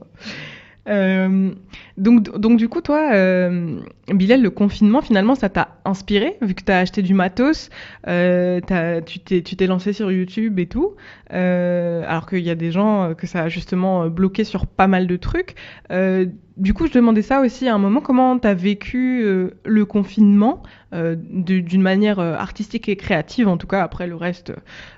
Euh, 0.89 1.51
donc, 1.97 2.39
donc 2.39 2.57
du 2.57 2.69
coup, 2.69 2.81
toi, 2.81 3.11
euh, 3.15 3.81
Bilal, 4.13 4.43
le 4.43 4.51
confinement, 4.51 5.03
finalement, 5.03 5.35
ça 5.35 5.49
t'a 5.49 5.77
inspiré, 5.85 6.37
vu 6.43 6.55
que 6.55 6.63
t'as 6.63 6.79
acheté 6.81 7.03
du 7.03 7.15
matos, 7.15 7.71
euh, 8.09 8.61
tu 9.07 9.19
t'es 9.21 9.43
tu 9.43 9.57
t'es 9.57 9.67
lancé 9.67 9.93
sur 9.93 10.11
YouTube 10.11 10.59
et 10.59 10.67
tout, 10.67 10.95
euh, 11.33 12.03
alors 12.07 12.27
qu'il 12.29 12.41
y 12.41 12.51
a 12.51 12.55
des 12.55 12.71
gens 12.73 13.11
euh, 13.11 13.15
que 13.15 13.27
ça 13.27 13.43
a 13.43 13.49
justement 13.49 14.09
bloqué 14.09 14.45
sur 14.45 14.67
pas 14.67 14.87
mal 14.87 15.07
de 15.07 15.17
trucs. 15.17 15.55
Euh, 15.91 16.27
du 16.57 16.75
coup, 16.75 16.87
je 16.87 16.93
demandais 16.93 17.23
ça 17.23 17.41
aussi 17.41 17.69
à 17.69 17.75
un 17.75 17.79
moment, 17.79 18.01
comment 18.03 18.39
t'as 18.39 18.53
vécu 18.53 19.23
euh, 19.25 19.51
le 19.65 19.85
confinement 19.85 20.63
d'une 20.93 21.83
manière 21.83 22.19
artistique 22.19 22.89
et 22.89 22.97
créative, 22.97 23.47
en 23.47 23.57
tout 23.57 23.69
cas, 23.69 23.81
après 23.81 24.09
le 24.09 24.17
reste, 24.17 24.53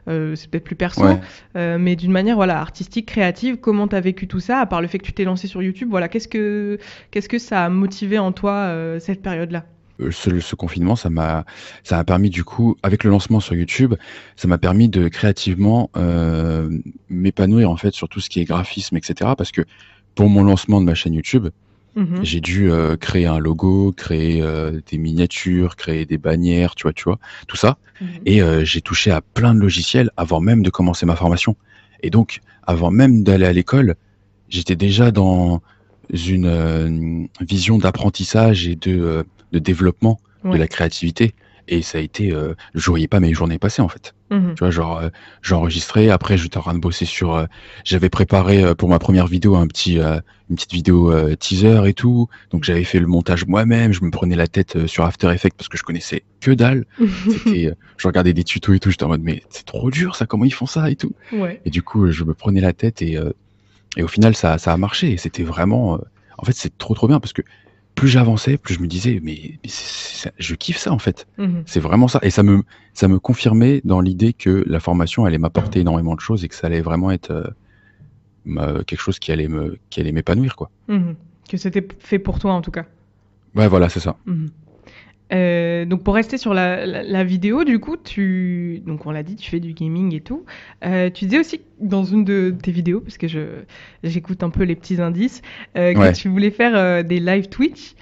c'est 0.07 0.49
peut-être 0.50 0.64
plus 0.64 0.75
perso, 0.75 1.04
Ouais. 1.04 1.76
mais 1.78 1.97
d'une 1.97 2.12
manière 2.12 2.37
voilà 2.37 2.59
artistique, 2.59 3.04
créative, 3.04 3.59
comment 3.59 3.87
t'as 3.88 4.00
vécu 4.00 4.26
tout 4.26 4.40
ça, 4.40 4.61
à 4.61 4.64
part 4.64 4.81
le 4.81 4.87
fait 4.88 4.97
que 4.99 5.04
tu 5.04 5.12
t'es 5.12 5.25
lancé 5.25 5.49
sur 5.49 5.62
YouTube, 5.62 5.88
voilà, 5.90 6.09
qu'est-ce 6.09 6.28
que 6.28 6.78
qu'est-ce 7.11 7.28
que 7.28 7.37
ça 7.37 7.67
a 7.67 7.69
motivé 7.69 8.19
en 8.19 8.32
toi 8.32 8.73
cette 9.02 9.23
période-là 9.23 9.65
Euh, 10.00 10.10
ce, 10.10 10.41
ce 10.41 10.54
confinement, 10.56 10.97
ça 10.97 11.10
m'a, 11.10 11.45
ça 11.84 11.97
m'a 11.97 12.04
permis 12.04 12.30
du 12.30 12.45
coup, 12.45 12.76
avec 12.82 13.04
le 13.04 13.10
lancement 13.10 13.41
sur 13.41 13.54
YouTube, 13.54 13.95
ça 14.36 14.49
m'a 14.49 14.58
permis 14.58 14.88
de 14.88 15.08
créativement 15.08 15.91
euh, 15.97 16.71
m'épanouir 17.10 17.71
en 17.71 17.76
fait 17.76 17.93
sur 17.93 18.08
tout 18.08 18.21
ce 18.21 18.30
qui 18.30 18.41
est 18.41 18.45
graphisme, 18.45 18.97
etc. 18.97 19.32
Parce 19.36 19.52
que 19.52 19.62
pour 20.15 20.28
mon 20.28 20.43
lancement 20.45 20.80
de 20.80 20.86
ma 20.86 20.95
chaîne 20.95 21.15
YouTube, 21.15 21.49
Mhm. 21.95 22.25
j'ai 22.25 22.41
dû 22.41 22.71
euh, 22.71 22.97
créer 22.97 23.26
un 23.26 23.38
logo, 23.38 23.93
créer 23.93 24.41
euh, 24.41 24.80
des 24.91 24.97
miniatures, 24.97 25.76
créer 25.76 26.06
des 26.06 26.17
bannières, 26.17 26.75
tu 26.75 26.84
vois, 26.84 26.95
tu 26.95 27.04
vois, 27.04 27.19
tout 27.49 27.58
ça. 27.58 27.76
Mhm. 28.00 28.08
Et 28.25 28.41
j'ai 28.65 28.80
touché 28.80 29.10
à 29.10 29.21
plein 29.21 29.54
de 29.54 29.60
logiciels 29.60 30.10
avant 30.17 30.41
même 30.41 30.62
de 30.62 30.71
commencer 30.71 31.04
ma 31.04 31.17
formation. 31.17 31.54
Et 32.02 32.08
donc, 32.08 32.41
avant 32.67 32.91
même 32.91 33.23
d'aller 33.25 33.45
à 33.47 33.52
l'école, 33.52 33.95
j'étais 34.49 34.75
déjà 34.75 35.10
dans 35.10 35.60
une 36.12 36.47
euh, 36.47 37.26
vision 37.41 37.78
d'apprentissage 37.78 38.67
et 38.69 38.76
de, 38.76 38.93
euh, 39.00 39.23
de 39.52 39.58
développement 39.58 40.21
Ouais. 40.45 40.54
de 40.54 40.58
la 40.58 40.67
créativité. 40.67 41.34
Et 41.69 41.82
ça 41.82 41.99
a 41.99 42.00
été, 42.00 42.32
euh, 42.32 42.54
je 42.75 42.91
voyais 42.91 43.06
pas 43.06 43.21
mes 43.21 43.32
journées 43.32 43.60
passer 43.60 43.80
en 43.80 43.86
fait. 43.88 44.12
Mhm. 44.32 44.54
Tu 44.56 44.58
vois, 44.58 44.71
genre, 44.73 44.99
euh, 44.99 45.08
j'enregistrais, 45.43 46.08
après 46.10 46.36
j'étais 46.36 46.56
en 46.58 46.62
train 46.62 46.75
de 46.75 46.80
bosser 46.80 47.04
sur, 47.04 47.47
j'avais 47.84 48.08
préparé 48.08 48.75
pour 48.75 48.88
ma 48.88 48.99
première 48.99 49.28
vidéo 49.28 49.54
un 49.54 49.69
petit, 49.69 49.99
une 49.99 50.56
petite 50.56 50.73
vidéo 50.73 51.12
teaser 51.36 51.82
et 51.86 51.95
tout. 51.95 52.26
Donc 52.50 52.65
j'avais 52.65 52.82
fait 52.82 52.99
le 52.99 53.06
montage 53.06 53.47
moi-même, 53.47 53.93
je 53.93 54.02
me 54.02 54.10
prenais 54.10 54.34
la 54.34 54.49
tête 54.49 54.86
sur 54.88 55.04
After 55.04 55.30
Effects 55.32 55.54
parce 55.56 55.69
que 55.69 55.78
je 55.78 55.84
connaissais 55.84 56.25
que 56.41 56.50
dalle. 56.50 56.84
C'était, 57.30 57.73
je 57.97 58.08
regardais 58.08 58.32
des 58.32 58.43
tutos 58.43 58.75
et 58.75 58.80
tout, 58.80 58.91
j'étais 58.91 59.04
en 59.04 59.08
mode 59.08 59.23
mais 59.23 59.45
c'est 59.50 59.65
trop 59.65 59.93
dur 59.93 60.17
ça, 60.17 60.26
comment 60.26 60.45
ils 60.45 60.52
font 60.52 60.67
ça 60.67 60.91
et 60.91 60.97
tout. 60.97 61.12
ouais. 61.32 61.60
Et 61.65 61.71
du 61.71 61.82
coup, 61.82 62.10
je 62.10 62.25
me 62.25 62.34
prenais 62.34 62.60
la 62.60 62.73
tête 62.73 63.00
et, 63.02 63.17
et 63.97 64.02
au 64.02 64.09
final, 64.09 64.35
ça, 64.35 64.59
ça 64.59 64.73
a 64.73 64.76
marché. 64.76 65.13
Et 65.13 65.17
c'était 65.17 65.43
vraiment. 65.43 65.95
euh, 65.97 65.99
en 66.39 66.45
fait, 66.45 66.52
c'est 66.52 66.76
trop 66.78 66.95
trop 66.95 67.09
bien 67.09 67.21
parce 67.21 67.33
que 67.33 67.43
plus 67.95 68.09
j'avançais, 68.09 68.57
plus 68.57 68.75
je 68.75 68.81
me 68.81 68.87
disais, 68.87 69.21
mais, 69.23 69.59
je 70.39 70.55
kiffe 70.55 70.78
ça 70.78 70.93
en 70.93 70.99
fait. 70.99 71.26
Mhm. 71.39 71.63
C'est 71.67 71.81
vraiment 71.81 72.09
ça. 72.09 72.19
Et 72.23 72.31
ça 72.31 72.43
me, 72.43 72.63
ça 72.95 73.07
me 73.07 73.19
confirmait 73.19 73.83
dans 73.85 74.00
l'idée 74.00 74.33
que 74.33 74.65
la 74.67 74.81
formation 74.81 75.25
allait 75.26 75.39
m'apporter 75.39 75.81
énormément 75.81 76.15
de 76.15 76.21
choses 76.21 76.43
et 76.45 76.49
que 76.49 76.55
ça 76.55 76.69
allait 76.69 76.81
vraiment 76.81 77.11
être 77.11 77.31
euh, 77.31 77.45
ma- 78.47 78.83
quelque 78.85 79.00
chose 79.00 79.19
qui 79.19 79.31
allait 79.31 79.49
me, 79.49 79.78
qui 79.91 80.00
allait 80.00 80.13
m'épanouir 80.13 80.57
quoi. 80.57 80.71
Mhm. 80.89 81.17
Que 81.49 81.57
c'était 81.59 81.87
fait 81.99 82.19
pour 82.19 82.39
toi 82.39 82.55
en 82.55 82.63
tout 82.63 82.71
cas. 82.71 82.87
Ouais, 83.55 83.69
voilà, 83.69 83.91
c'est 83.91 84.00
ça. 84.00 84.17
Mhm. 84.25 84.50
Euh, 85.32 85.87
donc 85.87 86.02
pour 86.02 86.15
rester 86.15 86.37
sur 86.37 86.52
la, 86.52 86.85
la- 86.85 87.02
la 87.02 87.25
vidéo, 87.25 87.65
du 87.65 87.78
coup, 87.78 87.97
tu, 87.97 88.82
donc 88.87 89.06
on 89.06 89.11
l'a 89.11 89.23
dit, 89.23 89.35
tu 89.37 89.50
fais 89.50 89.61
du 89.61 89.73
gaming 89.73 90.15
et 90.15 90.21
tout. 90.21 90.45
Euh, 90.85 91.08
tu 91.08 91.25
disais 91.25 91.39
aussi 91.39 91.61
dans 91.80 92.04
une 92.04 92.25
de 92.25 92.54
tes 92.63 92.71
vidéos, 92.71 93.00
parce 93.00 93.17
que 93.17 93.28
je 93.28 93.41
j'écoute 94.04 94.43
un 94.43 94.50
peu 94.50 94.65
les 94.65 94.76
petits 94.76 95.00
indices, 95.00 95.41
euh, 95.76 95.95
que 95.95 95.99
Ouais. 95.99 96.13
tu 96.13 96.28
voulais 96.28 96.50
faire 96.50 96.76
euh, 96.76 97.02
des 97.02 97.19
live 97.19 97.49
Twitch. 97.49 97.95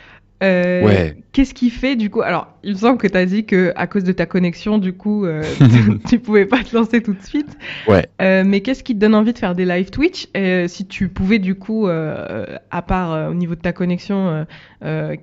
Euh, 0.42 0.85
Ouais. 0.85 1.16
Qu'est-ce 1.33 1.55
qui 1.55 1.70
fait 1.70 1.94
du 1.96 2.11
coup 2.11 2.22
Alors, 2.22 2.48
il 2.64 2.72
me 2.72 2.79
semble 2.79 2.98
que 2.98 3.07
tu 3.07 3.16
as 3.16 3.24
dit 3.26 3.44
que 3.44 3.72
à 3.76 3.87
cause 3.87 4.03
de 4.05 4.11
ta 4.12 4.26
connexion, 4.26 4.79
du 4.79 4.92
coup, 4.92 5.24
euh, 5.26 5.42
tu 6.09 6.18
pouvais 6.18 6.44
pas 6.46 6.64
te 6.64 6.74
lancer 6.74 7.03
tout 7.03 7.12
de 7.12 7.22
suite. 7.22 7.57
Ouais. 7.87 8.09
Euh, 8.20 8.42
mais 8.44 8.61
qu'est-ce 8.62 8.83
qui 8.83 8.94
te 8.94 8.98
donne 9.00 9.14
envie 9.14 9.33
de 9.33 9.38
faire 9.38 9.55
des 9.55 9.64
live 9.64 9.90
Twitch? 9.90 10.26
Euh, 10.37 10.66
Si 10.66 10.87
tu 10.87 11.09
pouvais, 11.09 11.38
du 11.38 11.55
coup, 11.55 11.87
euh, 11.87 12.46
à 12.70 12.83
part 12.83 13.12
euh, 13.12 13.31
au 13.31 13.35
niveau 13.35 13.55
de 13.55 13.61
ta 13.61 13.72
connexion, 13.72 14.44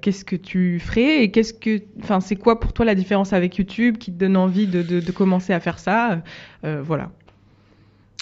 qu'est-ce 0.01 0.23
que 0.23 0.35
tu 0.35 0.79
ferais 0.79 1.23
Et 1.23 1.31
qu'est-ce 1.31 1.53
que, 1.53 1.81
enfin, 2.01 2.19
c'est 2.21 2.35
quoi 2.37 2.59
pour 2.59 2.71
toi 2.73 2.85
la 2.85 2.95
différence 2.95 3.33
avec 3.33 3.57
YouTube 3.57 3.97
qui 3.97 4.11
te 4.13 4.17
donne 4.17 4.37
envie 4.37 4.67
de, 4.67 4.81
de, 4.81 4.99
de 4.99 5.11
commencer 5.11 5.51
à 5.51 5.59
faire 5.59 5.79
ça? 5.79 6.21
Euh, 6.63 6.81
Voilà. 6.83 7.09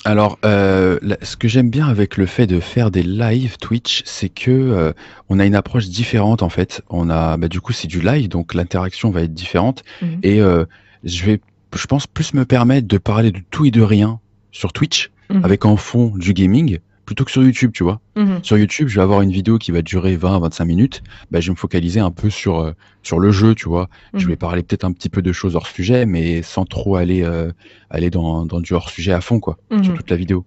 Alors, 0.05 0.37
euh, 0.45 0.99
ce 1.23 1.35
que 1.35 1.47
j'aime 1.47 1.69
bien 1.71 1.87
avec 1.87 2.15
le 2.15 2.27
fait 2.27 2.45
de 2.45 2.59
faire 2.59 2.91
des 2.91 3.01
live 3.03 3.57
Twitch, 3.57 4.03
c'est 4.05 4.29
que 4.29 4.51
euh, 4.51 4.93
on 5.29 5.39
a 5.39 5.45
une 5.45 5.55
approche 5.55 5.87
différente 5.87 6.43
en 6.43 6.49
fait. 6.49 6.83
On 6.89 7.09
a, 7.09 7.37
bah, 7.37 7.47
du 7.47 7.59
coup, 7.59 7.73
c'est 7.73 7.87
du 7.87 8.01
live, 8.01 8.29
donc 8.29 8.53
l'interaction 8.53 9.09
va 9.09 9.23
être 9.23 9.33
différente. 9.33 9.83
Mhm. 10.03 10.19
Et 10.21 10.41
euh, 10.41 10.65
je 11.03 11.25
vais, 11.25 11.41
je 11.75 11.85
pense, 11.87 12.05
plus 12.05 12.35
me 12.35 12.45
permettre 12.45 12.87
de 12.87 12.97
parler 12.99 13.31
de 13.31 13.41
tout 13.49 13.65
et 13.65 13.71
de 13.71 13.81
rien 13.81 14.19
sur 14.51 14.73
Twitch, 14.73 15.11
Mhm. 15.31 15.43
avec 15.43 15.65
en 15.65 15.75
fond 15.75 16.13
du 16.15 16.33
gaming, 16.33 16.77
plutôt 17.05 17.23
que 17.25 17.31
sur 17.31 17.43
YouTube, 17.43 17.71
tu 17.73 17.83
vois. 17.83 18.01
Mhm. 18.15 18.39
Sur 18.43 18.57
YouTube, 18.57 18.87
je 18.87 18.95
vais 18.95 19.01
avoir 19.01 19.21
une 19.21 19.31
vidéo 19.31 19.57
qui 19.57 19.71
va 19.71 19.81
durer 19.81 20.15
20-25 20.17 20.65
minutes. 20.65 21.01
Bah, 21.31 21.39
je 21.39 21.47
vais 21.47 21.51
me 21.51 21.57
focaliser 21.57 21.99
un 21.99 22.11
peu 22.11 22.29
sur, 22.29 22.59
euh, 22.59 22.71
sur 23.03 23.19
le 23.19 23.31
jeu, 23.31 23.53
tu 23.55 23.69
vois. 23.69 23.87
Je 24.15 24.23
Mhm. 24.25 24.29
vais 24.31 24.35
parler 24.35 24.63
peut-être 24.63 24.83
un 24.85 24.91
petit 24.91 25.09
peu 25.09 25.21
de 25.21 25.31
choses 25.31 25.55
hors 25.55 25.67
sujet, 25.67 26.05
mais 26.05 26.41
sans 26.41 26.65
trop 26.65 26.95
aller, 26.95 27.23
euh, 27.23 27.51
aller 27.89 28.09
dans, 28.09 28.45
dans 28.45 28.59
du 28.59 28.73
hors 28.73 28.89
sujet 28.89 29.11
à 29.13 29.21
fond, 29.21 29.39
quoi, 29.39 29.57
sur 29.71 29.91
Mhm. 29.91 29.97
toute 29.97 30.09
la 30.09 30.15
vidéo. 30.17 30.45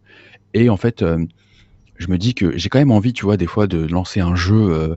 Et 0.55 0.68
en 0.68 0.77
fait, 0.77 1.03
euh, 1.03 1.25
je 1.97 2.09
me 2.09 2.18
dis 2.18 2.35
que 2.35 2.57
j'ai 2.57 2.68
quand 2.68 2.79
même 2.79 2.90
envie, 2.92 3.12
tu 3.12 3.25
vois, 3.25 3.37
des 3.37 3.47
fois 3.47 3.66
de 3.66 3.79
lancer 3.87 4.21
un 4.21 4.35
jeu 4.35 4.94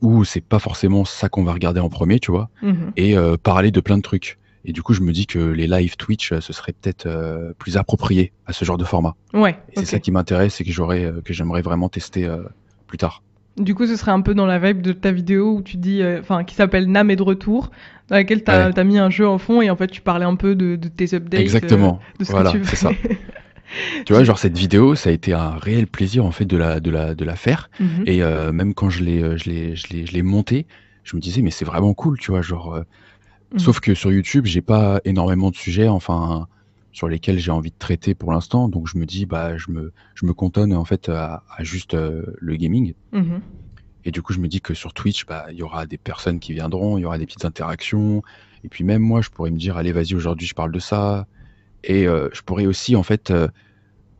où 0.00 0.24
c'est 0.24 0.40
pas 0.40 0.58
forcément 0.58 1.04
ça 1.04 1.28
qu'on 1.28 1.44
va 1.44 1.52
regarder 1.52 1.80
en 1.80 1.88
premier, 1.88 2.18
tu 2.20 2.30
vois, 2.30 2.50
et 2.96 3.14
parler 3.42 3.70
de 3.70 3.80
plein 3.80 3.96
de 3.96 4.02
trucs. 4.02 4.38
Et 4.64 4.72
du 4.72 4.82
coup, 4.82 4.94
je 4.94 5.00
me 5.00 5.12
dis 5.12 5.26
que 5.26 5.38
les 5.40 5.66
live 5.66 5.96
Twitch, 5.96 6.32
euh, 6.32 6.40
ce 6.40 6.52
serait 6.52 6.72
peut-être 6.72 7.06
euh, 7.06 7.52
plus 7.58 7.76
approprié 7.76 8.32
à 8.46 8.52
ce 8.52 8.64
genre 8.64 8.78
de 8.78 8.84
format. 8.84 9.14
Ouais. 9.34 9.56
C'est 9.76 9.84
ça 9.86 9.98
qui 9.98 10.12
m'intéresse 10.12 10.60
et 10.60 10.64
que 10.64 10.70
j'aurais, 10.70 11.04
euh, 11.04 11.20
que 11.24 11.32
j'aimerais 11.32 11.62
vraiment 11.62 11.88
tester 11.88 12.24
euh, 12.26 12.42
plus 12.86 12.98
tard. 12.98 13.22
Du 13.58 13.74
coup, 13.74 13.86
ce 13.86 13.96
serait 13.96 14.12
un 14.12 14.20
peu 14.20 14.34
dans 14.34 14.46
la 14.46 14.58
vibe 14.58 14.80
de 14.80 14.92
ta 14.92 15.10
vidéo 15.12 15.56
où 15.56 15.62
tu 15.62 15.76
dis, 15.76 16.00
euh, 16.00 16.20
enfin, 16.20 16.44
qui 16.44 16.54
s'appelle 16.54 16.86
Nam 16.90 17.10
est 17.10 17.16
de 17.16 17.22
retour, 17.22 17.70
dans 18.08 18.14
laquelle 18.16 18.44
tu 18.44 18.50
as, 18.50 18.70
Ouais. 18.70 18.84
mis 18.84 18.98
un 18.98 19.10
jeu 19.10 19.28
en 19.28 19.36
fond 19.38 19.60
et 19.60 19.68
en 19.68 19.76
fait, 19.76 19.88
tu 19.88 20.00
parlais 20.00 20.24
un 20.24 20.36
peu 20.36 20.54
de, 20.54 20.76
de 20.76 20.88
tes 20.88 21.12
updates. 21.14 21.40
Exactement. 21.40 22.00
de 22.18 22.24
ce 22.24 22.30
Voilà, 22.30 22.52
c'est 22.64 22.76
ça. 22.76 22.90
Tu 24.04 24.12
vois, 24.12 24.22
genre 24.22 24.38
cette 24.38 24.56
vidéo, 24.58 24.94
ça 24.94 25.08
a 25.08 25.12
été 25.14 25.32
un 25.32 25.52
réel 25.56 25.86
plaisir 25.86 26.26
en 26.26 26.30
fait 26.30 26.44
de 26.44 26.58
la 26.58 26.78
de 26.78 26.90
la 26.90 27.14
de 27.14 27.24
la 27.24 27.36
faire. 27.36 27.70
Mhm. 27.80 28.04
Et 28.06 28.20
même 28.52 28.74
quand 28.74 28.90
je 28.90 29.02
l'ai 29.02 29.38
je 29.38 29.48
l'ai 29.48 29.76
je 29.76 29.88
l'ai 29.88 30.04
je 30.04 30.12
l'ai 30.12 30.20
montée, 30.20 30.66
je 31.04 31.16
me 31.16 31.22
disais 31.22 31.40
mais 31.40 31.50
c'est 31.50 31.64
vraiment 31.64 31.94
cool, 31.94 32.18
tu 32.18 32.32
vois, 32.32 32.42
genre. 32.42 32.78
Mhm. 33.52 33.58
Sauf 33.58 33.80
que 33.80 33.94
sur 33.94 34.10
YouTube, 34.12 34.46
j'ai 34.46 34.62
pas 34.62 35.00
énormément 35.04 35.50
de 35.50 35.56
sujets, 35.56 35.88
enfin, 35.88 36.46
sur 36.92 37.08
lesquels 37.08 37.38
j'ai 37.38 37.50
envie 37.50 37.70
de 37.70 37.78
traiter 37.78 38.14
pour 38.14 38.32
l'instant. 38.32 38.68
Donc 38.68 38.88
je 38.88 38.98
me 38.98 39.06
dis, 39.06 39.26
bah, 39.26 39.56
je 39.56 39.70
me, 39.70 39.92
je 40.14 40.26
me 40.26 40.32
cantonne 40.32 40.74
en 40.74 40.84
fait 40.84 41.08
à, 41.08 41.42
à 41.54 41.64
juste 41.64 41.94
euh, 41.94 42.22
le 42.38 42.56
gaming. 42.56 42.94
Mhm. 43.12 43.40
Et 44.04 44.10
du 44.10 44.20
coup, 44.20 44.32
je 44.32 44.40
me 44.40 44.48
dis 44.48 44.60
que 44.60 44.74
sur 44.74 44.92
Twitch, 44.92 45.26
bah, 45.26 45.46
il 45.50 45.56
y 45.56 45.62
aura 45.62 45.86
des 45.86 45.98
personnes 45.98 46.40
qui 46.40 46.52
viendront, 46.52 46.98
il 46.98 47.02
y 47.02 47.04
aura 47.04 47.18
des 47.18 47.26
petites 47.26 47.44
interactions. 47.44 48.22
Et 48.64 48.68
puis 48.68 48.84
même 48.84 49.02
moi, 49.02 49.20
je 49.22 49.30
pourrais 49.30 49.50
me 49.50 49.58
dire, 49.58 49.76
allez, 49.76 49.92
vas-y, 49.92 50.14
aujourd'hui, 50.14 50.46
je 50.46 50.54
parle 50.54 50.72
de 50.72 50.78
ça. 50.80 51.26
Et 51.84 52.06
euh, 52.06 52.28
je 52.32 52.42
pourrais 52.42 52.66
aussi, 52.66 52.96
en 52.96 53.02
fait, 53.02 53.30
euh, 53.30 53.48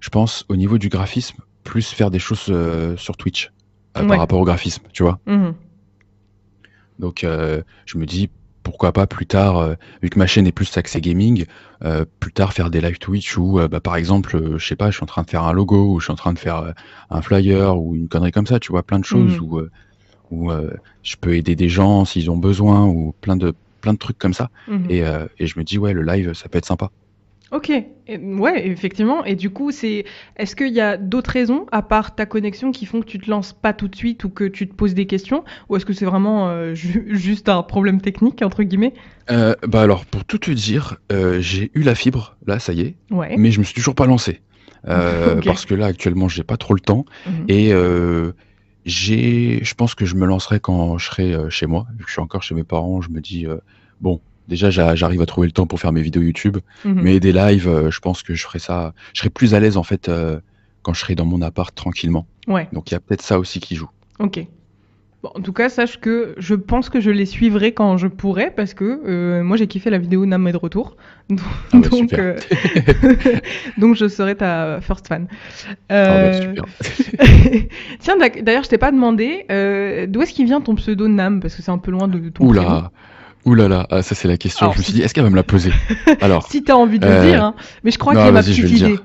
je 0.01 0.09
pense, 0.09 0.45
au 0.49 0.57
niveau 0.57 0.79
du 0.79 0.89
graphisme, 0.89 1.43
plus 1.65 1.89
faire 1.91 2.11
des 2.11 2.19
choses 2.19 2.47
euh, 2.49 2.97
sur 2.97 3.17
Twitch 3.17 3.51
Ouais. 3.95 4.07
par 4.07 4.19
rapport 4.19 4.41
au 4.41 4.45
graphisme, 4.45 4.85
tu 4.95 5.03
vois. 5.03 5.21
Mhm. 5.27 5.55
Donc 6.99 7.27
je 7.27 7.99
me 7.99 8.07
dis 8.07 8.31
pourquoi 8.63 8.93
pas 8.93 9.07
plus 9.07 9.27
tard, 9.27 9.59
euh, 9.59 9.75
vu 10.03 10.11
que 10.11 10.19
ma 10.19 10.27
chaîne 10.27 10.47
est 10.47 10.53
plus 10.53 10.77
axée 10.77 11.01
gaming, 11.01 11.45
euh, 11.85 12.05
plus 12.21 12.33
tard 12.33 12.53
faire 12.53 12.71
des 12.71 12.81
live 12.81 12.99
Twitch 12.99 13.37
où 13.37 13.59
euh, 13.59 13.69
bah, 13.69 13.81
par 13.81 13.97
exemple, 13.97 14.57
je 14.59 14.67
sais 14.67 14.77
pas, 14.77 14.91
je 14.91 14.97
suis 14.97 15.03
en 15.05 15.07
train 15.07 15.23
de 15.23 15.31
faire 15.31 15.45
un 15.45 15.53
logo 15.53 15.93
ou 15.95 16.01
je 16.01 16.05
suis 16.07 16.13
en 16.13 16.17
train 16.17 16.33
de 16.33 16.39
faire 16.39 16.73
un 17.11 17.23
flyer 17.23 17.77
ou 17.79 17.95
une 17.97 18.09
connerie 18.09 18.33
comme 18.33 18.47
ça, 18.47 18.61
tu 18.61 18.73
vois, 18.73 18.83
plein 18.83 18.99
de 18.99 19.05
choses 19.05 19.41
Mhm. 19.41 19.49
où, 19.49 19.61
où 20.31 20.51
je 21.03 21.17
peux 21.21 21.35
aider 21.37 21.57
des 21.57 21.69
gens 21.69 22.05
s'ils 22.05 22.31
ont 22.31 22.39
besoin 22.39 22.87
ou 22.87 23.15
plein 23.21 23.37
de 23.37 23.55
plein 23.81 23.93
de 23.95 23.99
trucs 23.99 24.19
comme 24.19 24.35
ça. 24.35 24.49
Mhm. 24.69 24.91
Et, 24.91 25.03
et 25.39 25.47
je 25.47 25.59
me 25.59 25.65
dis 25.65 25.79
ouais, 25.79 25.93
le 25.93 26.03
live 26.03 26.33
ça 26.35 26.49
peut 26.49 26.59
être 26.59 26.67
sympa. 26.67 26.91
Ok, 27.53 27.71
Et- 27.71 28.17
ouais, 28.19 28.67
effectivement. 28.67 29.25
Et 29.27 29.35
du 29.37 29.51
coup, 29.51 29.71
c'est, 29.73 30.05
est-ce 30.37 30.57
qu'il 30.57 30.73
y 30.73 30.81
a 30.81 30.97
d'autres 30.97 31.31
raisons 31.31 31.67
à 31.71 31.83
part 31.83 32.15
ta 32.15 32.25
connexion 32.25 32.73
qui 32.73 32.87
font 32.87 33.01
que 33.01 33.07
tu 33.07 33.19
te 33.19 33.31
lances 33.31 33.53
pas 33.53 33.75
tout 33.75 33.89
de 33.89 33.95
suite 33.95 34.25
ou 34.25 34.31
que 34.31 34.45
tu 34.45 34.67
te 34.67 34.75
poses 34.75 34.95
des 34.95 35.07
questions, 35.07 35.45
ou 35.69 35.77
est-ce 35.77 35.85
que 35.85 35.93
c'est 35.93 36.07
vraiment 36.07 36.49
euh, 36.49 36.75
ju- 36.75 37.05
juste 37.11 37.49
un 37.51 37.63
problème 37.63 38.01
technique 38.01 38.41
entre 38.43 38.63
guillemets? 38.63 38.95
Euh, 39.31 39.55
bah 39.69 39.83
alors 39.83 40.07
pour 40.07 40.25
tout 40.25 40.39
te 40.39 40.51
dire, 40.51 40.97
euh, 41.13 41.41
j'ai 41.41 41.71
eu 41.75 41.83
la 41.83 41.95
fibre, 41.95 42.37
là 42.47 42.59
ça 42.59 42.73
y 42.73 42.81
est, 42.81 42.95
Ouais. 43.11 43.37
mais 43.37 43.51
je 43.51 43.59
me 43.61 43.65
suis 43.65 43.75
toujours 43.75 43.95
pas 43.95 44.07
lancé. 44.07 44.41
Euh. 44.89 45.41
Parce 45.45 45.65
que 45.65 45.75
là 45.77 45.87
actuellement 45.87 46.29
j'ai 46.29 46.43
pas 46.43 46.57
trop 46.57 46.75
le 46.75 46.81
temps. 46.81 47.05
Mhm. 47.27 47.45
Et 47.49 47.73
j'ai, 48.85 49.61
je 49.63 49.75
pense 49.75 49.95
que 49.95 50.05
je 50.07 50.17
me 50.17 50.27
lancerai 50.27 50.59
quand 50.59 50.99
je 50.99 51.07
serai 51.07 51.37
chez 51.51 51.67
moi, 51.67 51.87
vu 51.97 52.03
que 52.05 52.09
je 52.09 52.13
suis 52.15 52.21
encore 52.21 52.43
chez 52.43 52.55
mes 52.57 52.65
parents. 52.65 53.01
Je 53.01 53.11
me 53.11 53.21
dis 53.21 53.47
bon, 54.01 54.21
déjà 54.49 54.71
j'a- 54.71 54.95
j'arrive 54.95 55.21
à 55.23 55.27
trouver 55.27 55.47
le 55.47 55.53
temps 55.53 55.67
pour 55.67 55.81
faire 55.81 55.93
mes 55.93 56.03
vidéos 56.03 56.23
YouTube, 56.23 56.59
Mhm. 56.85 57.01
mais 57.03 57.21
des 57.21 57.33
lives, 57.33 57.69
euh, 57.69 57.91
je 57.91 58.01
pense 58.01 58.23
que 58.23 58.35
je 58.35 58.43
ferai 58.45 58.59
ça. 58.59 58.93
Je 59.15 59.21
serai 59.21 59.31
plus 59.31 59.55
à 59.55 59.61
l'aise 59.61 59.77
en 59.77 59.83
fait 59.83 60.09
euh, 60.09 60.41
quand 60.83 60.93
je 60.95 61.01
serai 61.01 61.15
dans 61.15 61.27
mon 61.27 61.43
appart 61.43 61.75
tranquillement. 61.75 62.27
Ouais. 62.49 62.69
Donc 62.73 62.91
il 62.91 62.95
y 62.95 62.97
a 62.97 63.01
peut-être 63.01 63.23
ça 63.23 63.39
aussi 63.39 63.61
qui 63.61 63.77
joue. 63.77 63.89
Ok. 64.19 64.45
Bon, 65.23 65.31
en 65.37 65.41
tout 65.41 65.53
cas, 65.53 65.69
sache 65.69 66.01
que 66.01 66.35
je 66.39 66.57
pense 66.57 66.89
que 66.89 67.01
je 67.01 67.11
les 67.13 67.27
suivrai 67.27 67.71
quand 67.71 67.97
je 67.97 68.09
pourrai 68.09 68.51
parce 68.51 68.75
que 68.75 69.01
euh, 69.07 69.45
moi 69.45 69.57
j'ai 69.57 69.69
kiffé 69.69 69.89
la 69.89 69.99
vidéo 69.99 70.27
Nam 70.27 70.49
est 70.49 70.53
de 70.53 70.57
retour. 70.57 70.97
Donc, 71.31 71.39
Ah 71.73 71.79
bah, 71.79 71.89
donc, 71.89 71.93
super. 72.11 72.19
euh, 72.19 72.37
donc 73.79 73.95
je 73.95 74.09
serai 74.09 74.35
ta 74.35 74.81
first 74.81 75.07
fan. 75.07 75.29
Ah 75.69 75.75
bah, 75.89 75.95
Euh, 75.95 76.43
super. 76.43 76.65
Tiens, 78.01 78.17
d'ailleurs, 78.43 78.65
je 78.65 78.69
t'ai 78.69 78.79
pas 78.79 78.91
demandé 78.91 79.45
d'où 80.09 80.23
est-ce 80.23 80.33
qu'il 80.33 80.47
vient 80.47 80.61
ton 80.61 80.75
pseudo 80.75 81.07
Nam? 81.07 81.39
Parce 81.41 81.55
que 81.55 81.63
c'est 81.63 81.71
un 81.71 81.79
peu 81.79 81.93
loin 81.93 82.09
de 82.09 82.29
ton 82.31 82.49
prénom. 82.49 82.83
Oula, 83.45 83.65
oulala, 83.67 83.87
ah, 83.91 84.03
ça 84.03 84.15
c'est 84.15 84.29
la 84.29 84.37
question. 84.37 84.65
Alors, 84.67 84.75
je 84.75 84.79
me 84.79 84.85
suis 84.85 84.93
dit, 84.93 85.03
est-ce 85.03 85.15
qu'elle 85.15 85.25
va 85.25 85.31
me 85.31 85.37
la 85.37 85.43
poser 85.43 85.73
Alors, 86.21 86.47
Si 86.49 86.63
t'as 86.63 86.75
envie 86.75 86.99
de 86.99 87.07
Euh, 87.07 87.23
le 87.25 87.31
dire, 87.31 87.45
hein. 87.45 87.55
mais 87.85 87.91
je 87.91 87.99
crois 87.99 88.13
que 88.15 88.19
non, 88.19 88.27
j'ai 88.27 88.33
ma 88.33 88.43
petite 88.43 88.71
idée. 88.71 88.99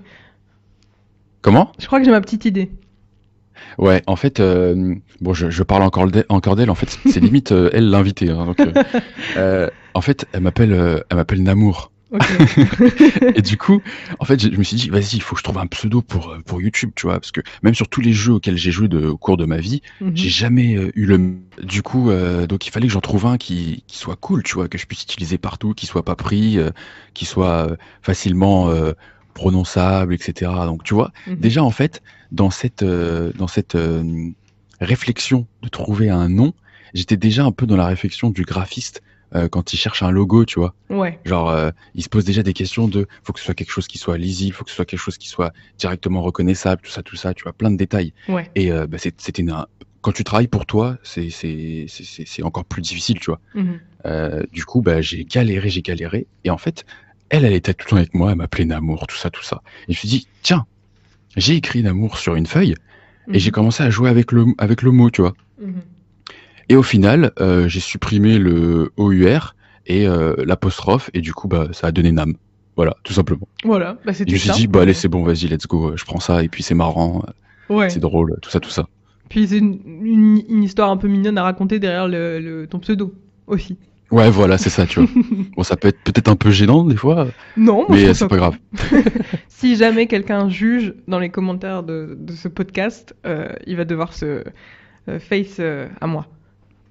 comment? 1.42 1.72
Je 1.80 1.88
crois 1.88 2.00
que 2.00 2.06
j'ai 2.06 2.12
ma 2.12 2.22
petite 2.22 2.46
idée. 2.46 2.70
Ouais, 3.78 4.02
en 4.08 4.16
fait, 4.16 4.40
euh, 4.40 4.96
bon, 5.22 5.34
je, 5.34 5.50
je 5.50 5.64
parle 5.64 5.84
encore 5.84 6.08
d'elle, 6.08 6.26
encore 6.30 6.56
d'elle. 6.56 6.70
En 6.70 6.76
fait, 6.76 6.98
c'est 7.08 7.20
limite 7.22 7.52
euh, 7.52 7.70
elle 7.74 7.90
l'invitée. 7.90 8.30
hein, 8.30 8.54
euh, 8.60 8.84
euh, 9.38 9.70
en 9.94 10.02
fait, 10.02 10.26
elle 10.34 10.42
m'appelle, 10.42 10.74
euh, 10.74 11.00
elle 11.10 11.18
m'appelle 11.18 11.42
Namour. 11.44 11.92
Et 13.36 13.42
du 13.42 13.58
coup, 13.58 13.82
en 14.20 14.26
fait, 14.26 14.40
je 14.42 14.58
me 14.58 14.64
suis 14.64 14.78
dit, 14.78 14.90
vas-y, 14.90 15.16
il 15.16 15.22
faut 15.22 15.36
que 15.36 15.40
je 15.40 15.44
trouve 15.44 15.58
un 15.58 15.68
pseudo 15.68 16.02
pour 16.02 16.30
euh, 16.30 16.40
pour 16.46 16.62
YouTube, 16.62 16.92
tu 16.96 17.08
vois, 17.08 17.20
parce 17.20 17.32
que 17.32 17.42
même 17.64 17.76
sur 17.76 17.90
tous 17.90 18.02
les 18.02 18.14
jeux 18.14 18.34
auxquels 18.34 18.58
j'ai 18.58 18.72
joué 18.72 18.88
de, 18.88 19.06
au 19.08 19.18
cours 19.18 19.38
de 19.38 19.46
ma 19.46 19.58
vie, 19.58 19.82
Mhm. 20.00 20.12
j'ai 20.16 20.30
jamais 20.30 20.76
euh, 20.78 20.92
eu 20.96 21.06
le. 21.06 21.20
Du 21.64 21.82
coup, 21.82 22.10
euh, 22.10 22.48
donc 22.48 22.66
il 22.68 22.72
fallait 22.72 22.88
que 22.88 22.94
j'en 22.94 23.02
trouve 23.02 23.26
un 23.26 23.38
qui 23.38 23.84
qui 23.88 23.98
soit 23.98 24.16
cool, 24.16 24.44
tu 24.44 24.54
vois, 24.56 24.68
que 24.70 24.78
je 24.78 24.86
puisse 24.86 25.04
utiliser 25.04 25.38
partout, 25.38 25.74
qui 25.74 25.86
soit 25.86 26.04
pas 26.06 26.16
pris, 26.16 26.58
euh, 26.60 26.70
qui 27.14 27.26
soit 27.26 27.76
facilement 28.02 28.72
prononçable, 29.34 30.14
etc. 30.14 30.66
Donc, 30.66 30.84
tu 30.84 30.94
vois, 30.94 31.12
Mhm. 31.28 31.36
déjà 31.38 31.64
en 31.64 31.72
fait, 31.72 32.02
dans 32.32 32.50
cette 32.52 32.84
dans 32.84 33.48
cette 33.48 33.78
réflexion 34.80 35.48
de 35.62 35.70
trouver 35.70 36.10
un 36.10 36.30
nom, 36.30 36.54
j'étais 36.94 37.18
déjà 37.18 37.44
un 37.46 37.52
peu 37.52 37.66
dans 37.66 37.78
la 37.78 37.88
réflexion 37.88 38.30
du 38.30 38.44
graphiste 38.44 39.02
euh, 39.36 39.48
quand 39.50 39.74
il 39.74 39.78
cherche 39.78 40.04
un 40.04 40.12
logo, 40.12 40.46
tu 40.46 40.60
vois. 40.60 40.74
Ouais. 40.90 41.20
Genre, 41.26 41.50
euh, 41.50 41.72
il 41.96 42.04
se 42.04 42.10
pose 42.10 42.24
déjà 42.26 42.44
des 42.44 42.54
questions 42.54 42.88
de 42.88 43.08
faut 43.24 43.34
que 43.34 43.40
ce 43.40 43.46
soit 43.46 43.54
quelque 43.54 43.72
chose 43.72 43.88
qui 43.88 43.98
soit 43.98 44.18
lisible, 44.18 44.56
faut 44.56 44.64
que 44.64 44.70
ce 44.70 44.76
soit 44.76 44.86
quelque 44.86 45.00
chose 45.00 45.18
qui 45.18 45.28
soit 45.28 45.52
directement 45.78 46.22
reconnaissable, 46.22 46.82
tout 46.82 46.92
ça, 46.92 47.04
tout 47.04 47.16
ça, 47.18 47.34
tu 47.34 47.44
vois, 47.44 47.54
plein 47.54 47.72
de 47.72 47.78
détails. 47.78 48.14
Ouais. 48.30 48.50
Et 48.56 48.72
euh, 48.72 48.88
bah, 48.88 48.98
c'était 49.00 49.44
quand 50.02 50.12
tu 50.14 50.24
travailles 50.24 50.48
pour 50.48 50.66
toi, 50.66 50.98
c'est 51.04 52.44
encore 52.44 52.66
plus 52.66 52.82
difficile, 52.82 53.20
tu 53.20 53.32
vois. 53.32 53.40
Mhm. 53.56 53.80
Euh, 54.06 54.44
du 54.54 54.64
coup, 54.64 54.82
bah, 54.82 55.02
j'ai 55.02 55.26
galéré, 55.26 55.70
j'ai 55.70 55.82
galéré. 55.82 56.28
Et 56.46 56.50
en 56.50 56.58
fait, 56.58 56.86
elle, 57.30 57.44
elle 57.44 57.54
était 57.54 57.74
tout 57.74 57.86
le 57.88 57.90
temps 57.90 57.98
avec 57.98 58.14
moi, 58.14 58.32
elle 58.32 58.38
m'appelait 58.38 58.64
Namour, 58.66 59.06
tout 59.08 59.18
ça, 59.18 59.30
tout 59.30 59.44
ça. 59.44 59.62
Et 59.90 59.94
je 59.94 59.98
me 59.98 60.00
suis 60.00 60.08
dit, 60.08 60.28
tiens, 60.44 60.66
j'ai 61.36 61.56
écrit 61.56 61.84
Namour 61.84 62.18
sur 62.18 62.36
une 62.36 62.46
feuille 62.46 62.76
et 63.34 63.40
j'ai 63.40 63.50
Mhm. 63.50 63.54
commencé 63.56 63.84
à 63.84 63.90
jouer 63.90 64.10
avec 64.10 64.32
le, 64.32 64.46
avec 64.58 64.82
le 64.82 64.92
mot, 64.92 65.10
tu 65.10 65.22
vois. 65.22 65.34
Mhm. 65.60 65.82
Et 66.70 66.76
au 66.76 66.84
final, 66.84 67.32
euh, 67.40 67.68
j'ai 67.68 67.80
supprimé 67.80 68.38
le 68.38 68.92
OUR 68.98 69.56
et 69.86 70.08
euh, 70.08 70.36
l'apostrophe, 70.46 71.10
et 71.14 71.22
du 71.22 71.34
coup, 71.34 71.48
bah, 71.48 71.68
ça 71.72 71.88
a 71.88 71.92
donné 71.92 72.12
Nam. 72.12 72.34
Voilà, 72.76 72.96
tout 73.04 73.14
simplement. 73.14 73.48
Voilà. 73.64 73.98
Bah, 74.06 74.14
c'était 74.14 74.30
je 74.32 74.36
me 74.36 74.40
suis 74.54 74.62
dit, 74.64 74.68
bah 74.68 74.82
allez, 74.82 74.94
c'est 74.94 75.08
bon, 75.08 75.24
vas-y, 75.24 75.48
let's 75.48 75.66
go, 75.66 75.94
je 75.96 76.04
prends 76.06 76.20
ça, 76.20 76.44
et 76.44 76.50
puis 76.50 76.62
c'est 76.64 76.76
marrant, 76.76 77.24
Ouais. 77.70 77.90
c'est 77.90 78.00
drôle, 78.00 78.38
tout 78.42 78.50
ça, 78.50 78.60
tout 78.60 78.70
ça. 78.70 78.88
Puis 79.30 79.48
c'est 79.48 79.58
une, 79.58 79.80
une, 80.04 80.42
une 80.48 80.64
histoire 80.64 80.90
un 80.92 80.98
peu 80.98 81.08
mignonne 81.08 81.38
à 81.38 81.44
raconter 81.44 81.80
derrière 81.80 82.08
le, 82.08 82.40
le- 82.40 82.68
ton 82.68 82.80
pseudo 82.80 83.14
aussi. 83.48 83.78
Ouais, 84.12 84.30
voilà, 84.30 84.58
c'est 84.58 84.70
ça, 84.70 84.86
tu 84.86 85.02
vois. 85.02 85.10
bon, 85.58 85.64
ça 85.64 85.76
peut 85.76 85.90
être 85.90 86.00
peut-être 86.02 86.30
un 86.30 86.36
peu 86.38 86.50
gênant 86.52 86.86
des 86.86 86.96
fois, 86.96 87.28
Non, 87.58 87.86
mais 87.90 88.14
c'est 88.14 88.28
pas 88.28 88.38
grave. 88.38 88.58
Si 89.50 89.76
jamais 89.76 90.08
quelqu'un 90.08 90.50
juge 90.50 90.94
dans 91.08 91.20
les 91.20 91.30
commentaires 91.30 91.84
de, 91.84 92.16
de 92.20 92.32
ce 92.34 92.48
podcast, 92.48 93.16
euh, 93.26 93.50
il 93.66 93.76
va 93.76 93.86
devoir 93.86 94.14
se 94.14 94.44
euh, 95.10 95.20
face 95.20 95.58
euh, 95.60 95.88
à 96.00 96.08
moi. 96.08 96.28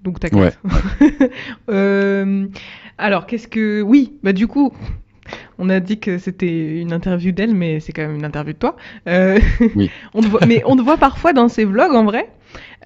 Donc 0.07 0.21
t'inquiète. 0.21 0.59
Euh, 1.69 2.47
alors 2.97 3.27
qu'est-ce 3.27 3.49
que 3.49 3.83
oui, 3.83 4.13
bah 4.23 4.33
du 4.33 4.47
coup, 4.47 4.73
on 5.59 5.69
a 5.69 5.81
dit 5.81 5.99
que 5.99 6.17
c'était 6.19 6.81
une 6.81 6.93
interview 6.93 7.33
d'elle, 7.33 7.55
mais 7.55 7.81
c'est 7.81 7.93
quand 7.93 8.03
même 8.07 8.15
une 8.15 8.25
interview 8.25 8.53
de 8.53 8.59
toi. 8.59 8.77
Euh, 9.09 9.39
Oui. 9.75 9.91
on 10.15 10.23
te 10.23 10.29
voit, 10.29 10.47
mais 10.47 10.63
on 10.65 10.77
te 10.77 10.83
voit 10.83 10.97
parfois 10.97 11.33
dans 11.33 11.49
ses 11.49 11.65
vlogs 11.65 11.93
en 11.95 12.05
vrai. 12.05 12.31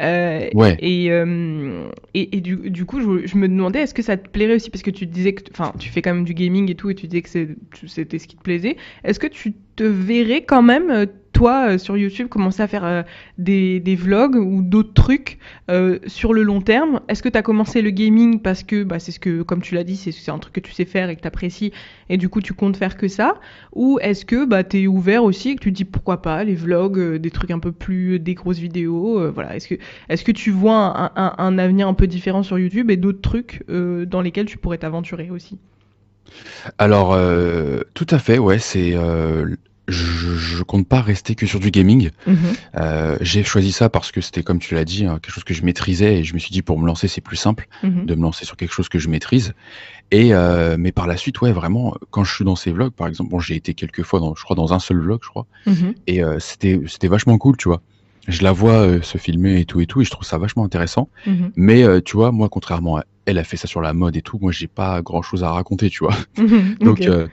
Euh, 0.00 0.48
Ouais. 0.54 0.76
Et, 0.80 1.10
euh, 1.12 1.84
et, 2.14 2.38
et 2.38 2.40
du, 2.40 2.70
du 2.70 2.86
coup, 2.86 3.00
je, 3.00 3.26
je 3.26 3.36
me 3.36 3.46
demandais, 3.48 3.80
est-ce 3.80 3.92
que 3.92 4.02
ça 4.02 4.16
te 4.16 4.28
plairait 4.30 4.54
aussi? 4.54 4.70
Parce 4.70 4.82
que 4.82 4.90
tu 4.90 5.04
disais 5.04 5.34
que, 5.34 5.42
enfin, 5.52 5.74
tu 5.78 5.90
fais 5.90 6.00
quand 6.00 6.14
même 6.14 6.24
du 6.24 6.32
gaming 6.32 6.70
et 6.70 6.74
tout, 6.74 6.88
et 6.88 6.94
tu 6.94 7.06
disais 7.06 7.20
que 7.22 7.28
c'était 7.86 8.18
ce 8.18 8.26
qui 8.26 8.36
te 8.36 8.42
plaisait. 8.42 8.76
Est-ce 9.04 9.20
que 9.20 9.26
tu 9.26 9.52
te 9.80 9.84
verrais 9.84 10.42
quand 10.42 10.60
même, 10.60 10.90
euh, 10.90 11.06
toi, 11.32 11.70
euh, 11.70 11.78
sur 11.78 11.96
YouTube, 11.96 12.28
commencer 12.28 12.60
à 12.60 12.68
faire 12.68 12.84
euh, 12.84 13.02
des, 13.38 13.96
vlogs 13.96 14.36
ou 14.36 14.60
d'autres 14.60 14.92
trucs 14.92 15.38
sur 16.06 16.34
le 16.34 16.42
long 16.42 16.60
terme. 16.60 17.00
Est-ce 17.08 17.22
que 17.22 17.30
tu 17.30 17.38
as 17.38 17.42
commencé 17.42 17.80
le 17.80 17.90
gaming 17.90 18.40
parce 18.40 18.62
que, 18.62 18.82
bah, 18.82 18.98
c'est 18.98 19.12
ce 19.12 19.20
que, 19.20 19.40
comme 19.42 19.62
tu 19.62 19.74
l'as 19.74 19.84
dit, 19.84 19.96
c'est 19.96 20.30
un 20.30 20.38
truc 20.38 20.52
que 20.52 20.60
tu 20.60 20.72
sais 20.72 20.84
faire 20.84 21.08
et 21.08 21.16
que 21.16 21.22
tu 21.22 21.28
apprécies, 21.28 21.72
et 22.10 22.18
du 22.18 22.28
coup, 22.28 22.42
tu 22.42 22.52
comptes 22.52 22.76
faire 22.76 22.98
que 22.98 23.08
ça? 23.08 23.36
Ou 23.72 23.98
est-ce 24.02 24.26
que 24.26 24.44
bah, 24.44 24.64
tu 24.64 24.82
es 24.82 24.86
ouvert 24.86 25.24
aussi 25.24 25.50
et 25.50 25.54
que 25.54 25.62
tu 25.62 25.72
dis 25.72 25.84
pourquoi 25.84 26.20
pas, 26.20 26.44
les 26.44 26.56
vlogs, 26.56 27.16
des 27.16 27.30
trucs 27.30 27.52
un 27.52 27.60
peu 27.60 27.72
plus, 27.72 28.18
des 28.18 28.34
grosses 28.34 28.58
vidéos 28.58 29.30
Voilà, 29.30 29.56
est-ce 29.56 30.24
que 30.24 30.32
tu 30.32 30.50
vois 30.50 31.12
un, 31.16 31.58
avenir 31.58 31.88
un 31.88 31.94
peu 31.94 32.06
différent 32.06 32.42
sur 32.42 32.58
YouTube 32.58 32.90
et 32.90 32.96
d'autres 32.98 33.22
trucs 33.22 33.64
dans 33.68 34.20
lesquels 34.20 34.46
tu 34.46 34.58
pourrais 34.58 34.78
t'aventurer 34.78 35.30
aussi? 35.30 35.56
Alors, 36.78 37.16
tout 37.94 38.06
à 38.10 38.18
fait, 38.18 38.38
ouais, 38.38 38.58
c'est. 38.58 38.94
Je, 39.90 40.36
je 40.36 40.62
compte 40.62 40.86
pas 40.88 41.00
rester 41.00 41.34
que 41.34 41.46
sur 41.46 41.60
du 41.60 41.70
gaming. 41.70 42.10
Euh, 42.76 43.16
j'ai 43.20 43.42
choisi 43.44 43.72
ça 43.72 43.88
parce 43.88 44.12
que 44.12 44.20
c'était, 44.20 44.42
comme 44.42 44.58
tu 44.58 44.74
l'as 44.74 44.84
dit, 44.84 45.04
hein, 45.06 45.18
quelque 45.20 45.32
chose 45.34 45.44
que 45.44 45.54
je 45.54 45.62
maîtrisais 45.64 46.18
et 46.18 46.24
je 46.24 46.34
me 46.34 46.38
suis 46.38 46.50
dit 46.52 46.62
pour 46.62 46.78
me 46.78 46.86
lancer, 46.86 47.08
c'est 47.08 47.20
plus 47.20 47.36
simple 47.36 47.66
Mhm. 47.82 48.06
de 48.06 48.14
me 48.14 48.22
lancer 48.22 48.44
sur 48.44 48.56
quelque 48.56 48.72
chose 48.72 48.88
que 48.88 48.98
je 48.98 49.08
maîtrise. 49.08 49.52
Et 50.10 50.32
euh, 50.34 50.76
mais 50.78 50.92
par 50.92 51.06
la 51.06 51.16
suite, 51.16 51.40
ouais, 51.40 51.52
vraiment, 51.52 51.94
quand 52.10 52.24
je 52.24 52.34
suis 52.34 52.44
dans 52.44 52.56
ces 52.56 52.72
vlogs, 52.72 52.92
par 52.92 53.06
exemple, 53.08 53.30
bon, 53.30 53.40
j'ai 53.40 53.54
été 53.56 53.74
quelques 53.74 54.02
fois 54.02 54.20
dans, 54.20 54.34
je 54.34 54.42
crois, 54.42 54.56
dans 54.56 54.72
un 54.72 54.78
seul 54.78 54.98
vlog, 55.00 55.20
je 55.22 55.28
crois, 55.28 55.46
Mhm. 55.66 55.94
et 56.06 56.22
euh, 56.24 56.38
c'était 56.40 56.80
c'était 56.86 57.08
vachement 57.08 57.36
cool, 57.38 57.56
tu 57.56 57.68
vois. 57.68 57.82
je 58.28 58.42
la 58.44 58.52
vois 58.52 59.02
se 59.02 59.18
filmer 59.18 59.60
et 59.60 59.64
tout 59.64 59.80
et 59.80 59.86
tout, 59.86 60.02
et 60.02 60.04
je 60.04 60.10
trouve 60.10 60.26
ça 60.26 60.36
vachement 60.38 60.62
intéressant. 60.64 61.08
Mhm. 61.26 61.50
Mais 61.56 62.02
tu 62.02 62.16
vois, 62.16 62.30
moi, 62.32 62.48
contrairement 62.48 62.98
à 62.98 63.04
elle, 63.26 63.38
a 63.38 63.44
fait 63.44 63.56
ça 63.56 63.66
sur 63.66 63.80
la 63.80 63.92
mode 63.92 64.16
et 64.16 64.22
tout, 64.22 64.38
moi, 64.40 64.52
j'ai 64.52 64.66
pas 64.68 65.00
grand 65.02 65.22
chose 65.22 65.42
à 65.42 65.50
raconter, 65.50 65.88
tu 65.90 66.04
vois. 66.04 66.14
Mhm. 66.38 66.76
Donc, 66.80 67.00
euh, 67.00 67.26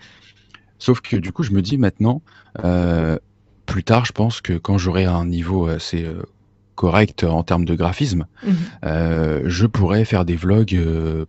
sauf 0.80 1.02
que 1.02 1.18
du 1.18 1.32
coup, 1.32 1.44
je 1.44 1.52
me 1.52 1.62
dis 1.62 1.78
maintenant, 1.78 2.22
euh, 2.64 3.18
plus 3.66 3.84
tard, 3.84 4.06
je 4.06 4.12
pense 4.14 4.42
que 4.42 4.54
quand 4.58 4.78
j'aurai 4.78 5.06
un 5.06 5.26
niveau 5.26 5.68
assez 5.68 6.04
euh, 6.04 6.22
correct 6.76 7.24
en 7.24 7.44
termes 7.44 7.66
de 7.66 7.76
graphisme, 7.76 8.28
Mhm. 8.44 8.56
euh, 8.86 9.42
je 9.46 9.66
pourrais 9.66 10.06
faire 10.06 10.26
des 10.26 10.36
vlogs 10.36 10.78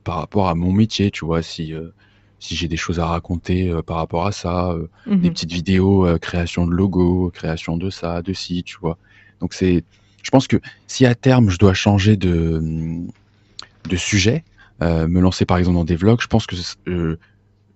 par 0.04 0.16
rapport 0.16 0.48
à 0.48 0.54
mon 0.54 0.72
métier, 0.72 1.10
tu 1.10 1.24
vois, 1.24 1.42
si, 1.42 1.72
si 2.38 2.54
j'ai 2.56 2.68
des 2.68 2.76
choses 2.76 3.00
à 3.00 3.06
raconter 3.06 3.72
par 3.86 3.96
rapport 3.96 4.26
à 4.26 4.32
ça, 4.32 4.70
euh, 4.72 4.88
des 5.06 5.28
Mhm. 5.28 5.32
petites 5.32 5.52
vidéos, 5.52 6.18
création 6.20 6.66
de 6.66 6.72
logos, 6.72 7.30
création 7.30 7.76
de 7.76 7.90
ça, 7.90 8.22
de 8.22 8.32
ci, 8.32 8.62
tu 8.62 8.76
vois. 8.80 8.98
Donc 9.40 9.54
c'est, 9.54 9.84
je 10.22 10.30
pense 10.30 10.46
que 10.46 10.58
si 10.86 11.06
à 11.06 11.14
terme 11.14 11.50
je 11.50 11.58
dois 11.58 11.74
changer 11.74 12.16
de, 12.16 12.60
de 13.88 13.96
sujet, 13.96 14.44
me 14.80 15.20
lancer 15.20 15.44
par 15.44 15.58
exemple 15.58 15.76
dans 15.78 15.84
des 15.84 15.96
vlogs, 15.96 16.20
je 16.20 16.26
pense 16.26 16.46
que 16.46 16.56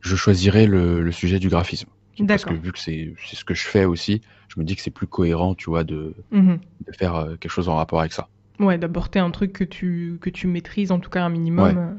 je 0.02 0.14
choisirais 0.16 0.66
le, 0.66 1.00
le 1.02 1.12
sujet 1.12 1.38
du 1.38 1.48
graphisme. 1.48 1.88
Parce 2.28 2.44
que 2.44 2.52
vu 2.52 2.72
que 2.72 2.78
c'est 2.78 3.14
ce 3.32 3.42
que 3.44 3.54
je 3.54 3.66
fais 3.66 3.86
aussi, 3.86 4.20
je 4.48 4.60
me 4.60 4.64
dis 4.64 4.76
que 4.76 4.82
c'est 4.82 4.90
plus 4.90 5.06
cohérent, 5.06 5.54
tu 5.54 5.70
vois, 5.70 5.82
de, 5.84 6.14
Mhm. 6.30 6.58
de 6.86 6.92
faire 6.92 7.14
euh, 7.16 7.36
quelque 7.36 7.50
chose 7.50 7.70
en 7.70 7.76
rapport 7.76 8.00
avec 8.00 8.12
ça. 8.12 8.28
Ouais, 8.60 8.76
d'apporter 8.76 9.18
un 9.18 9.30
truc 9.30 9.52
que 9.54 9.64
tu, 9.64 10.18
que 10.20 10.28
tu 10.28 10.46
maîtrises, 10.46 10.92
en 10.92 10.98
tout 10.98 11.08
cas 11.08 11.24
un 11.24 11.30
minimum. 11.30 11.64
Ouais. 11.64 11.74
euh. 11.74 11.94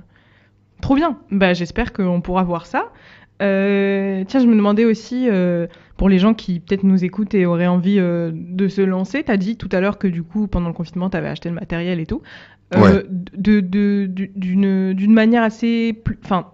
Trop 0.82 0.96
bien. 0.96 1.18
Bah, 1.32 1.54
j'espère 1.54 1.94
qu'on 1.94 2.22
pourra 2.22 2.44
voir 2.44 2.68
ça. 2.68 2.92
Euh, 3.42 4.24
tiens, 4.28 4.40
je 4.40 4.46
me 4.48 4.56
demandais 4.56 4.86
aussi, 4.86 5.28
euh, 5.30 5.68
pour 5.98 6.08
les 6.10 6.20
gens 6.20 6.34
qui 6.34 6.60
peut-être 6.60 6.84
nous 6.84 7.04
écoutent 7.04 7.34
et 7.34 7.46
auraient 7.46 7.68
envie 7.68 7.98
euh, 8.00 8.32
de 8.34 8.68
se 8.68 8.82
lancer, 8.82 9.24
t'as 9.24 9.38
dit 9.38 9.58
tout 9.58 9.70
à 9.72 9.80
l'heure 9.82 9.98
que 9.98 10.08
du 10.08 10.24
coup, 10.24 10.48
pendant 10.48 10.68
le 10.68 10.74
confinement, 10.74 11.10
t'avais 11.10 11.28
acheté 11.30 11.50
le 11.50 11.56
matériel 11.56 12.00
et 12.00 12.06
tout. 12.06 12.22
Ouais. 12.76 13.04
de, 13.12 13.60
de, 13.60 14.08
du- 14.08 14.32
d'une, 14.36 14.94
d'une 14.94 15.14
manière 15.14 15.44
assez, 15.44 16.02
enfin, 16.24 16.48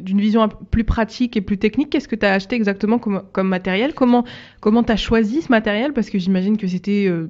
d'une 0.00 0.20
vision 0.20 0.48
plus 0.70 0.84
pratique 0.84 1.36
et 1.36 1.40
plus 1.40 1.58
technique, 1.58 1.90
qu'est-ce 1.90 2.08
que 2.08 2.16
t'as 2.16 2.32
acheté 2.32 2.56
exactement 2.56 2.98
comme, 2.98 3.22
comme 3.32 3.48
matériel? 3.48 3.94
Comment, 3.94 4.24
comment 4.60 4.82
t'as 4.82 4.96
choisi 4.96 5.42
ce 5.42 5.48
matériel? 5.50 5.92
Parce 5.92 6.10
que 6.10 6.18
j'imagine 6.18 6.56
que 6.56 6.66
c'était 6.66 7.06
euh, 7.08 7.28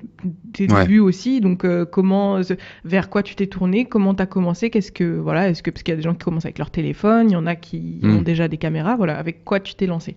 tes 0.53 0.67
Ouais. 0.67 0.83
débuts 0.83 0.99
aussi, 1.01 1.41
donc 1.41 1.65
euh, 1.65 1.85
comment, 1.85 2.41
vers 2.85 3.11
quoi 3.11 3.23
tu 3.23 3.35
t'es 3.35 3.47
tourné? 3.47 3.85
Comment 3.85 4.15
t'as 4.15 4.27
commencé? 4.27 4.71
Qu'est-ce 4.71 4.93
que, 4.93 5.19
voilà, 5.19 5.49
est-ce 5.51 5.63
que 5.63 5.71
parce 5.71 5.83
qu'il 5.83 5.93
y 5.93 5.95
a 5.95 5.97
des 5.97 6.03
gens 6.03 6.15
qui 6.15 6.25
commencent 6.25 6.47
avec 6.47 6.59
leur 6.59 6.71
téléphone, 6.71 7.31
il 7.31 7.35
y 7.35 7.37
en 7.37 7.47
a 7.47 7.55
qui 7.57 8.01
Mm. 8.03 8.17
ont 8.19 8.23
déjà 8.23 8.49
des 8.49 8.57
caméras, 8.59 8.97
voilà, 8.97 9.19
avec 9.19 9.45
quoi 9.45 9.61
tu 9.61 9.75
t'es 9.75 9.87
lancé? 9.87 10.17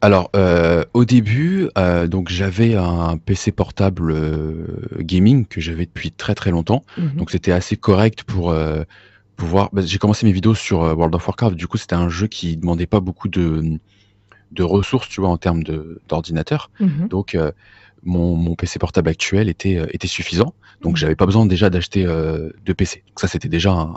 Alors, 0.00 0.30
euh, 0.34 0.84
au 0.94 1.04
début, 1.04 1.68
euh, 1.78 2.06
donc 2.08 2.28
j'avais 2.28 2.74
un 2.74 3.16
PC 3.18 3.52
portable 3.52 4.10
euh, 4.10 4.66
gaming 4.98 5.46
que 5.46 5.60
j'avais 5.60 5.86
depuis 5.86 6.10
très 6.10 6.34
très 6.34 6.50
longtemps. 6.50 6.84
Mhm. 6.98 7.12
Donc 7.16 7.30
c'était 7.30 7.52
assez 7.52 7.76
correct 7.76 8.24
pour 8.24 8.50
euh, 8.50 8.82
pouvoir. 9.40 9.70
bah, 9.72 9.82
j'ai 9.84 9.98
commencé 9.98 10.26
mes 10.26 10.32
vidéos 10.32 10.54
sur 10.54 10.82
euh, 10.84 10.94
World 10.94 11.14
of 11.14 11.26
Warcraft. 11.26 11.56
Du 11.56 11.66
coup, 11.66 11.78
c'était 11.78 11.94
un 11.96 12.08
jeu 12.08 12.26
qui 12.26 12.56
demandait 12.56 12.86
pas 12.86 13.00
beaucoup 13.00 13.28
de, 13.28 13.78
de 14.52 14.62
ressources, 14.62 15.08
tu 15.08 15.20
vois, 15.20 15.30
en 15.30 15.36
termes 15.38 15.62
d'ordinateur. 16.08 16.70
Mhm. 16.80 17.08
Donc 17.08 17.34
euh, 17.34 17.50
mon, 18.02 18.34
mon 18.36 18.54
PC 18.54 18.78
portable 18.78 19.08
actuel 19.10 19.48
était 19.48 19.76
euh, 19.78 19.86
était 19.90 20.08
suffisant. 20.08 20.54
Donc 20.82 20.92
Mhm. 20.92 20.96
j'avais 20.98 21.16
pas 21.16 21.26
besoin 21.26 21.46
déjà 21.46 21.70
d'acheter 21.70 22.04
euh, 22.06 22.50
de 22.64 22.72
PC. 22.72 23.02
Donc 23.08 23.20
ça, 23.20 23.28
c'était 23.28 23.48
déjà 23.48 23.72
un, 23.72 23.94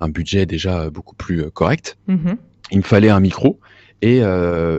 un 0.00 0.08
budget 0.08 0.46
déjà 0.46 0.90
beaucoup 0.90 1.14
plus 1.14 1.50
correct. 1.50 1.96
Mhm. 2.08 2.36
Il 2.70 2.78
me 2.78 2.82
fallait 2.82 3.10
un 3.10 3.20
micro 3.20 3.58
et 4.00 4.20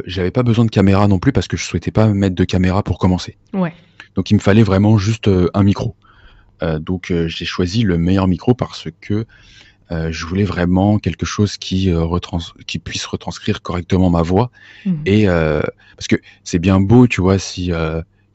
j'avais 0.06 0.32
pas 0.32 0.44
besoin 0.44 0.66
de 0.66 0.70
caméra 0.72 1.08
non 1.08 1.18
plus 1.20 1.32
parce 1.32 1.48
que 1.48 1.56
je 1.56 1.64
souhaitais 1.64 1.92
pas 1.92 2.08
mettre 2.08 2.36
de 2.36 2.44
caméra 2.44 2.84
pour 2.84 2.98
commencer. 2.98 3.38
Ouais. 3.54 3.74
Donc 4.16 4.32
il 4.32 4.34
me 4.34 4.40
fallait 4.40 4.64
vraiment 4.64 4.98
juste 4.98 5.30
un 5.54 5.64
micro. 5.64 5.96
Donc 6.82 7.14
j'ai 7.28 7.46
choisi 7.46 7.84
le 7.84 7.98
meilleur 7.98 8.28
micro 8.28 8.54
parce 8.54 8.88
que 9.00 9.26
euh, 9.94 10.12
je 10.12 10.26
voulais 10.26 10.44
vraiment 10.44 10.98
quelque 11.00 11.26
chose 11.26 11.58
qui, 11.58 11.90
euh, 11.90 12.04
retrans- 12.04 12.54
qui 12.66 12.80
puisse 12.80 13.06
retranscrire 13.06 13.62
correctement 13.62 14.10
ma 14.10 14.22
voix. 14.22 14.50
Mhm. 14.86 15.02
Et 15.06 15.30
euh, 15.30 15.62
parce 15.98 16.08
que 16.08 16.18
c'est 16.44 16.60
bien 16.60 16.80
beau, 16.80 17.08
tu 17.08 17.22
vois, 17.22 17.38
si 17.40 17.72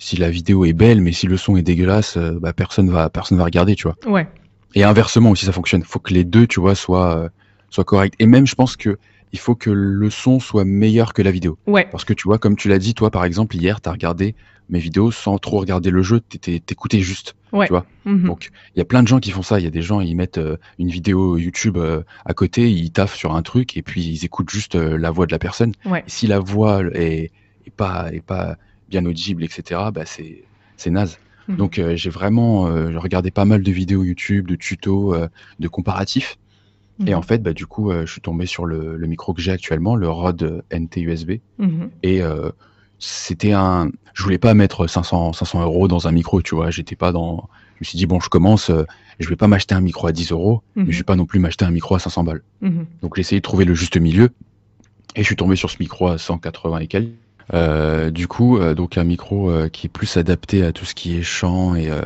si 0.01 0.17
la 0.17 0.31
vidéo 0.31 0.65
est 0.65 0.73
belle, 0.73 1.01
mais 1.01 1.13
si 1.13 1.27
le 1.27 1.37
son 1.37 1.57
est 1.57 1.63
dégueulasse, 1.63 2.17
bah, 2.17 2.53
personne 2.53 2.89
va 2.89 3.11
personne 3.11 3.37
va 3.37 3.45
regarder, 3.45 3.75
tu 3.75 3.89
vois. 3.89 3.97
Ouais. 4.07 4.29
Et 4.75 4.85
inversement 4.85 5.31
aussi, 5.31 5.45
ça 5.45 5.53
fonctionne. 5.53 5.83
Faut 5.83 5.99
que 5.99 6.15
les 6.15 6.25
deux, 6.25 6.47
tu 6.47 6.61
vois, 6.61 6.75
soient 6.75 7.31
soient 7.71 7.85
corrects. 7.85 8.15
Et 8.19 8.27
même, 8.27 8.47
je 8.47 8.55
pense 8.55 8.77
que 8.77 8.99
il 9.33 9.39
faut 9.39 9.55
que 9.55 9.71
le 9.71 10.11
son 10.11 10.41
soit 10.41 10.65
meilleur 10.65 11.13
que 11.13 11.23
la 11.23 11.31
vidéo. 11.31 11.59
Ouais. 11.67 11.87
Parce 11.91 12.05
que 12.05 12.13
tu 12.13 12.25
vois, 12.25 12.39
comme 12.39 12.57
tu 12.57 12.69
l'as 12.69 12.79
dit, 12.79 12.95
toi, 12.95 13.11
par 13.11 13.25
exemple, 13.25 13.57
hier, 13.57 13.81
t'as 13.81 13.93
regardé 13.93 14.35
mes 14.71 14.79
vidéos 14.79 15.11
sans 15.11 15.39
trop 15.39 15.59
regarder 15.59 15.91
le 15.91 16.03
jeu, 16.03 16.21
t'écoutais 16.21 17.01
juste. 17.01 17.35
Ouais. 17.53 17.67
Tu 17.67 17.73
vois. 17.73 17.87
Mhm. 18.05 18.25
Donc, 18.25 18.51
il 18.75 18.79
y 18.79 18.83
a 18.83 18.85
plein 18.85 19.03
de 19.03 19.09
gens 19.09 19.19
qui 19.19 19.31
font 19.31 19.43
ça. 19.43 19.59
Il 19.59 19.65
y 19.65 19.67
a 19.67 19.71
des 19.71 19.83
gens, 19.83 20.01
ils 20.01 20.15
mettent 20.15 20.39
euh, 20.39 20.57
une 20.79 20.89
vidéo 20.89 21.39
YouTube 21.39 21.77
euh, 21.79 22.03
à 22.25 22.35
côté, 22.35 22.71
ils 22.71 22.91
taffent 22.91 23.17
sur 23.17 23.35
un 23.35 23.43
truc 23.43 23.77
et 23.77 23.83
puis 23.83 24.05
ils 24.05 24.25
écoutent 24.25 24.51
juste 24.51 24.75
euh, 24.75 24.99
la 24.99 25.11
voix 25.11 25.27
de 25.27 25.33
la 25.33 25.39
personne. 25.39 25.73
Ouais. 25.85 26.01
Et 26.07 26.11
si 26.11 26.27
la 26.27 26.39
voix 26.39 26.83
est, 26.95 27.31
est 27.67 27.75
pas 27.75 28.13
est 28.13 28.25
pas 28.25 28.57
bien 28.89 29.05
audible, 29.07 29.45
etc., 29.45 29.81
bah 29.93 30.05
c'est 30.05 30.91
naze. 30.91 31.19
Mhm. 31.49 31.57
Donc 31.57 31.81
j'ai 31.95 32.11
vraiment 32.11 32.63
regardé 32.63 33.31
pas 33.31 33.45
mal 33.45 33.63
de 33.63 33.73
vidéos 33.73 34.05
YouTube, 34.05 34.47
de 34.47 34.55
tutos, 34.55 35.15
de 35.59 35.69
comparatifs. 35.69 36.39
Et 37.07 37.11
Mhm. 37.11 37.19
en 37.19 37.23
fait, 37.23 37.43
bah, 37.43 37.53
du 37.53 37.67
coup, 37.67 37.91
euh, 37.91 38.05
je 38.07 38.13
suis 38.13 38.21
tombé 38.21 38.47
sur 38.47 38.65
le, 38.67 38.97
le 38.97 39.07
micro 39.07 39.33
que 39.35 39.41
j'ai 39.41 39.53
actuellement, 39.53 39.95
le 39.95 40.09
Rode 40.09 40.65
NT 40.73 41.01
USB. 41.03 41.33
Mhm. 41.59 41.91
Et 42.03 42.23
euh, 42.23 42.51
c'était 42.99 43.53
un. 43.53 43.91
Je 44.15 44.23
voulais 44.25 44.39
pas 44.39 44.55
mettre 44.55 44.87
500, 44.89 45.33
500 45.33 45.63
euros 45.63 45.87
dans 45.87 46.09
un 46.09 46.13
micro, 46.13 46.43
tu 46.43 46.55
vois. 46.57 46.71
J'étais 46.71 46.97
pas 46.97 47.13
dans. 47.13 47.49
Je 47.77 47.83
me 47.83 47.85
suis 47.85 47.97
dit, 47.99 48.07
bon, 48.07 48.19
je 48.19 48.29
commence, 48.29 48.71
euh, 48.71 48.85
je 49.21 49.29
vais 49.29 49.37
pas 49.37 49.47
m'acheter 49.47 49.75
un 49.77 49.81
micro 49.81 50.09
à 50.09 50.13
10 50.13 50.33
euros, 50.33 50.63
Mhm. 50.75 50.85
mais 50.87 50.93
je 50.93 50.99
vais 50.99 51.05
pas 51.05 51.15
non 51.15 51.27
plus 51.27 51.39
m'acheter 51.39 51.65
un 51.65 51.71
micro 51.71 51.95
à 51.95 52.01
500 52.01 52.25
balles. 52.25 52.43
Mhm. 52.61 52.87
Donc 53.03 53.15
j'ai 53.15 53.21
essayé 53.21 53.39
de 53.41 53.45
trouver 53.45 53.65
le 53.65 53.75
juste 53.75 53.97
milieu. 53.97 54.31
Et 55.15 55.23
je 55.23 55.27
suis 55.27 55.37
tombé 55.37 55.55
sur 55.57 55.71
ce 55.71 55.77
micro 55.81 56.09
à 56.09 56.19
180 56.19 56.79
et 56.81 56.87
quelques. 56.89 57.11
Euh, 57.55 58.11
du 58.11 58.27
coup, 58.29 58.59
euh, 58.59 58.75
donc 58.75 58.99
un 58.99 59.05
micro 59.05 59.49
euh, 59.51 59.69
qui 59.71 59.87
est 59.87 59.91
plus 59.91 60.17
adapté 60.19 60.63
à 60.65 60.73
tout 60.73 60.85
ce 60.85 60.95
qui 60.95 61.17
est 61.17 61.23
chant 61.23 61.75
et, 61.77 61.89
euh, 61.91 62.03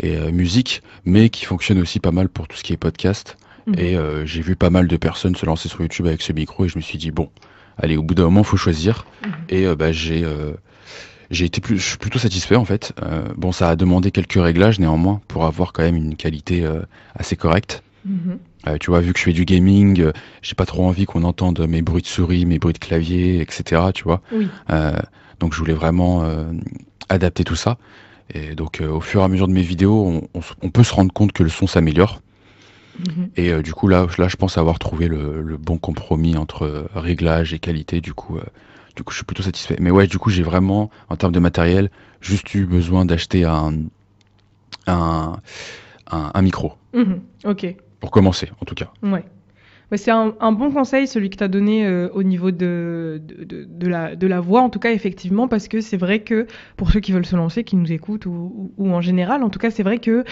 et 0.00 0.16
euh, 0.16 0.32
musique, 0.32 0.82
mais 1.04 1.28
qui 1.28 1.44
fonctionne 1.44 1.78
aussi 1.78 2.00
pas 2.00 2.10
mal 2.10 2.28
pour 2.28 2.48
tout 2.48 2.56
ce 2.56 2.64
qui 2.64 2.72
est 2.72 2.76
podcast. 2.76 3.36
Mhm. 3.66 3.74
Et 3.78 3.96
euh, 3.96 4.26
j'ai 4.26 4.42
vu 4.42 4.56
pas 4.56 4.70
mal 4.70 4.86
de 4.88 4.96
personnes 4.96 5.36
se 5.36 5.46
lancer 5.46 5.68
sur 5.68 5.80
YouTube 5.80 6.06
avec 6.06 6.22
ce 6.22 6.32
micro 6.32 6.64
et 6.64 6.68
je 6.68 6.76
me 6.76 6.82
suis 6.82 6.98
dit 6.98 7.10
bon, 7.10 7.30
allez, 7.78 7.96
au 7.96 8.02
bout 8.02 8.14
d'un 8.14 8.24
moment, 8.24 8.42
faut 8.44 8.56
choisir. 8.56 9.06
Mhm. 9.24 9.32
Et 9.48 9.66
euh, 9.66 9.74
bah, 9.74 9.92
j'ai 9.92 10.24
euh, 10.24 10.52
j'ai 11.30 11.46
été 11.46 11.60
plus, 11.60 11.78
je 11.78 11.88
suis 11.88 11.98
plutôt 11.98 12.18
satisfait 12.18 12.56
en 12.56 12.64
fait. 12.64 12.92
Euh, 13.02 13.24
bon, 13.36 13.52
ça 13.52 13.70
a 13.70 13.76
demandé 13.76 14.10
quelques 14.10 14.34
réglages 14.34 14.78
néanmoins 14.78 15.20
pour 15.28 15.46
avoir 15.46 15.72
quand 15.72 15.82
même 15.82 15.96
une 15.96 16.16
qualité 16.16 16.64
euh, 16.64 16.82
assez 17.14 17.36
correcte. 17.36 17.82
Mhm. 18.04 18.38
Euh, 18.66 18.76
tu 18.78 18.90
vois, 18.90 19.00
vu 19.00 19.12
que 19.12 19.18
je 19.18 19.24
fais 19.24 19.32
du 19.32 19.44
gaming, 19.44 20.00
euh, 20.00 20.12
j'ai 20.42 20.54
pas 20.54 20.66
trop 20.66 20.86
envie 20.86 21.04
qu'on 21.06 21.24
entende 21.24 21.66
mes 21.66 21.82
bruits 21.82 22.02
de 22.02 22.06
souris, 22.06 22.46
mes 22.46 22.58
bruits 22.58 22.72
de 22.74 22.78
clavier, 22.78 23.40
etc. 23.40 23.82
Tu 23.94 24.04
vois. 24.04 24.20
Oui. 24.32 24.48
Euh, 24.70 24.96
donc 25.40 25.52
je 25.54 25.58
voulais 25.58 25.74
vraiment 25.74 26.24
euh, 26.24 26.44
adapter 27.08 27.44
tout 27.44 27.56
ça. 27.56 27.78
Et 28.32 28.54
donc 28.54 28.80
euh, 28.80 28.88
au 28.88 29.00
fur 29.00 29.20
et 29.20 29.24
à 29.24 29.28
mesure 29.28 29.48
de 29.48 29.52
mes 29.52 29.62
vidéos, 29.62 30.22
on, 30.34 30.40
on 30.62 30.70
peut 30.70 30.84
se 30.84 30.94
rendre 30.94 31.12
compte 31.12 31.32
que 31.32 31.42
le 31.42 31.50
son 31.50 31.66
s'améliore. 31.66 32.20
Mhm. 32.98 33.30
Et 33.36 33.52
euh, 33.52 33.62
du 33.62 33.72
coup 33.74 33.88
là, 33.88 34.06
là, 34.18 34.28
je 34.28 34.36
pense 34.36 34.56
avoir 34.58 34.78
trouvé 34.78 35.08
le, 35.08 35.42
le 35.42 35.56
bon 35.56 35.78
compromis 35.78 36.36
entre 36.36 36.62
euh, 36.64 36.88
réglage 36.94 37.52
et 37.52 37.58
qualité. 37.58 38.00
Du 38.00 38.14
coup, 38.14 38.36
euh, 38.38 38.44
du 38.96 39.02
coup, 39.02 39.10
je 39.12 39.16
suis 39.16 39.24
plutôt 39.24 39.42
satisfait. 39.42 39.76
Mais 39.80 39.90
ouais, 39.90 40.06
du 40.06 40.18
coup, 40.18 40.30
j'ai 40.30 40.42
vraiment, 40.44 40.90
en 41.08 41.16
termes 41.16 41.32
de 41.32 41.40
matériel, 41.40 41.90
juste 42.20 42.54
eu 42.54 42.64
besoin 42.66 43.04
d'acheter 43.04 43.44
un, 43.44 43.72
un, 44.86 45.36
un, 46.10 46.30
un 46.34 46.42
micro 46.42 46.74
Mhm. 46.92 47.20
Ok. 47.44 47.74
pour 48.00 48.10
commencer, 48.12 48.50
en 48.60 48.64
tout 48.64 48.74
cas. 48.76 48.90
Ouais. 49.02 49.24
C'est 49.96 50.10
un, 50.10 50.52
bon 50.52 50.70
conseil, 50.70 51.06
celui 51.06 51.30
que 51.30 51.36
tu 51.36 51.44
as 51.44 51.48
donné 51.48 51.86
euh, 51.86 52.08
au 52.14 52.22
niveau 52.22 52.50
de, 52.50 53.20
de, 53.20 54.26
la, 54.26 54.40
voix, 54.40 54.62
en 54.62 54.70
tout 54.70 54.78
cas, 54.78 54.92
effectivement, 54.92 55.48
parce 55.48 55.68
que 55.68 55.80
c'est 55.80 55.96
vrai 55.96 56.20
que 56.20 56.46
pour 56.76 56.90
ceux 56.90 57.00
qui 57.00 57.12
veulent 57.12 57.26
se 57.26 57.36
lancer, 57.36 57.64
qui 57.64 57.76
nous 57.76 57.92
écoutent, 57.92 58.26
ou, 58.26 58.72
en 58.78 59.00
général, 59.00 59.42
en 59.42 59.50
tout 59.50 59.58
cas, 59.58 59.70
c'est 59.70 59.82
vrai 59.82 59.98
que 59.98 60.24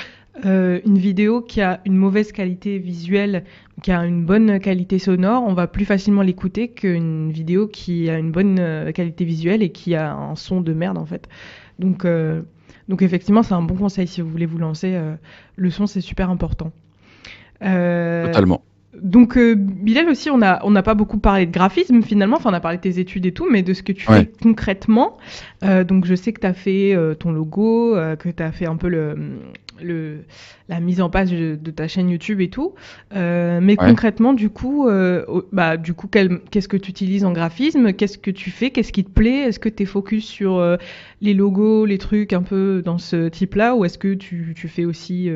euh, 0.44 0.81
une 0.87 0.98
vidéo 0.98 1.42
qui 1.42 1.61
a 1.61 1.81
une 1.85 1.96
mauvaise 1.96 2.33
qualité 2.33 2.79
visuelle, 2.79 3.44
qui 3.83 3.92
a 3.92 4.05
une 4.05 4.25
bonne 4.25 4.59
qualité 4.59 4.98
sonore, 4.98 5.44
on 5.46 5.55
va 5.55 5.66
plus 5.66 5.85
facilement 5.85 6.22
l'écouter 6.22 6.68
qu'une 6.68 7.31
vidéo 7.31 7.68
qui 7.68 8.09
a 8.09 8.18
une 8.18 8.33
bonne 8.33 8.59
euh, 8.59 8.92
qualité 8.92 9.25
visuelle 9.25 9.62
et 9.62 9.70
qui 9.70 9.94
a 9.94 10.14
un 10.14 10.35
son 10.35 10.61
de 10.61 10.72
merde, 10.72 10.98
en 10.98 11.07
fait. 11.07 11.29
Donc, 11.79 12.07
donc 12.88 13.03
effectivement, 13.03 13.42
c'est 13.42 13.55
un 13.55 13.62
bon 13.62 13.75
conseil 13.75 14.07
si 14.07 14.20
vous 14.20 14.29
voulez 14.29 14.46
vous 14.46 14.59
lancer. 14.59 14.98
le 15.57 15.70
son, 15.70 15.87
c'est 15.87 16.01
super 16.01 16.31
important. 16.31 16.70
Totalement. 17.61 18.62
Donc, 19.01 19.39
euh, 19.39 19.55
Bilal 19.57 20.09
aussi, 20.11 20.29
on 20.31 20.39
n'a 20.39 20.61
on 20.65 20.71
n'a 20.71 20.83
pas 20.83 20.95
beaucoup 20.95 21.19
parlé 21.19 21.47
de 21.47 21.51
graphisme 21.53 22.03
finalement, 22.03 22.37
enfin 22.37 22.51
on 22.51 22.55
a 22.55 22.61
parlé 22.61 22.77
de 22.77 22.83
tes 22.83 22.99
études 22.99 23.25
et 23.25 23.33
tout, 23.33 23.49
mais 23.51 23.63
de 23.63 23.73
ce 23.73 23.83
que 23.83 23.93
tu 23.93 24.11
Ouais. 24.11 24.21
fais 24.21 24.31
concrètement. 24.43 25.17
Euh, 25.65 25.83
donc 25.85 26.05
je 26.05 26.15
sais 26.15 26.33
que 26.33 26.41
tu 26.41 26.47
as 26.47 26.53
fait 26.53 26.95
euh, 26.95 27.15
ton 27.15 27.33
logo, 27.33 27.97
euh, 27.97 28.17
que 28.17 28.29
tu 28.29 28.43
as 28.43 28.53
fait 28.53 28.67
un 28.67 28.77
peu 28.77 28.89
le, 28.89 29.17
le, 29.81 30.25
la 30.69 30.81
mise 30.81 31.01
en 31.01 31.11
place 31.11 31.31
de, 31.31 31.57
ta 31.71 31.89
chaîne 31.89 32.11
YouTube 32.11 32.41
et 32.41 32.49
tout. 32.49 32.75
Euh, 33.15 33.61
mais 33.63 33.77
concrètement, 33.77 34.33
du 34.33 34.51
coup, 34.51 34.89
euh, 34.89 35.43
bah, 35.53 35.77
du 35.77 35.95
coup, 35.95 36.09
qu'est-ce 36.09 36.69
que 36.69 36.77
tu 36.77 36.91
utilises 36.91 37.25
en 37.25 37.33
graphisme? 37.33 37.93
Qu'est-ce 37.93 38.19
que 38.19 38.31
tu 38.31 38.51
fais? 38.51 38.71
Qu'est-ce 38.71 38.93
qui 38.93 39.05
te 39.05 39.11
plaît? 39.11 39.49
Est-ce 39.49 39.59
que 39.59 39.69
tu 39.69 39.83
es 39.83 39.87
focus 39.87 40.27
sur 40.27 40.57
euh, 40.57 40.77
les 41.21 41.35
logos, 41.35 41.87
les 41.87 41.99
trucs 41.99 42.33
un 42.33 42.43
peu 42.43 42.83
dans 42.85 42.99
ce 42.99 43.29
type-là? 43.29 43.75
Ou 43.75 43.85
est-ce 43.85 43.99
que 43.99 44.15
tu, 44.15 44.55
tu, 44.57 44.69
fais 44.69 44.85
aussi 44.85 45.31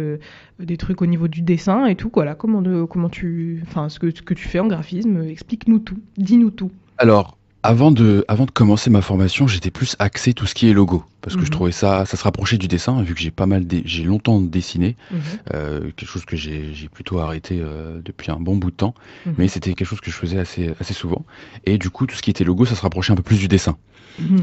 des 0.59 0.77
trucs 0.77 1.03
au 1.03 1.07
niveau 1.07 1.29
du 1.29 1.43
dessin 1.43 1.87
et 1.87 1.95
tout? 1.95 2.11
Voilà, 2.13 2.35
comment, 2.35 2.63
comment 2.87 3.09
tu, 3.09 3.63
enfin, 3.67 3.89
ce 3.89 3.99
que, 3.99 4.11
ce 4.11 4.23
que 4.23 4.35
tu 4.35 4.49
fais 4.49 4.61
en 4.61 4.67
graphisme? 4.67 5.23
Explique-nous 5.29 5.81
tout. 5.81 5.99
Dis-nous 6.17 6.51
tout. 6.51 6.71
Alors, 6.99 7.37
avant 7.67 7.91
de, 7.91 8.25
avant 8.29 8.47
de 8.47 8.51
commencer 8.51 8.91
ma 8.91 9.03
formation, 9.03 9.47
j'étais 9.47 9.71
plus 9.71 9.97
axé 9.99 10.33
tout 10.33 10.47
ce 10.47 10.55
qui 10.55 10.71
est 10.71 10.73
logo 10.73 11.05
parce 11.27 11.35
que 11.35 11.43
je 11.43 11.47
mhm. 11.47 11.53
trouvais 11.53 11.73
ça, 11.73 12.07
ça 12.07 12.17
se 12.17 12.23
rapprochait 12.23 12.57
du 12.57 12.69
dessin 12.69 13.03
vu 13.03 13.13
que 13.13 13.21
j'ai 13.21 13.33
pas 13.33 13.47
mal, 13.47 13.65
j'ai 13.85 14.05
longtemps 14.05 14.41
dessiné, 14.41 14.95
mhm. 15.11 15.21
euh, 15.55 15.81
quelque 15.97 16.09
chose 16.09 16.25
que 16.25 16.37
j'ai 16.37 16.89
plutôt 16.93 17.19
arrêté 17.19 17.59
euh, 17.61 18.01
depuis 18.05 18.31
un 18.31 18.39
bon 18.39 18.55
bout 18.55 18.71
de 18.71 18.77
temps, 18.77 18.95
mhm. 19.27 19.35
mais 19.37 19.49
c'était 19.49 19.75
quelque 19.75 19.89
chose 19.89 20.01
que 20.01 20.13
je 20.13 20.17
faisais 20.17 20.39
assez, 20.39 20.73
assez 20.79 20.95
souvent. 20.95 21.27
Et 21.65 21.79
du 21.79 21.91
coup, 21.91 22.07
tout 22.07 22.15
ce 22.15 22.23
qui 22.23 22.31
était 22.31 22.45
logo, 22.45 22.65
ça 22.65 22.77
se 22.77 22.83
rapprochait 22.83 23.13
un 23.13 23.17
peu 23.17 23.25
plus 23.25 23.41
du 23.41 23.49
dessin. 23.49 23.77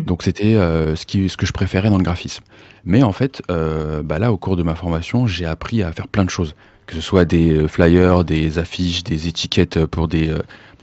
Donc 0.06 0.22
c'était 0.22 0.54
euh, 0.54 0.96
ce, 0.96 1.08
qui, 1.08 1.30
ce 1.30 1.38
que 1.38 1.48
je 1.48 1.52
préférais 1.52 1.90
dans 1.90 1.98
le 1.98 2.04
graphisme. 2.04 2.44
Mais 2.86 3.02
en 3.02 3.12
fait, 3.14 3.42
bah 3.48 4.20
là, 4.20 4.34
au 4.34 4.38
cours 4.38 4.58
de 4.58 4.62
ma 4.62 4.76
formation, 4.76 5.26
j'ai 5.26 5.46
appris 5.46 5.82
à 5.82 5.92
faire 5.94 6.08
plein 6.08 6.26
de 6.26 6.30
choses 6.30 6.54
que 6.86 6.96
ce 6.96 7.02
soit 7.02 7.24
des 7.24 7.66
flyers, 7.70 8.26
des 8.26 8.60
affiches, 8.60 9.06
des 9.06 9.30
étiquettes 9.30 9.86
pour 9.86 10.10
des, 10.10 10.36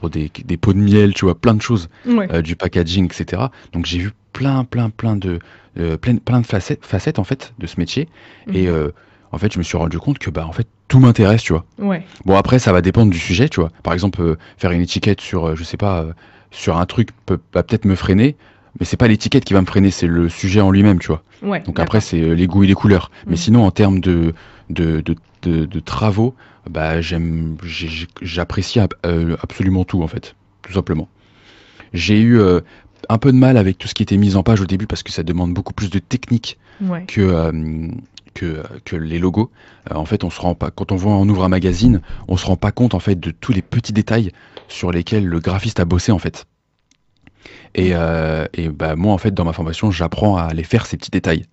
des, 0.09 0.31
des, 0.45 0.57
pots 0.57 0.73
de 0.73 0.79
miel, 0.79 1.13
tu 1.13 1.25
vois, 1.25 1.35
plein 1.35 1.53
de 1.53 1.61
choses, 1.61 1.89
euh, 2.07 2.41
du 2.41 2.55
packaging, 2.55 3.05
etc. 3.05 3.43
Donc 3.73 3.85
j'ai 3.85 3.99
vu 3.99 4.11
plein, 4.33 4.63
plein, 4.63 4.89
plein 4.89 5.15
de, 5.15 5.39
euh, 5.79 5.97
plein, 5.97 6.17
plein 6.17 6.41
de 6.41 6.45
facettes, 6.45 6.85
facettes, 6.85 7.19
en 7.19 7.23
fait 7.23 7.53
de 7.59 7.67
ce 7.67 7.79
métier. 7.79 8.07
Mhm. 8.47 8.55
Et 8.55 8.67
euh, 8.67 8.91
en 9.31 9.37
fait, 9.37 9.53
je 9.53 9.59
me 9.59 9.63
suis 9.63 9.77
rendu 9.77 9.97
compte 9.99 10.19
que 10.19 10.29
bah 10.29 10.45
en 10.45 10.51
fait 10.51 10.67
tout 10.87 10.99
m'intéresse, 10.99 11.43
tu 11.43 11.53
vois. 11.53 11.65
Ouais. 11.79 12.05
Bon 12.25 12.35
après, 12.35 12.59
ça 12.59 12.73
va 12.73 12.81
dépendre 12.81 13.11
du 13.11 13.19
sujet, 13.19 13.47
tu 13.47 13.59
vois. 13.59 13.71
Par 13.83 13.93
exemple, 13.93 14.35
faire 14.57 14.71
une 14.71 14.81
étiquette 14.81 15.21
sur, 15.21 15.55
je 15.55 15.63
sais 15.63 15.77
pas, 15.77 16.05
sur 16.51 16.77
un 16.77 16.85
truc 16.85 17.09
peut 17.25 17.39
va 17.53 17.63
peut-être 17.63 17.85
me 17.85 17.95
freiner, 17.95 18.35
mais 18.79 18.85
c'est 18.85 18.97
pas 18.97 19.07
l'étiquette 19.07 19.45
qui 19.45 19.53
va 19.53 19.61
me 19.61 19.65
freiner, 19.65 19.91
c'est 19.91 20.07
le 20.07 20.27
sujet 20.29 20.61
en 20.61 20.71
lui-même, 20.71 20.99
tu 20.99 21.07
vois. 21.07 21.23
Ouais, 21.41 21.61
Donc 21.61 21.79
après, 21.79 22.01
c'est 22.01 22.19
les 22.19 22.47
goûts 22.47 22.63
et 22.63 22.67
les 22.67 22.73
couleurs. 22.73 23.09
Mais 23.25 23.31
mhm. 23.31 23.37
sinon, 23.37 23.65
en 23.65 23.71
termes 23.71 23.99
de, 23.99 24.33
de, 24.69 25.01
de, 25.01 25.15
de, 25.43 25.65
de 25.65 25.79
travaux, 25.79 26.35
bah 26.69 27.01
j'aime, 27.01 27.57
j'apprécie 28.21 28.79
euh, 29.05 29.35
absolument 29.41 29.83
tout 29.83 30.03
en 30.03 30.07
fait, 30.07 30.35
tout 30.61 30.73
simplement. 30.73 31.09
J'ai 31.93 32.19
eu 32.19 32.39
euh, 32.39 32.61
un 33.09 33.17
peu 33.17 33.31
de 33.31 33.37
mal 33.37 33.57
avec 33.57 33.77
tout 33.77 33.87
ce 33.87 33.93
qui 33.93 34.03
était 34.03 34.17
mis 34.17 34.35
en 34.35 34.43
page 34.43 34.61
au 34.61 34.65
début 34.65 34.87
parce 34.87 35.03
que 35.03 35.11
ça 35.11 35.23
demande 35.23 35.53
beaucoup 35.53 35.73
plus 35.73 35.89
de 35.89 35.99
technique 35.99 36.57
que, 37.07 37.21
euh, 37.21 37.87
que, 38.33 38.63
que 38.85 38.95
les 38.95 39.19
logos. 39.19 39.51
en 39.89 40.05
fait, 40.05 40.23
on 40.23 40.29
se 40.29 40.39
rend 40.39 40.55
pas 40.55 40.71
quand 40.71 40.91
on 40.91 40.95
voit 40.95 41.13
on 41.13 41.27
ouvre 41.27 41.43
un 41.43 41.49
magazine, 41.49 42.01
on 42.27 42.37
se 42.37 42.45
rend 42.45 42.57
pas 42.57 42.71
compte 42.71 42.93
en 42.93 42.99
fait 42.99 43.19
de 43.19 43.31
tous 43.31 43.51
les 43.51 43.61
petits 43.61 43.93
détails 43.93 44.31
sur 44.67 44.91
lesquels 44.91 45.25
le 45.25 45.39
graphiste 45.39 45.79
a 45.79 45.85
bossé 45.85 46.11
en 46.11 46.19
fait. 46.19 46.45
Et, 47.73 47.89
et 47.91 48.69
bah 48.69 48.95
moi 48.95 49.13
en 49.13 49.17
fait 49.17 49.33
dans 49.33 49.45
ma 49.45 49.53
formation, 49.53 49.91
j'apprends 49.91 50.37
à 50.37 50.43
aller 50.43 50.63
faire 50.63 50.85
ces 50.85 50.97
petits 50.97 51.11
détails. 51.11 51.45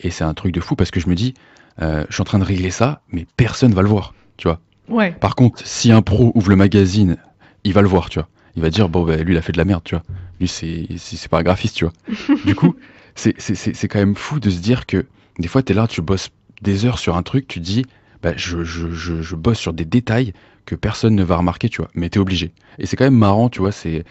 Et 0.00 0.10
c'est 0.10 0.24
un 0.24 0.34
truc 0.34 0.52
de 0.52 0.60
fou 0.60 0.74
parce 0.74 0.90
que 0.90 1.00
je 1.00 1.08
me 1.08 1.14
dis, 1.14 1.34
je 1.80 2.06
suis 2.10 2.20
en 2.20 2.24
train 2.24 2.38
de 2.38 2.44
régler 2.44 2.70
ça, 2.70 3.02
mais 3.10 3.26
personne 3.36 3.72
va 3.72 3.82
le 3.82 3.88
voir 3.88 4.12
tu 4.36 4.48
vois. 4.48 4.60
Ouais. 4.88 5.12
Par 5.12 5.34
contre, 5.34 5.66
si 5.66 5.92
un 5.92 6.02
pro 6.02 6.32
ouvre 6.34 6.50
le 6.50 6.56
magazine, 6.56 7.16
il 7.64 7.72
va 7.72 7.82
le 7.82 7.88
voir, 7.88 8.10
tu 8.10 8.18
vois. 8.18 8.28
Il 8.56 8.62
va 8.62 8.70
dire, 8.70 8.88
bon, 8.88 9.04
ben, 9.04 9.20
lui, 9.22 9.34
il 9.34 9.36
a 9.38 9.42
fait 9.42 9.52
de 9.52 9.58
la 9.58 9.64
merde, 9.64 9.82
tu 9.84 9.94
vois. 9.94 10.04
Lui, 10.40 10.48
c'est, 10.48 10.86
c'est 10.96 11.28
pas 11.28 11.38
un 11.38 11.42
graphiste, 11.42 11.76
tu 11.76 11.84
vois. 11.84 11.92
du 12.44 12.54
coup, 12.54 12.76
c'est, 13.14 13.34
c'est, 13.38 13.54
c'est 13.54 13.88
quand 13.88 13.98
même 13.98 14.16
fou 14.16 14.40
de 14.40 14.50
se 14.50 14.60
dire 14.60 14.86
que 14.86 15.06
des 15.38 15.48
fois, 15.48 15.62
tu 15.62 15.72
es 15.72 15.74
là, 15.74 15.88
tu 15.88 16.02
bosses 16.02 16.30
des 16.62 16.84
heures 16.84 16.98
sur 16.98 17.16
un 17.16 17.22
truc, 17.22 17.48
tu 17.48 17.60
dis, 17.60 17.84
bah, 18.22 18.32
je, 18.36 18.62
je, 18.62 18.92
je, 18.92 19.22
je, 19.22 19.36
bosse 19.36 19.58
sur 19.58 19.72
des 19.72 19.84
détails 19.84 20.32
que 20.66 20.74
personne 20.74 21.14
ne 21.14 21.24
va 21.24 21.36
remarquer, 21.36 21.68
tu 21.68 21.78
vois. 21.78 21.90
Mais 21.94 22.08
tu 22.10 22.18
es 22.18 22.20
obligé. 22.20 22.52
Et 22.78 22.86
c'est 22.86 22.96
quand 22.96 23.04
même 23.04 23.16
marrant, 23.18 23.48
tu 23.48 23.60
vois. 23.60 23.72
C'est, 23.72 24.04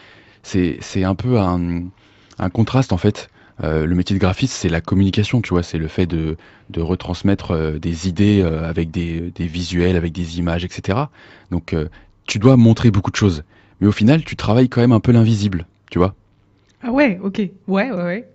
c'est, 0.44 0.78
c'est 0.82 1.04
un 1.04 1.16
peu 1.16 1.40
un, 1.40 1.84
un 2.38 2.50
contraste, 2.50 2.92
en 2.92 2.98
fait, 2.98 3.30
euh, 3.64 3.86
le 3.86 3.96
métier 3.96 4.16
de 4.16 4.20
graphiste, 4.20 4.54
c'est 4.54 4.70
la 4.70 4.82
communication, 4.82 5.42
tu 5.42 5.50
vois, 5.50 5.64
c'est 5.64 5.78
le 5.78 5.88
fait 5.88 6.06
de, 6.06 6.38
de 6.70 6.82
retransmettre 6.82 7.52
euh, 7.52 7.80
des 7.80 8.08
idées 8.08 8.42
euh, 8.42 8.68
avec 8.68 8.90
des, 8.90 9.32
des, 9.36 9.46
visuels, 9.46 9.96
avec 9.96 10.12
des 10.12 10.40
images, 10.40 10.66
etc. 10.66 10.98
Donc, 11.52 11.76
tu 12.26 12.40
dois 12.40 12.58
montrer 12.58 12.90
beaucoup 12.90 13.12
de 13.12 13.16
choses. 13.16 13.44
Mais 13.80 13.88
au 13.88 13.92
final, 13.92 14.24
tu 14.24 14.36
travailles 14.36 14.70
quand 14.70 14.82
même 14.82 14.92
un 14.92 15.00
peu 15.00 15.12
l'invisible, 15.12 15.66
tu 15.92 16.00
vois. 16.00 16.16
Ah 16.82 16.92
ouais, 16.92 17.20
ok. 17.22 17.38
Ouais, 17.68 17.92
ouais, 17.92 18.04
ouais. 18.04 18.30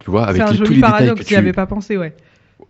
Tu 0.00 0.10
vois, 0.10 0.26
avec 0.26 0.42
un 0.42 0.50
les, 0.50 0.56
joli 0.56 0.68
tous 0.68 0.74
les 0.74 0.80
paradoxe, 0.80 1.20
détails 1.20 1.24
que 1.24 1.28
tu... 1.28 1.36
avais 1.36 1.52
pas 1.52 1.66
pensé, 1.66 1.96
ouais. 1.96 2.14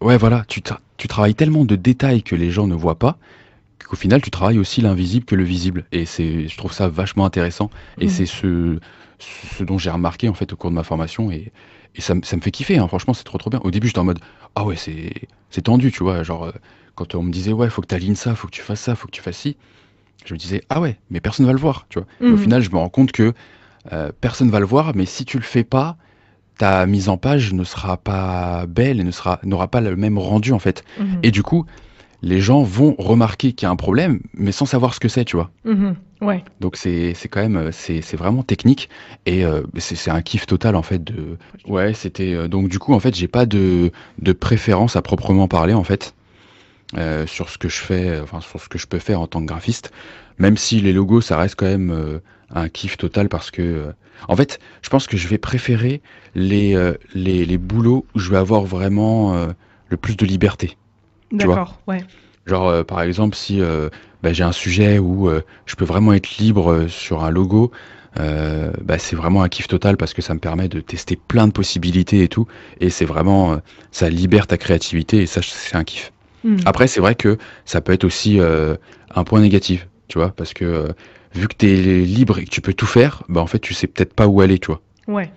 Ouais, 0.01 0.16
voilà, 0.16 0.45
tu, 0.49 0.62
tu 0.97 1.09
travailles 1.09 1.35
tellement 1.35 1.64
de 1.64 1.77
détails 1.77 2.23
que 2.23 2.37
les 2.37 2.51
gens 2.51 2.66
ne 2.66 2.75
voient 2.75 2.99
pas 2.99 3.18
qu'au 3.92 3.97
final, 3.97 4.23
tu 4.23 4.31
travailles 4.31 4.59
aussi 4.59 4.81
l'invisible 4.81 5.27
que 5.27 5.35
le 5.35 5.45
visible. 5.45 5.85
Et 5.92 6.07
c'est, 6.07 6.49
je 6.49 6.57
trouve 6.57 6.73
ça 6.73 6.88
vachement 6.88 7.27
intéressant. 7.27 7.68
Et 7.99 8.07
mmh. 8.07 8.09
c'est 8.09 8.27
ce, 8.27 8.79
ce 9.58 9.64
dont 9.64 9.78
j'ai 9.78 9.90
remarqué 9.90 10.28
en 10.28 10.35
fait 10.35 10.52
au 10.52 10.56
cours 10.56 10.70
de 10.70 10.74
ma 10.74 10.82
formation 10.82 11.30
et, 11.30 11.52
et 11.94 12.00
ça, 12.00 12.14
ça, 12.22 12.37
me 12.37 12.40
fait 12.40 12.50
kiffer, 12.50 12.78
hein. 12.78 12.88
franchement, 12.88 13.14
c'est 13.14 13.24
trop 13.24 13.38
trop 13.38 13.50
bien. 13.50 13.61
Au 13.64 13.70
début, 13.70 13.88
j'étais 13.88 13.98
en 13.98 14.04
mode, 14.04 14.20
ah 14.54 14.64
ouais, 14.64 14.76
c'est 14.76 15.62
tendu, 15.62 15.92
tu 15.92 16.02
vois. 16.02 16.22
Genre, 16.22 16.44
euh, 16.44 16.52
quand 16.94 17.14
on 17.14 17.22
me 17.22 17.30
disait, 17.30 17.52
ouais, 17.52 17.68
faut 17.68 17.82
que 17.82 17.87
tu 17.87 17.94
alignes 17.94 18.14
ça, 18.14 18.35
faut 18.35 18.46
que 18.46 18.52
tu 18.52 18.62
fasses 18.62 18.80
ça, 18.80 18.94
faut 18.94 19.06
que 19.06 19.12
tu 19.12 19.20
fasses 19.20 19.37
ci, 19.37 19.56
je 20.24 20.35
me 20.35 20.38
disais, 20.38 20.62
ah 20.70 20.80
ouais, 20.80 20.98
mais 21.11 21.20
personne 21.20 21.46
va 21.46 21.52
le 21.52 21.58
voir, 21.58 21.87
tu 21.88 21.98
vois. 21.98 22.08
au 22.20 22.32
mhm. 22.32 22.38
final, 22.38 22.62
je 22.62 22.70
me 22.70 22.76
rends 22.76 22.88
compte 22.88 23.12
que 23.12 23.32
euh, 23.92 24.11
personne 24.20 24.50
va 24.50 24.61
le 24.61 24.66
voir, 24.66 24.92
mais 24.94 25.06
si 25.06 25.24
tu 25.24 25.37
le 25.37 25.42
fais 25.42 25.64
pas, 25.64 25.96
ta 26.58 26.87
mise 26.87 27.08
en 27.08 27.16
page 27.16 27.52
ne 27.52 27.64
sera 27.64 27.96
pas 27.96 28.66
belle 28.66 29.00
et 29.00 29.04
ne 29.04 29.11
sera 29.11 29.40
n'aura 29.42 29.68
pas 29.68 29.80
le 29.80 29.96
même 29.96 30.18
rendu 30.18 30.52
en 30.52 30.58
fait. 30.58 30.85
Mhm. 30.98 31.20
Et 31.22 31.30
du 31.30 31.42
coup, 31.42 31.66
les 32.22 32.40
gens 32.40 32.62
vont 32.62 32.94
remarquer 32.98 33.52
qu'il 33.52 33.66
y 33.66 33.68
a 33.68 33.70
un 33.70 33.76
problème, 33.76 34.20
mais 34.35 34.52
sans 34.52 34.64
savoir 34.64 34.94
ce 34.94 35.00
que 35.00 35.08
c'est, 35.08 35.24
tu 35.24 35.37
vois. 35.37 35.50
Mhm. 35.64 35.96
ouais. 36.20 36.44
Donc 36.61 36.76
c'est 36.76 37.14
quand 37.28 37.46
même 37.46 37.70
c'est 37.72 38.16
vraiment 38.16 38.44
technique 38.44 38.88
et 39.26 39.44
euh, 39.44 39.62
c'est 39.78 40.11
un 40.11 40.22
kiff 40.22 40.46
total 40.46 40.76
en 40.76 40.82
fait 40.82 41.02
de 41.02 41.37
ouais 41.66 41.94
c'était 41.94 42.35
euh, 42.35 42.48
donc 42.48 42.68
du 42.68 42.78
coup 42.78 42.94
en 42.94 43.00
fait 43.00 43.14
j'ai 43.14 43.28
pas 43.28 43.46
de 43.46 43.90
de 44.18 44.32
préférence 44.32 44.94
à 44.96 45.02
proprement 45.02 45.48
parler 45.48 45.74
en 45.74 45.85
fait 45.85 46.14
euh, 46.96 47.26
sur 47.26 47.48
ce 47.48 47.58
que 47.58 47.68
je 47.68 47.78
fais 47.78 48.20
enfin 48.20 48.40
sur 48.40 48.61
ce 48.61 48.68
que 48.68 48.78
je 48.78 48.87
peux 48.87 48.98
faire 48.98 49.20
en 49.20 49.26
tant 49.26 49.40
que 49.40 49.46
graphiste 49.46 49.90
même 50.38 50.56
si 50.56 50.80
les 50.80 50.92
logos 50.92 51.22
ça 51.22 51.37
reste 51.37 51.56
quand 51.56 51.66
même 51.66 52.20
un 52.54 52.68
kiff 52.68 52.96
total 52.96 53.28
parce 53.28 53.50
que 53.50 53.92
en 54.28 54.37
fait 54.37 54.61
je 54.82 54.90
pense 54.90 55.06
que 55.06 55.16
je 55.16 55.26
vais 55.28 55.38
préférer 55.38 56.02
les 56.35 56.76
les 57.14 57.44
les 57.44 57.58
boulots 57.58 58.06
où 58.14 58.18
je 58.18 58.30
vais 58.30 58.38
avoir 58.38 58.62
vraiment 58.62 59.48
le 59.88 59.96
plus 59.96 60.16
de 60.16 60.26
liberté 60.26 60.76
D'accord, 61.33 61.81
ouais. 61.87 62.05
Genre, 62.47 62.68
euh, 62.68 62.85
par 62.85 63.03
exemple, 63.03 63.37
si 63.37 63.61
euh, 63.61 63.88
bah, 64.23 64.33
j'ai 64.33 64.45
un 64.45 64.53
sujet 64.53 64.99
où 64.99 65.29
euh, 65.29 65.42
je 65.66 65.77
peux 65.77 65.85
vraiment 65.85 66.12
être 66.12 66.38
libre 66.38 66.87
sur 66.88 67.25
un 67.25 67.31
logo, 67.31 67.71
bah, 68.16 68.99
c'est 68.99 69.16
vraiment 69.16 69.42
un 69.42 69.49
kiff 69.49 69.68
total 69.68 69.97
parce 69.97 70.12
que 70.12 70.23
ça 70.23 70.35
me 70.35 70.38
permet 70.38 70.68
de 70.68 70.81
tester 70.81 71.16
plein 71.16 71.47
de 71.47 71.53
possibilités 71.53 72.23
et 72.23 72.29
tout. 72.29 72.47
Et 72.81 72.90
c'est 72.90 73.07
vraiment, 73.07 73.59
ça 73.90 74.11
libère 74.11 74.47
ta 74.47 74.59
créativité 74.59 75.23
et 75.23 75.27
ça, 75.27 75.40
c'est 75.42 75.77
un 75.77 75.85
kiff. 75.85 76.12
Hmm. 76.45 76.57
Après, 76.66 76.88
c'est 76.88 77.01
vrai 77.01 77.14
que 77.14 77.38
ça 77.64 77.81
peut 77.81 77.92
être 77.92 78.05
aussi 78.05 78.38
un 78.40 79.25
point 79.25 79.40
négatif, 79.40 79.88
tu 80.09 80.18
vois, 80.18 80.31
parce 80.31 80.53
que 80.53 80.92
vu 81.35 81.49
que 81.49 81.55
tu 81.57 81.66
es 81.66 82.05
libre 82.05 82.38
et 82.38 82.45
que 82.45 82.51
tu 82.51 82.61
peux 82.61 82.75
tout 82.75 82.87
faire, 82.87 83.23
bah 83.31 83.40
en 83.40 83.47
fait, 83.47 83.61
tu 83.61 83.73
sais 83.73 83.87
peut-être 83.87 84.12
pas 84.12 84.27
où 84.27 84.42
aller, 84.42 84.59
tu 84.59 84.66
vois. 84.66 84.83
Ouais. 85.09 85.33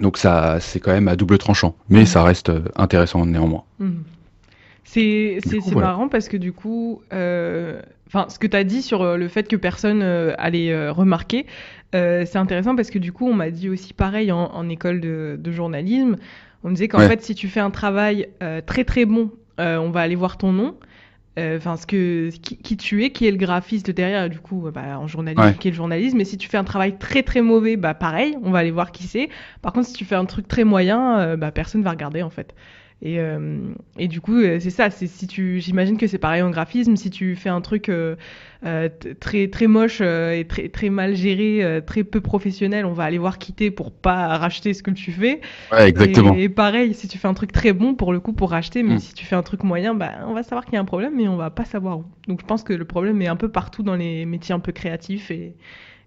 Donc 0.00 0.18
ça, 0.18 0.58
c'est 0.60 0.80
quand 0.80 0.92
même 0.92 1.08
à 1.08 1.16
double 1.16 1.38
tranchant, 1.38 1.76
mais 1.88 2.02
hmm. 2.02 2.06
ça 2.06 2.24
reste 2.24 2.52
intéressant 2.76 3.24
néanmoins. 3.24 3.64
Hmm. 3.78 4.02
C'est 4.84 5.40
marrant 5.74 6.08
parce 6.08 6.28
que 6.28 6.36
du 6.36 6.52
coup, 6.52 7.02
euh, 7.12 7.80
enfin, 8.06 8.26
ce 8.28 8.38
que 8.38 8.46
tu 8.46 8.56
as 8.56 8.64
dit 8.64 8.82
sur 8.82 9.02
euh, 9.02 9.16
le 9.16 9.28
fait 9.28 9.48
que 9.48 9.56
personne 9.56 10.02
euh, 10.02 10.34
allait 10.38 10.88
remarquer, 10.90 11.46
c'est 11.92 12.36
intéressant 12.36 12.74
parce 12.74 12.90
que 12.90 12.98
du 12.98 13.12
coup, 13.12 13.28
on 13.28 13.34
m'a 13.34 13.50
dit 13.50 13.68
aussi 13.68 13.94
pareil 13.94 14.32
en, 14.32 14.68
école 14.68 15.00
de, 15.00 15.52
journalisme. 15.52 16.16
On 16.64 16.70
disait 16.70 16.88
qu'en 16.88 16.98
fait, 16.98 17.22
si 17.22 17.34
tu 17.34 17.48
fais 17.48 17.60
un 17.60 17.70
travail 17.70 18.28
très 18.66 18.84
très 18.84 19.04
bon, 19.04 19.30
on 19.58 19.90
va 19.90 20.00
aller 20.00 20.16
voir 20.16 20.36
ton 20.36 20.52
nom. 20.52 20.74
Enfin, 21.38 21.76
ce 21.76 21.86
que 21.86 22.30
qui, 22.40 22.76
tu 22.76 23.04
es, 23.04 23.10
qui 23.10 23.28
est 23.28 23.30
le 23.30 23.36
graphiste 23.36 23.92
derrière, 23.92 24.28
du 24.28 24.40
coup, 24.40 24.68
bah, 24.74 24.98
en 24.98 25.06
journalisme, 25.06 25.54
qui 25.60 25.68
est 25.68 25.70
le 25.70 25.76
journalisme. 25.76 26.18
Mais 26.18 26.24
si 26.24 26.36
tu 26.36 26.48
fais 26.48 26.56
un 26.56 26.64
travail 26.64 26.98
très 26.98 27.22
très 27.22 27.42
mauvais, 27.42 27.76
bah 27.76 27.94
pareil, 27.94 28.36
on 28.42 28.50
va 28.50 28.58
aller 28.58 28.72
voir 28.72 28.90
qui 28.90 29.04
c'est. 29.04 29.28
Par 29.62 29.72
contre, 29.72 29.86
si 29.86 29.92
tu 29.92 30.04
fais 30.04 30.16
un 30.16 30.24
truc 30.24 30.48
très 30.48 30.64
moyen, 30.64 31.36
bah 31.36 31.52
personne 31.52 31.82
va 31.82 31.90
regarder 31.90 32.22
en 32.22 32.30
fait. 32.30 32.56
Et, 33.02 33.20
euh, 33.20 33.58
et 33.98 34.08
du 34.08 34.20
coup, 34.20 34.38
euh, 34.38 34.58
c'est 34.60 34.70
ça. 34.70 34.88
C'est 34.90 35.06
si 35.06 35.26
tu, 35.26 35.60
j'imagine 35.60 35.98
que 35.98 36.06
c'est 36.06 36.18
pareil 36.18 36.42
en 36.42 36.50
graphisme. 36.50 36.96
Si 36.96 37.10
tu 37.10 37.36
fais 37.36 37.50
un 37.50 37.60
truc 37.60 37.90
euh, 37.90 38.16
très 39.20 39.48
très 39.48 39.66
moche 39.66 40.00
et 40.00 40.46
très 40.48 40.68
très 40.68 40.88
mal 40.88 41.14
géré, 41.14 41.82
très 41.86 42.02
peu 42.02 42.20
professionnel, 42.20 42.86
on 42.86 42.92
va 42.92 43.04
aller 43.04 43.18
voir 43.18 43.38
quitter 43.38 43.70
pour 43.70 43.92
pas 43.92 44.38
racheter 44.38 44.72
ce 44.72 44.82
que 44.82 44.90
tu 44.90 45.12
fais. 45.12 45.40
Ouais, 45.70 45.88
exactement. 45.88 46.34
Et, 46.34 46.48
pareil, 46.48 46.94
si 46.94 47.06
tu 47.06 47.18
fais 47.18 47.28
un 47.28 47.34
truc 47.34 47.52
très 47.52 47.74
bon, 47.74 47.94
pour 47.94 48.12
le 48.12 48.20
coup, 48.20 48.32
pour 48.32 48.50
racheter, 48.50 48.82
mais 48.82 48.94
mm. 48.94 49.00
si 49.00 49.14
tu 49.14 49.26
fais 49.26 49.36
un 49.36 49.42
truc 49.42 49.64
moyen, 49.64 49.94
bah, 49.94 50.12
on 50.26 50.32
va 50.32 50.42
savoir 50.42 50.64
qu'il 50.64 50.74
y 50.74 50.76
a 50.78 50.80
un 50.80 50.86
problème, 50.86 51.14
mais 51.16 51.28
on 51.28 51.36
va 51.36 51.50
pas 51.50 51.66
savoir 51.66 51.98
où. 51.98 52.04
Donc, 52.26 52.40
je 52.40 52.46
pense 52.46 52.62
que 52.62 52.72
le 52.72 52.84
problème 52.86 53.20
est 53.20 53.26
un 53.26 53.36
peu 53.36 53.50
partout 53.50 53.82
dans 53.82 53.96
les 53.96 54.24
métiers 54.24 54.54
un 54.54 54.60
peu 54.60 54.72
créatifs 54.72 55.30
et 55.30 55.56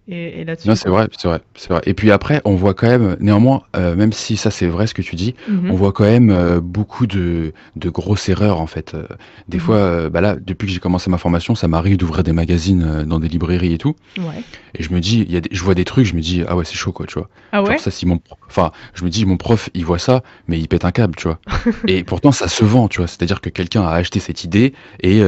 et, 0.10 0.46
là-dessus. 0.46 0.68
Non, 0.70 0.76
c'est 0.76 0.90
vrai, 0.90 1.08
c'est 1.18 1.28
vrai, 1.28 1.42
c'est 1.56 1.70
vrai. 1.70 1.82
Et 1.86 1.94
puis 1.94 2.12
après, 2.12 2.42
on 2.46 2.56
voit 2.56 2.74
quand 2.74 2.88
même, 2.88 3.18
néanmoins, 3.20 3.64
euh, 3.76 3.96
même 3.96 4.14
si 4.14 4.38
ça 4.38 4.52
c'est 4.52 4.68
vrai 4.68 4.88
ce 4.88 4.94
que 4.94 5.02
tu 5.02 5.16
dis, 5.16 5.36
Mhm. 5.48 5.72
on 5.72 5.76
voit 5.76 5.92
quand 5.92 6.06
même 6.06 6.30
euh, 6.30 6.62
beaucoup 6.62 7.08
de, 7.08 7.54
de 7.76 7.90
grosses 7.90 8.30
erreurs 8.30 8.62
en 8.62 8.68
fait. 8.68 8.94
Euh, 8.94 9.04
des 9.50 9.58
Mhm. 9.58 9.64
fois, 9.64 10.10
bah 10.10 10.22
là, 10.22 10.36
depuis 10.40 10.68
que 10.68 10.74
j'ai 10.74 10.80
commencé 10.80 11.10
ma 11.10 11.18
formation, 11.18 11.56
ça 11.56 11.68
m'arrive 11.68 11.98
d'ouvrir 11.98 12.24
des 12.24 12.32
magazines 12.34 13.04
dans 13.06 13.20
des 13.20 13.28
librairies 13.28 13.74
et 13.74 13.78
tout, 13.78 13.96
Ouais. 14.18 14.44
et 14.76 14.84
je 14.84 14.94
me 14.94 15.00
dis, 15.00 15.26
y 15.30 15.36
a 15.38 15.42
des, 15.42 15.50
je 15.52 15.64
vois 15.64 15.76
des 15.76 15.86
trucs, 15.86 16.06
je 16.06 16.16
me 16.16 16.22
dis, 16.22 16.44
ah 16.48 16.56
ouais, 16.56 16.64
c'est 16.66 16.76
chaud 16.76 16.92
quoi, 16.94 17.06
tu 17.06 17.16
vois. 17.20 17.30
Ah 17.52 17.62
ouais 17.62 17.72
Genre 17.72 17.80
ça, 17.80 17.92
si 17.92 18.06
mon, 18.06 18.20
enfin, 18.48 18.72
je 18.94 19.04
me 19.04 19.10
dis, 19.10 19.26
mon 19.26 19.38
prof, 19.38 19.70
il 19.74 19.84
voit 19.86 20.00
ça, 20.00 20.22
mais 20.48 20.58
il 20.60 20.68
pète 20.68 20.86
un 20.86 20.92
câble, 20.92 21.16
tu 21.16 21.28
vois. 21.28 21.40
Et 21.88 22.04
pourtant, 22.04 22.32
ça 22.32 22.48
se 22.48 22.64
vend, 22.64 22.88
tu 22.88 23.00
vois. 23.00 23.08
C'est-à-dire 23.08 23.42
que 23.42 23.50
quelqu'un 23.50 23.82
a 23.84 23.92
acheté 23.92 24.20
cette 24.20 24.44
idée 24.44 24.74
et 25.02 25.22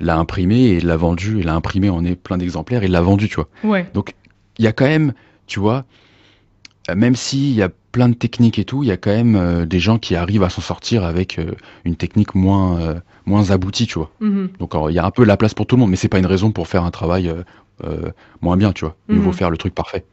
l'a 0.00 0.16
imprimée 0.16 0.64
et 0.70 0.80
l'a 0.80 0.96
vendue, 0.96 1.40
et 1.40 1.42
l'a 1.42 1.54
imprimée 1.54 1.90
en 1.90 2.04
est 2.04 2.14
plein 2.16 2.38
d'exemplaires 2.38 2.82
et 2.82 2.88
l'a 2.88 3.00
vendue, 3.02 3.28
tu 3.28 3.36
vois. 3.36 3.48
Ouais. 3.64 3.86
Donc, 3.94 4.14
il 4.58 4.64
y 4.64 4.68
a 4.68 4.72
quand 4.72 4.86
même, 4.86 5.12
tu 5.46 5.60
vois, 5.60 5.84
euh, 6.90 6.94
même 6.94 7.16
s'il 7.16 7.52
y 7.52 7.62
a 7.62 7.70
plein 7.92 8.08
de 8.08 8.14
techniques 8.14 8.58
et 8.58 8.64
tout, 8.64 8.82
il 8.82 8.88
y 8.88 8.90
a 8.90 8.96
quand 8.96 9.14
même 9.14 9.36
euh, 9.36 9.66
des 9.66 9.78
gens 9.78 9.98
qui 9.98 10.16
arrivent 10.16 10.42
à 10.42 10.48
s'en 10.48 10.62
sortir 10.62 11.04
avec 11.04 11.38
euh, 11.38 11.52
une 11.84 11.94
technique 11.94 12.34
moins, 12.34 12.80
euh, 12.80 12.94
moins 13.26 13.50
aboutie, 13.50 13.86
tu 13.86 13.98
vois. 13.98 14.10
Mhm. 14.20 14.48
Donc, 14.58 14.72
il 14.88 14.94
y 14.94 14.98
a 14.98 15.04
un 15.04 15.10
peu 15.10 15.24
la 15.24 15.36
place 15.36 15.54
pour 15.54 15.66
tout 15.66 15.76
le 15.76 15.80
monde, 15.80 15.90
mais 15.90 15.96
c'est 15.96 16.08
pas 16.08 16.18
une 16.18 16.26
raison 16.26 16.50
pour 16.50 16.66
faire 16.66 16.84
un 16.84 16.90
travail 16.90 17.32
moins 18.40 18.56
bien, 18.56 18.72
tu 18.72 18.84
vois. 18.84 18.96
Il 19.08 19.20
faut 19.20 19.32
faire 19.32 19.50
le 19.50 19.56
truc 19.56 19.74
parfait. 19.74 20.04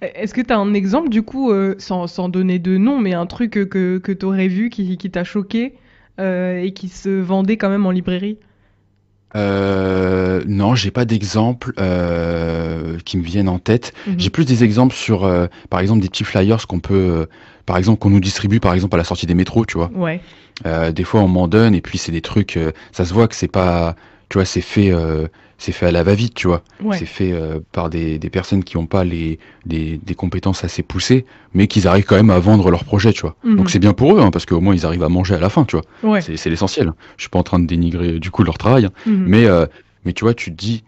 Est-ce 0.00 0.32
que 0.32 0.40
tu 0.40 0.52
as 0.52 0.58
un 0.58 0.72
exemple, 0.72 1.08
du 1.08 1.22
coup, 1.22 1.52
sans, 1.78 2.06
sans 2.06 2.28
donner 2.28 2.60
de 2.60 2.76
nom, 2.76 3.00
mais 3.00 3.12
un 3.12 3.26
truc 3.26 3.50
que, 3.50 3.98
que, 3.98 4.12
tu 4.12 4.24
aurais 4.24 4.46
vu 4.46 4.70
qui, 4.70 4.96
qui 4.96 5.10
t'a 5.10 5.24
choqué 5.24 5.74
et 6.20 6.72
qui 6.74 6.88
se 6.88 7.08
vendait 7.08 7.56
quand 7.56 7.70
même 7.70 7.86
en 7.86 7.90
librairie? 7.90 8.38
Euh, 9.36 10.42
non, 10.46 10.74
j'ai 10.74 10.90
pas 10.90 11.04
d'exemple 11.04 11.72
euh, 11.78 12.98
qui 13.04 13.18
me 13.18 13.22
viennent 13.22 13.48
en 13.48 13.58
tête. 13.58 13.92
Mhm. 14.06 14.14
J'ai 14.18 14.30
plus 14.30 14.44
des 14.44 14.64
exemples 14.64 14.94
sur, 14.94 15.24
euh, 15.24 15.46
par 15.70 15.80
exemple, 15.80 16.00
des 16.00 16.08
petits 16.08 16.24
flyers 16.24 16.66
qu'on 16.66 16.80
peut, 16.80 16.94
euh, 16.94 17.26
par 17.66 17.76
exemple, 17.76 17.98
qu'on 17.98 18.10
nous 18.10 18.20
distribue, 18.20 18.60
par 18.60 18.74
exemple, 18.74 18.94
à 18.94 18.98
la 18.98 19.04
sortie 19.04 19.26
des 19.26 19.34
métros, 19.34 19.66
tu 19.66 19.76
vois. 19.76 19.90
Ouais. 19.94 20.20
Euh, 20.66 20.92
des 20.92 21.04
fois, 21.04 21.20
on 21.20 21.28
m'en 21.28 21.48
donne 21.48 21.74
et 21.74 21.80
puis 21.80 21.98
c'est 21.98 22.12
des 22.12 22.22
trucs, 22.22 22.56
euh, 22.56 22.72
ça 22.92 23.04
se 23.04 23.12
voit 23.12 23.28
que 23.28 23.36
c'est 23.36 23.48
pas, 23.48 23.94
tu 24.28 24.38
vois, 24.38 24.44
c'est 24.44 24.60
fait, 24.60 24.90
euh, 24.90 25.28
c'est 25.58 25.72
fait 25.72 25.86
à 25.86 25.90
la 25.90 26.02
va-vite, 26.04 26.34
tu 26.34 26.46
vois. 26.46 26.62
Ouais. 26.82 26.96
C'est 26.96 27.04
fait 27.06 27.32
euh, 27.32 27.58
par 27.72 27.90
des, 27.90 28.18
des 28.18 28.30
personnes 28.30 28.62
qui 28.64 28.76
n'ont 28.76 28.86
pas 28.86 29.02
les, 29.04 29.38
des, 29.66 29.98
des 29.98 30.14
compétences 30.14 30.62
assez 30.64 30.82
poussées, 30.82 31.26
mais 31.52 31.66
qui 31.66 31.86
arrivent 31.86 32.04
quand 32.04 32.16
même 32.16 32.30
à 32.30 32.38
vendre 32.38 32.70
leur 32.70 32.84
projet, 32.84 33.12
tu 33.12 33.22
vois. 33.22 33.34
Mhm. 33.44 33.56
Donc 33.56 33.70
c'est 33.70 33.80
bien 33.80 33.92
pour 33.92 34.16
eux, 34.16 34.20
hein, 34.20 34.30
parce 34.30 34.46
qu'au 34.46 34.60
moins 34.60 34.74
ils 34.74 34.86
arrivent 34.86 35.02
à 35.02 35.08
manger 35.08 35.34
à 35.34 35.40
la 35.40 35.48
fin, 35.50 35.64
tu 35.64 35.76
vois. 35.76 35.84
Ouais. 36.10 36.20
C'est 36.22 36.48
l'essentiel. 36.48 36.92
Je 37.16 37.22
suis 37.22 37.28
pas 37.30 37.38
en 37.40 37.42
train 37.42 37.58
de 37.58 37.66
dénigrer 37.66 38.20
du 38.20 38.30
coup 38.30 38.44
leur 38.44 38.56
travail, 38.56 38.86
hein. 38.86 38.90
Mhm. 39.06 39.24
mais, 39.26 39.44
euh, 39.46 39.66
mais 40.04 40.12
tu 40.12 40.24
vois, 40.24 40.32
tu 40.34 40.50
te 40.52 40.56
dis, 40.56 40.84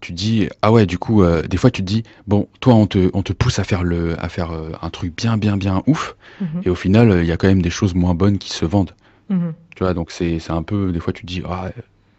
tu 0.00 0.12
dis, 0.12 0.48
ah 0.62 0.72
ouais, 0.72 0.86
du 0.86 0.98
coup, 0.98 1.22
euh, 1.22 1.42
des 1.42 1.56
fois 1.56 1.70
tu 1.70 1.82
te 1.82 1.86
dis, 1.86 2.02
bon, 2.26 2.48
toi 2.60 2.74
on 2.74 2.86
te, 2.86 3.10
on 3.12 3.22
te 3.22 3.32
pousse 3.32 3.58
à 3.58 3.64
faire 3.64 3.82
le, 3.82 4.14
à 4.22 4.28
faire 4.28 4.50
euh, 4.52 4.70
un 4.82 4.90
truc 4.90 5.14
bien, 5.16 5.36
bien, 5.36 5.56
bien 5.56 5.82
ouf, 5.86 6.16
Mhm. 6.40 6.62
et 6.64 6.70
au 6.70 6.74
final, 6.74 7.10
euh, 7.10 7.22
il 7.22 7.28
y 7.28 7.32
a 7.32 7.36
quand 7.36 7.48
même 7.48 7.60
des 7.62 7.68
choses 7.70 7.94
moins 7.94 8.14
bonnes 8.14 8.38
qui 8.38 8.50
se 8.50 8.64
vendent. 8.64 8.94
Tu 9.30 9.84
vois, 9.84 9.94
donc 9.94 10.10
c'est 10.10 10.40
c'est 10.40 10.50
un 10.52 10.64
peu, 10.64 10.90
des 10.90 10.98
fois 10.98 11.12
tu 11.12 11.22
te 11.22 11.26
dis, 11.26 11.40
ah, 11.48 11.70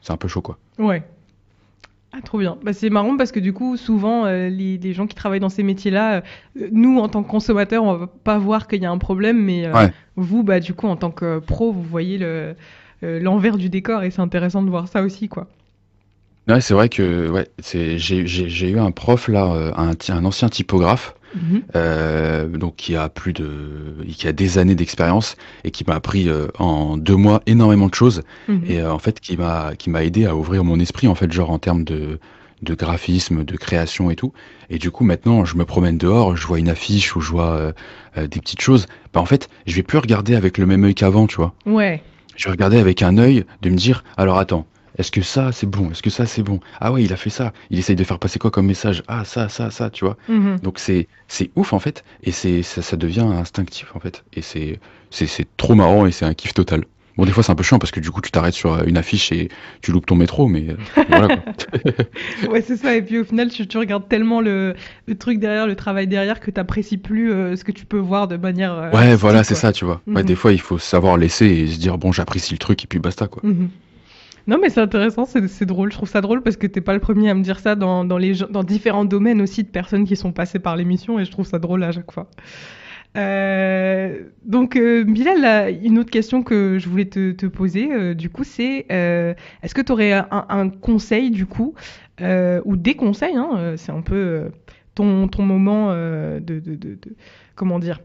c'est 0.02 0.14
un 0.14 0.18
peu 0.18 0.28
chaud 0.30 0.42
quoi. 0.42 0.58
Ouais. 0.80 1.04
Ah, 2.14 2.22
trop 2.22 2.40
bien. 2.40 2.58
Bah, 2.64 2.74
c'est 2.74 2.90
marrant 2.90 3.16
parce 3.16 3.32
que 3.32 3.40
du 3.40 3.54
coup, 3.54 3.78
souvent, 3.78 4.26
euh, 4.26 4.50
les, 4.50 4.78
les 4.78 4.94
gens 4.94 5.08
qui 5.08 5.16
travaillent 5.16 5.40
dans 5.40 5.48
ces 5.50 5.64
métiers-là, 5.64 6.18
euh, 6.18 6.68
nous, 6.72 7.00
en 7.00 7.08
tant 7.08 7.24
que 7.24 7.30
consommateurs, 7.30 7.84
on 7.86 7.94
va 7.96 8.08
pas 8.08 8.38
voir 8.38 8.68
qu'il 8.68 8.82
y 8.82 8.86
a 8.86 8.92
un 8.92 8.98
problème, 8.98 9.42
mais 9.42 9.66
euh, 9.66 9.74
Ouais. 9.74 9.94
vous, 10.18 10.44
bah, 10.44 10.60
du 10.60 10.74
coup, 10.74 10.88
en 10.88 10.98
tant 10.98 11.12
que 11.12 11.40
pro, 11.40 11.72
vous 11.72 11.84
voyez 11.84 12.18
le, 12.18 12.56
l'envers 13.02 13.58
du 13.58 13.70
décor 13.70 14.04
et 14.04 14.12
c'est 14.12 14.22
intéressant 14.22 14.62
de 14.62 14.70
voir 14.70 14.88
ça 14.90 15.04
aussi, 15.04 15.30
quoi. 15.30 15.48
Ouais, 16.48 16.60
c'est 16.60 16.74
vrai 16.74 16.90
que 16.90 17.30
ouais, 17.30 17.48
j'ai 17.74 18.70
eu 18.70 18.80
un 18.80 18.92
prof 18.92 19.28
là, 19.28 19.74
un 19.76 20.26
ancien 20.26 20.50
typographe, 20.50 21.16
Euh, 21.76 22.48
donc 22.48 22.76
qui 22.76 22.96
a 22.96 23.10
plus 23.10 23.34
de, 23.34 23.50
qui 24.08 24.28
a 24.28 24.34
des 24.34 24.58
années 24.58 24.76
d'expérience 24.76 25.38
et 25.64 25.72
qui 25.72 25.84
m'a 25.88 25.96
appris 25.96 26.28
euh, 26.30 26.48
en 26.60 26.98
deux 26.98 27.16
mois 27.16 27.42
énormément 27.46 27.88
de 27.88 27.96
choses 27.96 28.22
Mhm. 28.48 28.62
et 28.68 28.80
euh, 28.82 28.92
en 28.92 29.00
fait 29.00 29.20
qui 29.20 29.38
m'a 29.38 29.74
qui 29.78 29.90
m'a 29.90 30.04
aidé 30.04 30.26
à 30.26 30.36
ouvrir 30.36 30.64
mon 30.64 30.80
esprit 30.80 31.08
en 31.08 31.16
fait 31.16 31.32
genre 31.32 31.50
en 31.52 31.60
termes 31.60 31.84
de 31.84 32.20
de 32.62 32.76
graphisme, 32.76 33.44
de 33.44 33.58
création 33.58 34.12
et 34.12 34.16
tout. 34.16 34.34
Et 34.70 34.78
du 34.78 34.92
coup 34.92 35.04
maintenant 35.04 35.46
je 35.46 35.56
me 35.58 35.66
promène 35.66 35.98
dehors, 35.98 36.36
je 36.38 36.46
vois 36.46 36.60
une 36.60 36.70
affiche 36.70 37.16
ou 37.16 37.22
je 37.22 37.32
vois 37.32 37.74
des 38.18 38.40
petites 38.40 38.62
choses. 38.62 38.86
Bah 39.14 39.20
en 39.22 39.26
fait 39.26 39.50
je 39.66 39.76
vais 39.76 39.84
plus 39.84 39.98
regarder 39.98 40.36
avec 40.36 40.58
le 40.60 40.66
même 40.68 40.84
œil 40.84 40.94
qu'avant, 40.94 41.26
tu 41.28 41.38
vois. 41.38 41.54
Ouais. 41.66 42.04
Je 42.36 42.46
vais 42.46 42.52
regarder 42.52 42.78
avec 42.78 43.02
un 43.02 43.18
œil 43.18 43.46
de 43.62 43.70
me 43.70 43.76
dire, 43.76 44.04
alors 44.16 44.38
attends, 44.38 44.66
est-ce 45.02 45.12
que 45.12 45.22
ça 45.22 45.52
c'est 45.52 45.68
bon? 45.70 45.92
Est-ce 45.92 46.02
que 46.02 46.10
ça 46.10 46.26
c'est 46.26 46.44
bon? 46.44 46.60
Ah 46.80 46.92
ouais, 46.94 47.04
il 47.04 47.12
a 47.14 47.18
fait 47.18 47.30
ça. 47.30 47.52
Il 47.70 47.78
essaye 47.80 47.96
de 47.98 48.04
faire 48.06 48.20
passer 48.20 48.40
quoi 48.40 48.52
comme 48.52 48.66
message? 48.68 49.04
Ah 49.08 49.26
ça, 49.26 49.50
ça, 49.50 49.70
ça, 49.72 49.90
tu 49.90 50.06
vois? 50.06 50.18
Mhm. 50.30 50.60
Donc 50.62 50.80
c'est 50.80 51.08
c'est 51.28 51.52
ouf 51.56 51.74
en 51.74 51.80
fait, 51.80 52.04
et 52.24 52.32
c'est 52.32 52.64
ça, 52.64 52.82
ça 52.82 52.98
devient 52.98 53.22
instinctif 53.22 53.96
en 53.96 54.00
fait, 54.00 54.24
et 54.34 54.42
c'est 54.42 54.80
c'est 55.10 55.28
c'est 55.28 55.48
trop 55.58 55.76
marrant 55.76 56.06
et 56.06 56.12
c'est 56.12 56.26
un 56.26 56.34
kiff 56.34 56.54
total. 56.54 56.86
Bon 57.18 57.26
des 57.26 57.32
fois 57.34 57.44
c'est 57.44 57.52
un 57.52 57.56
peu 57.56 57.64
chiant 57.64 57.78
parce 57.78 57.92
que 57.92 58.00
du 58.00 58.10
coup 58.10 58.22
tu 58.22 58.32
t'arrêtes 58.32 58.54
sur 58.54 58.88
une 58.88 58.98
affiche 58.98 59.34
et 59.34 59.50
tu 59.82 59.92
loupes 59.92 60.06
ton 60.06 60.16
métro, 60.16 60.48
mais 60.48 60.68
euh, 60.70 60.78
voilà 61.10 61.28
quoi. 61.28 61.44
Ouais, 62.50 62.62
c'est 62.62 62.78
ça. 62.78 62.96
Et 62.96 63.02
puis 63.02 63.20
au 63.20 63.24
final, 63.24 63.50
tu, 63.50 63.68
tu 63.68 63.78
regardes 63.78 64.08
tellement 64.08 64.42
le, 64.42 64.76
le 65.08 65.16
truc 65.18 65.40
derrière, 65.40 65.68
le 65.68 65.76
travail 65.76 66.08
derrière, 66.08 66.40
que 66.40 66.52
t'apprécies 66.52 66.98
plus 66.98 67.32
euh, 67.32 67.56
ce 67.56 67.64
que 67.64 67.72
tu 67.72 67.86
peux 67.86 67.98
voir 67.98 68.28
de 68.28 68.38
manière. 68.38 68.74
euh, 68.74 68.92
Ouais 68.92 69.16
voilà 69.16 69.44
c'est 69.44 69.56
ça 69.56 69.74
tu 69.74 69.86
vois. 69.86 70.02
Ouais 70.08 70.22
Mhm. 70.22 70.24
des 70.24 70.36
fois 70.36 70.52
il 70.54 70.62
faut 70.62 70.78
savoir 70.78 71.18
laisser 71.18 71.46
et 71.48 71.68
se 71.68 71.78
dire 71.80 71.98
bon 71.98 72.12
j'apprécie 72.12 72.54
le 72.54 72.60
truc 72.60 72.84
et 72.84 72.88
puis 72.88 73.00
basta 73.00 73.28
quoi. 73.28 73.42
Mhm. 73.44 73.70
Non, 74.48 74.58
mais 74.62 74.70
c'est 74.70 74.82
intéressant, 74.82 75.26
c'est 75.26 75.66
drôle. 75.66 75.92
Je 75.92 75.98
trouve 75.98 76.10
ça 76.10 76.22
drôle 76.22 76.42
parce 76.42 76.58
que 76.58 76.68
t'es 76.68 76.82
pas 76.82 76.94
le 76.94 77.00
premier 77.00 77.30
à 77.30 77.34
me 77.34 77.44
dire 77.44 77.60
ça 77.60 77.76
dans, 77.76 78.04
dans, 78.06 78.18
les, 78.18 78.34
dans 78.50 78.64
différents 78.64 79.06
domaines 79.06 79.42
aussi 79.42 79.64
de 79.64 79.70
personnes 79.70 80.06
qui 80.06 80.16
sont 80.16 80.32
passées 80.32 80.60
par 80.60 80.76
l'émission 80.76 81.20
et 81.20 81.26
je 81.26 81.32
trouve 81.32 81.46
ça 81.46 81.60
drôle 81.60 81.84
à 81.84 81.92
chaque 81.92 82.12
fois. 82.12 82.30
Euh, 83.18 84.24
donc, 84.46 84.76
euh, 84.76 85.04
Bilal, 85.04 85.78
une 85.84 86.00
autre 86.00 86.12
question 86.12 86.44
que 86.44 86.78
je 86.80 86.88
voulais 86.88 87.06
te, 87.06 87.46
poser, 87.48 87.92
euh, 87.92 88.14
du 88.14 88.30
coup, 88.30 88.44
c'est 88.44 88.86
est-ce 88.90 89.74
que 89.76 89.82
tu 89.82 89.92
aurais 89.92 90.14
un, 90.14 90.70
conseil, 90.70 91.32
du 91.32 91.46
coup, 91.46 91.74
ou 92.20 92.76
des 92.78 92.96
conseils, 92.96 93.36
hein, 93.36 93.74
c'est 93.78 93.92
un 93.92 94.02
peu 94.02 94.50
ton, 94.96 95.30
moment 95.40 95.94
de- 95.94 96.62
Comment 97.56 97.80
dire 97.80 98.00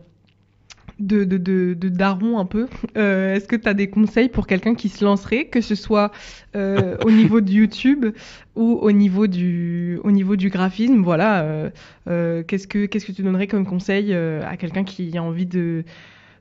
de, 0.98 1.24
de, 1.24 1.36
de, 1.74 1.88
daron 1.88 2.38
un 2.38 2.46
peu. 2.46 2.66
Euh, 2.96 3.34
Est-ce 3.34 3.46
que 3.46 3.56
tu 3.56 3.68
as 3.68 3.74
des 3.74 3.88
conseils 3.90 4.28
pour 4.28 4.46
quelqu'un 4.46 4.74
qui 4.74 4.88
se 4.88 5.04
lancerait, 5.04 5.46
que 5.46 5.60
ce 5.60 5.74
soit 5.74 6.10
euh, 6.54 6.96
au 7.04 7.10
niveau 7.10 7.40
de 7.40 7.50
YouTube 7.50 8.06
ou 8.54 8.78
au 8.80 8.92
niveau 8.92 9.26
du, 9.26 9.98
au 10.04 10.10
niveau 10.10 10.36
du 10.36 10.48
graphisme? 10.48 11.02
Voilà, 11.02 11.70
euh, 12.08 12.42
qu'est-ce 12.44 12.66
que 12.66 12.86
qu'est-ce 12.86 13.06
que 13.06 13.12
tu 13.12 13.22
donnerais 13.22 13.46
comme 13.46 13.66
conseil 13.66 14.14
à 14.14 14.56
quelqu'un 14.56 14.84
qui 14.84 15.16
a 15.18 15.22
envie 15.22 15.46
de, 15.46 15.84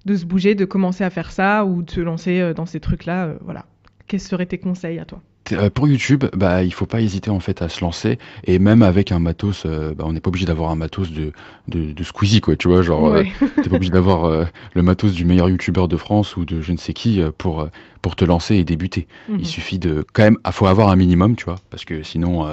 de 0.05 0.15
se 0.15 0.25
bouger, 0.25 0.55
de 0.55 0.65
commencer 0.65 1.03
à 1.03 1.09
faire 1.09 1.31
ça 1.31 1.65
ou 1.65 1.81
de 1.81 1.91
se 1.91 2.01
lancer 2.01 2.53
dans 2.53 2.65
ces 2.65 2.79
trucs-là 2.79 3.35
Voilà, 3.41 3.65
quels 4.07 4.21
seraient 4.21 4.45
tes 4.45 4.59
conseils 4.59 4.99
à 4.99 5.05
toi? 5.05 5.21
Euh, 5.51 5.69
pour 5.69 5.87
YouTube, 5.87 6.25
bah, 6.33 6.63
il 6.63 6.73
faut 6.73 6.85
pas 6.85 7.01
hésiter 7.01 7.29
en 7.29 7.39
fait 7.39 7.61
à 7.61 7.69
se 7.69 7.81
lancer 7.81 8.17
et 8.45 8.59
même 8.59 8.81
avec 8.81 9.11
un 9.11 9.19
matos, 9.19 9.63
euh, 9.65 9.93
bah, 9.93 10.03
on 10.07 10.13
n'est 10.13 10.19
pas 10.19 10.29
obligé 10.29 10.45
d'avoir 10.45 10.71
un 10.71 10.75
matos 10.75 11.11
de, 11.11 11.31
de, 11.67 11.91
de 11.91 12.03
Squeezie 12.03 12.41
quoi, 12.41 12.55
tu 12.55 12.67
vois, 12.67 12.81
genre 12.81 13.07
euh, 13.07 13.23
t'es 13.63 13.69
pas 13.69 13.75
obligé 13.75 13.91
d'avoir 13.91 14.47
le 14.73 14.81
matos 14.81 15.13
du 15.13 15.25
meilleur 15.25 15.49
youtubeur 15.49 15.87
de 15.87 15.97
France 15.97 16.35
ou 16.37 16.45
de 16.45 16.61
je 16.61 16.71
ne 16.71 16.77
sais 16.77 16.93
qui 16.93 17.21
pour 17.37 17.67
pour 18.01 18.15
te 18.15 18.25
lancer 18.25 18.55
et 18.55 18.63
débuter. 18.63 19.07
Mhm. 19.29 19.37
Il 19.39 19.45
suffit 19.45 19.79
de 19.79 20.05
quand 20.13 20.23
même, 20.23 20.37
ah, 20.43 20.51
faut 20.51 20.67
avoir 20.67 20.89
un 20.89 20.95
minimum, 20.95 21.35
tu 21.35 21.45
vois, 21.45 21.55
parce 21.69 21.85
que 21.85 22.03
sinon 22.03 22.47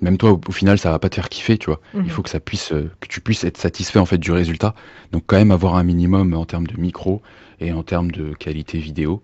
même 0.00 0.16
toi 0.16 0.32
au, 0.32 0.40
au 0.48 0.52
final 0.52 0.78
ça 0.78 0.90
va 0.90 0.98
pas 0.98 1.08
te 1.08 1.16
faire 1.16 1.28
kiffer, 1.28 1.58
tu 1.58 1.66
vois. 1.66 1.80
Mhm. 1.94 2.02
Il 2.04 2.10
faut 2.10 2.22
que 2.22 2.30
ça 2.30 2.40
puisse 2.40 2.68
que 2.68 3.08
tu 3.08 3.20
puisses 3.20 3.44
être 3.44 3.58
satisfait 3.58 3.98
en 3.98 4.06
fait 4.06 4.18
du 4.18 4.32
résultat. 4.32 4.74
Donc 5.12 5.24
quand 5.26 5.36
même 5.36 5.50
avoir 5.50 5.76
un 5.76 5.84
minimum 5.84 6.34
en 6.34 6.44
termes 6.44 6.66
de 6.66 6.78
micro 6.80 7.22
et 7.60 7.72
en 7.72 7.82
termes 7.82 8.10
de 8.10 8.34
qualité 8.34 8.78
vidéo. 8.78 9.22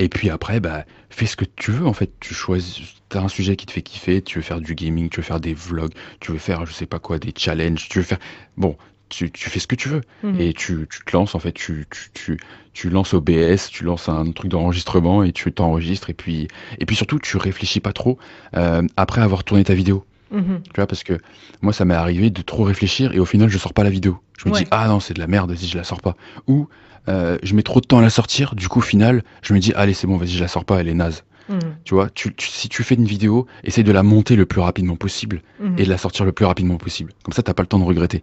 Et 0.00 0.08
puis 0.08 0.30
après, 0.30 0.60
bah, 0.60 0.84
fais 1.10 1.26
ce 1.26 1.36
que 1.36 1.44
tu 1.44 1.70
veux 1.70 1.86
en 1.86 1.92
fait. 1.92 2.10
Tu 2.20 2.34
choisis, 2.34 2.80
t'as 3.08 3.20
un 3.22 3.28
sujet 3.28 3.56
qui 3.56 3.66
te 3.66 3.72
fait 3.72 3.82
kiffer, 3.82 4.22
tu 4.22 4.38
veux 4.38 4.42
faire 4.42 4.60
du 4.60 4.74
gaming, 4.74 5.08
tu 5.08 5.18
veux 5.20 5.24
faire 5.24 5.40
des 5.40 5.54
vlogs, 5.54 5.92
tu 6.20 6.32
veux 6.32 6.38
faire, 6.38 6.66
je 6.66 6.72
sais 6.72 6.86
pas 6.86 6.98
quoi, 6.98 7.18
des 7.18 7.32
challenges, 7.36 7.88
tu 7.88 7.98
veux 7.98 8.04
faire. 8.04 8.18
Bon, 8.56 8.76
tu, 9.08 9.30
tu 9.30 9.50
fais 9.50 9.60
ce 9.60 9.66
que 9.66 9.76
tu 9.76 9.88
veux. 9.88 10.00
Mhm. 10.22 10.40
Et 10.40 10.52
tu, 10.52 10.86
tu 10.90 11.04
te 11.04 11.16
lances 11.16 11.34
en 11.34 11.38
fait, 11.38 11.52
tu, 11.52 11.86
tu, 11.90 12.10
tu, 12.12 12.38
tu 12.72 12.90
lances 12.90 13.14
OBS, 13.14 13.68
tu 13.70 13.84
lances 13.84 14.08
un 14.08 14.30
truc 14.32 14.50
d'enregistrement 14.50 15.22
et 15.22 15.32
tu 15.32 15.52
t'enregistres. 15.52 16.10
Et 16.10 16.14
puis, 16.14 16.48
et 16.78 16.86
puis 16.86 16.96
surtout, 16.96 17.18
tu 17.20 17.36
réfléchis 17.36 17.80
pas 17.80 17.92
trop 17.92 18.18
euh, 18.56 18.82
après 18.96 19.20
avoir 19.20 19.44
tourné 19.44 19.62
ta 19.62 19.74
vidéo. 19.74 20.04
Mhm. 20.32 20.62
Tu 20.64 20.72
vois, 20.74 20.88
parce 20.88 21.04
que 21.04 21.18
moi, 21.62 21.72
ça 21.72 21.84
m'est 21.84 21.94
arrivé 21.94 22.30
de 22.30 22.42
trop 22.42 22.64
réfléchir 22.64 23.12
et 23.12 23.20
au 23.20 23.24
final, 23.24 23.48
je 23.48 23.58
sors 23.58 23.72
pas 23.74 23.84
la 23.84 23.90
vidéo. 23.90 24.18
Je 24.38 24.48
me 24.48 24.54
Ouais. 24.54 24.62
dis, 24.62 24.66
ah 24.72 24.88
non, 24.88 24.98
c'est 24.98 25.14
de 25.14 25.20
la 25.20 25.28
merde, 25.28 25.54
si 25.54 25.68
je 25.68 25.76
la 25.78 25.84
sors 25.84 26.00
pas. 26.00 26.16
Ou 26.48 26.66
euh, 27.08 27.38
je 27.42 27.54
mets 27.54 27.62
trop 27.62 27.80
de 27.80 27.86
temps 27.86 27.98
à 27.98 28.02
la 28.02 28.10
sortir, 28.10 28.54
du 28.54 28.68
coup, 28.68 28.78
au 28.78 28.82
final, 28.82 29.22
je 29.42 29.52
me 29.54 29.58
dis, 29.58 29.72
allez, 29.74 29.94
c'est 29.94 30.06
bon, 30.06 30.16
vas-y, 30.16 30.28
je 30.30 30.40
la 30.40 30.48
sors 30.48 30.64
pas, 30.64 30.80
elle 30.80 30.88
est 30.88 30.94
naze. 30.94 31.24
Mhm. 31.48 31.58
Tu 31.84 31.94
vois, 31.94 32.08
tu, 32.10 32.34
tu- 32.34 32.48
si 32.48 32.68
tu 32.70 32.82
fais 32.82 32.94
une 32.94 33.04
vidéo, 33.04 33.46
essaye 33.64 33.84
de 33.84 33.92
la 33.92 34.02
monter 34.02 34.34
le 34.36 34.46
plus 34.46 34.60
rapidement 34.62 34.96
possible 34.96 35.42
Mhm. 35.60 35.74
et 35.78 35.84
de 35.84 35.90
la 35.90 35.98
sortir 35.98 36.24
le 36.24 36.32
plus 36.32 36.46
rapidement 36.46 36.76
possible. 36.78 37.12
Comme 37.22 37.34
ça, 37.34 37.42
t'as 37.42 37.52
pas 37.54 37.62
le 37.62 37.66
temps 37.66 37.78
de 37.78 37.84
regretter. 37.84 38.22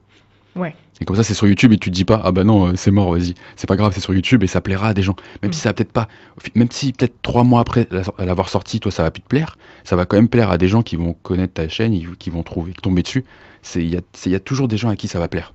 Ouais. 0.56 0.76
Et 1.00 1.06
comme 1.06 1.16
ça, 1.16 1.24
c'est 1.24 1.34
sur 1.34 1.48
YouTube 1.48 1.72
et 1.72 1.78
tu 1.78 1.90
te 1.92 1.96
dis 1.96 2.04
pas, 2.04 2.20
ah 2.24 2.32
bah 2.32 2.44
non, 2.44 2.68
euh, 2.68 2.72
c'est 2.76 2.92
mort, 2.92 3.12
vas-y. 3.14 3.36
C'est 3.56 3.68
pas 3.68 3.76
grave, 3.78 3.92
c'est 3.96 4.02
sur 4.02 4.14
YouTube 4.14 4.44
et 4.44 4.48
ça 4.48 4.60
plaira 4.60 4.90
à 4.90 4.94
des 4.94 5.02
gens. 5.02 5.16
Même 5.42 5.52
Mm. 5.52 5.54
si 5.54 5.60
ça 5.62 5.70
va 5.70 5.74
peut-être 5.74 5.94
pas, 5.94 6.08
même 6.56 6.68
si 6.72 6.92
peut-être 6.94 7.14
trois 7.22 7.44
mois 7.44 7.62
après 7.62 7.88
la- 7.92 8.04
l'avoir 8.26 8.50
sorti, 8.50 8.80
toi, 8.80 8.92
ça 8.92 9.02
va 9.04 9.12
plus 9.12 9.22
te 9.22 9.28
plaire, 9.28 9.58
ça 9.84 9.96
va 9.96 10.06
quand 10.06 10.18
même 10.18 10.28
plaire 10.28 10.52
à 10.52 10.58
des 10.58 10.68
gens 10.68 10.82
qui 10.84 10.96
vont 10.98 11.14
connaître 11.24 11.54
ta 11.54 11.70
chaîne, 11.70 11.98
qui 12.18 12.30
vont 12.32 12.44
trouver, 12.44 12.74
tomber 12.74 13.02
dessus. 13.04 13.24
Il 13.76 13.88
y 13.90 13.96
a, 13.98 14.02
y 14.26 14.36
a 14.36 14.40
toujours 14.40 14.68
des 14.68 14.78
gens 14.78 14.90
à 14.90 14.96
qui 14.96 15.08
ça 15.08 15.20
va 15.20 15.28
plaire. 15.28 15.54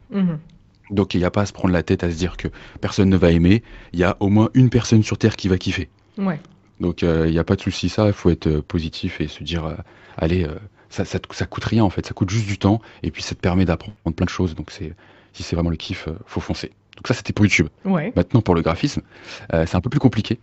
Donc 0.90 1.14
il 1.14 1.18
n'y 1.18 1.24
a 1.24 1.30
pas 1.30 1.42
à 1.42 1.46
se 1.46 1.52
prendre 1.52 1.74
la 1.74 1.82
tête 1.82 2.04
à 2.04 2.10
se 2.10 2.16
dire 2.16 2.36
que 2.36 2.48
personne 2.80 3.08
ne 3.08 3.16
va 3.16 3.30
aimer. 3.32 3.62
Il 3.92 3.98
y 3.98 4.04
a 4.04 4.16
au 4.20 4.28
moins 4.28 4.50
une 4.54 4.70
personne 4.70 5.02
sur 5.02 5.18
Terre 5.18 5.36
qui 5.36 5.48
va 5.48 5.58
kiffer. 5.58 5.88
Ouais. 6.18 6.40
Donc 6.80 7.02
euh, 7.02 7.24
il 7.26 7.32
n'y 7.32 7.38
a 7.38 7.44
pas 7.44 7.56
de 7.56 7.60
souci, 7.60 7.88
ça, 7.88 8.06
il 8.06 8.12
faut 8.12 8.30
être 8.30 8.46
euh, 8.46 8.62
positif 8.62 9.20
et 9.20 9.28
se 9.28 9.42
dire, 9.42 9.64
euh, 9.64 9.74
allez, 10.16 10.46
ça, 10.90 11.04
ça, 11.04 11.18
ça 11.30 11.46
coûte 11.46 11.64
rien 11.64 11.84
en 11.84 11.90
fait, 11.90 12.06
ça 12.06 12.14
coûte 12.14 12.30
juste 12.30 12.46
du 12.46 12.58
temps 12.58 12.80
et 13.02 13.10
puis 13.10 13.22
ça 13.22 13.34
te 13.34 13.40
permet 13.40 13.64
d'apprendre 13.64 13.96
plein 14.14 14.26
de 14.26 14.30
choses. 14.30 14.54
Donc 14.54 14.70
c'est, 14.70 14.94
si 15.32 15.42
c'est 15.42 15.56
vraiment 15.56 15.70
le 15.70 15.76
kiff, 15.76 16.08
faut 16.26 16.40
foncer. 16.40 16.72
Donc 16.96 17.08
ça 17.08 17.14
c'était 17.14 17.32
pour 17.32 17.44
YouTube. 17.44 17.68
Ouais. 17.84 18.12
Maintenant 18.16 18.40
pour 18.40 18.54
le 18.54 18.62
graphisme, 18.62 19.02
c'est 19.50 19.74
un 19.74 19.80
peu 19.80 19.90
plus 19.90 20.00
compliqué. 20.00 20.38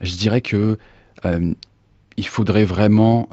Je 0.00 0.14
dirais 0.16 0.40
que 0.40 0.78
il 2.16 2.26
faudrait 2.26 2.64
vraiment 2.64 3.28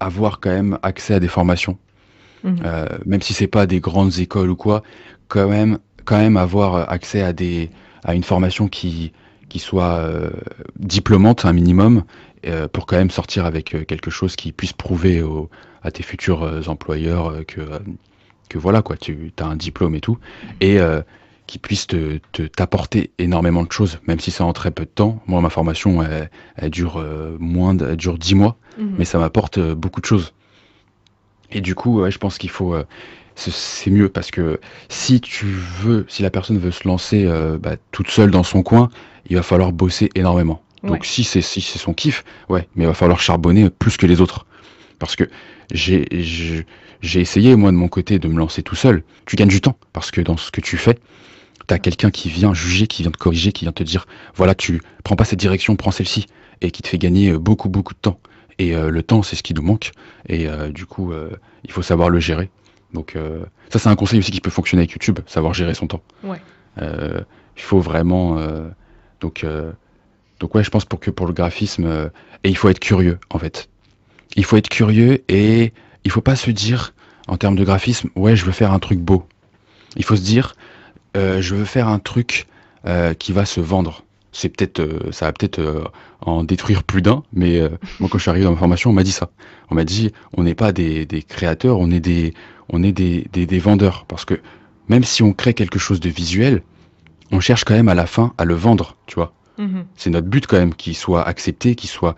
avoir 0.00 0.40
quand 0.40 0.50
même 0.50 0.78
accès 0.82 1.14
à 1.14 1.20
des 1.20 1.28
formations 1.28 1.78
Mhm. 2.44 2.56
euh, 2.64 2.86
même 3.06 3.22
si 3.22 3.32
c'est 3.34 3.46
pas 3.46 3.66
des 3.66 3.80
grandes 3.80 4.18
écoles 4.18 4.50
ou 4.50 4.56
quoi, 4.56 4.82
quand 5.28 5.48
même, 5.48 5.78
quand 6.04 6.18
même 6.18 6.36
avoir 6.36 6.90
accès 6.90 7.22
à 7.22 7.32
des, 7.32 7.70
à 8.04 8.14
une 8.14 8.22
formation 8.22 8.68
qui, 8.68 9.12
qui 9.48 9.58
soit 9.58 9.96
euh, 9.98 10.30
diplômante 10.78 11.44
un 11.44 11.52
minimum, 11.52 12.04
euh, 12.46 12.68
pour 12.68 12.86
quand 12.86 12.96
même 12.96 13.10
sortir 13.10 13.44
avec 13.46 13.74
euh, 13.74 13.84
quelque 13.84 14.10
chose 14.10 14.36
qui 14.36 14.52
puisse 14.52 14.72
prouver 14.72 15.22
au- 15.22 15.48
à 15.82 15.90
tes 15.90 16.02
futurs 16.02 16.68
employeurs 16.68 17.44
que, 17.46 17.60
que 18.48 18.58
voilà 18.58 18.82
quoi, 18.82 18.96
tu 18.96 19.32
as 19.38 19.46
un 19.46 19.56
diplôme 19.56 19.94
et 19.94 20.00
tout, 20.00 20.18
et 20.60 20.78
qui 21.46 21.60
puisse 21.60 21.86
te, 21.86 22.18
te- 22.32 22.42
t'apporter 22.42 23.12
énormément 23.18 23.62
de 23.62 23.70
choses, 23.70 24.00
même 24.08 24.18
si 24.18 24.32
c'est 24.32 24.42
en 24.42 24.52
très 24.52 24.72
peu 24.72 24.84
de 24.84 24.90
temps. 24.90 25.22
Moi, 25.28 25.40
ma 25.40 25.48
formation, 25.50 26.02
elle, 26.02 26.28
elle 26.56 26.70
dure 26.70 27.00
moins, 27.38 27.74
de- 27.74 27.86
elle 27.90 27.96
dure 27.96 28.18
10 28.18 28.34
mois 28.34 28.56
Mhm. 28.78 28.94
mais 28.98 29.04
ça 29.04 29.18
m'apporte 29.20 29.58
beaucoup 29.60 30.00
de 30.00 30.06
choses. 30.06 30.32
Et 31.50 31.60
du 31.60 31.74
coup, 31.74 32.00
ouais, 32.00 32.10
je 32.10 32.18
pense 32.18 32.38
qu'il 32.38 32.50
faut, 32.50 32.74
euh, 32.74 32.84
c'est- 33.36 33.90
mieux 33.90 34.08
parce 34.08 34.30
que 34.30 34.60
si 34.88 35.20
tu 35.20 35.46
veux, 35.46 36.04
si 36.08 36.22
la 36.22 36.30
personne 36.30 36.58
veut 36.58 36.70
se 36.70 36.86
lancer 36.88 37.24
euh, 37.26 37.58
bah, 37.58 37.76
toute 37.92 38.10
seule 38.10 38.30
dans 38.30 38.42
son 38.42 38.62
coin, 38.62 38.88
il 39.28 39.36
va 39.36 39.42
falloir 39.42 39.72
bosser 39.72 40.10
énormément. 40.14 40.62
Ouais. 40.82 40.90
Donc 40.90 41.04
si 41.04 41.24
c'est 41.24 41.42
si 41.42 41.60
c'est 41.60 41.78
son 41.78 41.94
kiff, 41.94 42.24
ouais, 42.48 42.68
mais 42.74 42.84
il 42.84 42.86
va 42.86 42.94
falloir 42.94 43.20
charbonner 43.20 43.70
plus 43.70 43.96
que 43.96 44.06
les 44.06 44.20
autres. 44.20 44.46
Parce 44.98 45.16
que 45.16 45.24
j'ai 45.72 46.06
j'ai 47.02 47.20
essayé 47.20 47.54
moi 47.56 47.70
de 47.70 47.76
mon 47.76 47.88
côté 47.88 48.18
de 48.18 48.28
me 48.28 48.38
lancer 48.38 48.62
tout 48.62 48.74
seul. 48.76 49.02
Tu 49.26 49.36
gagnes 49.36 49.48
du 49.48 49.60
temps 49.60 49.76
parce 49.92 50.10
que 50.10 50.20
dans 50.20 50.36
ce 50.36 50.50
que 50.50 50.60
tu 50.60 50.76
fais, 50.76 50.98
t'as 51.66 51.78
quelqu'un 51.78 52.10
qui 52.10 52.28
vient 52.30 52.54
juger, 52.54 52.86
qui 52.86 53.02
vient 53.02 53.10
te 53.10 53.18
corriger, 53.18 53.52
qui 53.52 53.64
vient 53.64 53.72
te 53.72 53.82
dire 53.82 54.06
voilà 54.34 54.54
tu 54.54 54.82
prends 55.04 55.16
pas 55.16 55.24
cette 55.24 55.38
direction, 55.40 55.76
prends 55.76 55.90
celle-ci, 55.90 56.26
et 56.62 56.70
qui 56.70 56.82
te 56.82 56.88
fait 56.88 56.98
gagner 56.98 57.30
euh, 57.32 57.38
beaucoup 57.38 57.68
beaucoup 57.68 57.94
de 57.94 58.00
temps. 58.00 58.18
Et 58.58 58.74
euh, 58.74 58.90
le 58.90 59.02
temps, 59.02 59.22
c'est 59.22 59.36
ce 59.36 59.42
qui 59.42 59.54
nous 59.54 59.62
manque. 59.62 59.92
Et 60.28 60.48
euh, 60.48 60.70
du 60.70 60.86
coup, 60.86 61.12
euh, 61.12 61.30
il 61.64 61.72
faut 61.72 61.82
savoir 61.82 62.10
le 62.10 62.20
gérer. 62.20 62.50
Donc 62.92 63.18
ça, 63.68 63.78
c'est 63.78 63.88
un 63.88 63.96
conseil 63.96 64.20
aussi 64.20 64.30
qui 64.30 64.40
peut 64.40 64.48
fonctionner 64.48 64.82
avec 64.82 64.92
YouTube, 64.92 65.18
savoir 65.26 65.52
gérer 65.52 65.74
son 65.74 65.86
temps. 65.86 66.02
Ouais. 66.22 66.40
Il 66.78 67.62
faut 67.62 67.80
vraiment. 67.80 68.40
donc, 69.20 69.44
donc 70.40 70.54
ouais, 70.54 70.64
je 70.64 70.70
pense 70.70 70.86
pour 70.86 71.00
que 71.00 71.10
pour 71.10 71.26
le 71.26 71.34
graphisme, 71.34 72.10
et 72.42 72.48
il 72.48 72.56
faut 72.56 72.70
être 72.70 72.78
curieux 72.78 73.18
en 73.28 73.38
fait. 73.38 73.68
Il 74.36 74.44
faut 74.44 74.56
être 74.56 74.70
curieux 74.70 75.24
et 75.28 75.74
il 76.04 76.10
faut 76.10 76.22
pas 76.22 76.36
se 76.36 76.50
dire 76.50 76.94
en 77.28 77.36
termes 77.36 77.56
de 77.56 77.64
graphisme, 77.64 78.08
ouais, 78.14 78.36
je 78.36 78.44
veux 78.44 78.52
faire 78.52 78.72
un 78.72 78.78
truc 78.78 79.00
beau. 79.00 79.26
Il 79.96 80.04
faut 80.04 80.16
se 80.16 80.22
dire, 80.22 80.54
euh, 81.16 81.40
je 81.40 81.54
veux 81.54 81.64
faire 81.64 81.88
un 81.88 81.98
truc 81.98 82.46
euh, 82.86 83.14
qui 83.14 83.32
va 83.32 83.44
se 83.44 83.60
vendre. 83.60 84.04
C'est 84.38 84.50
peut-être, 84.50 84.80
euh, 84.80 85.10
ça 85.12 85.24
va 85.24 85.32
peut-être 85.32 85.60
euh, 85.60 85.82
en 86.20 86.44
détruire 86.44 86.82
plus 86.84 87.00
d'un, 87.00 87.22
mais 87.32 87.58
euh, 87.58 87.70
moi 88.00 88.10
quand 88.10 88.18
je 88.18 88.22
suis 88.22 88.30
arrivé 88.30 88.44
dans 88.44 88.50
ma 88.50 88.58
formation, 88.58 88.90
on 88.90 88.92
m'a 88.92 89.02
dit 89.02 89.12
ça. 89.12 89.30
On 89.70 89.74
m'a 89.74 89.84
dit, 89.84 90.12
on 90.34 90.42
n'est 90.42 90.54
pas 90.54 90.72
des, 90.72 91.06
des 91.06 91.22
créateurs, 91.22 91.78
on 91.78 91.90
est 91.90 92.00
des, 92.00 92.34
on 92.68 92.82
est 92.82 92.92
des, 92.92 93.26
des, 93.32 93.46
des 93.46 93.58
vendeurs, 93.58 94.04
parce 94.06 94.26
que 94.26 94.38
même 94.88 95.04
si 95.04 95.22
on 95.22 95.32
crée 95.32 95.54
quelque 95.54 95.78
chose 95.78 96.00
de 96.00 96.10
visuel, 96.10 96.62
on 97.32 97.40
cherche 97.40 97.64
quand 97.64 97.72
même 97.72 97.88
à 97.88 97.94
la 97.94 98.04
fin 98.04 98.34
à 98.36 98.44
le 98.44 98.52
vendre, 98.52 98.98
tu 99.06 99.14
vois. 99.14 99.32
Mhm. 99.56 99.86
C'est 99.96 100.10
notre 100.10 100.28
but 100.28 100.46
quand 100.46 100.58
même 100.58 100.74
qu'il 100.74 100.94
soit 100.94 101.26
accepté, 101.26 101.74
qu'il 101.74 101.88
soit. 101.88 102.14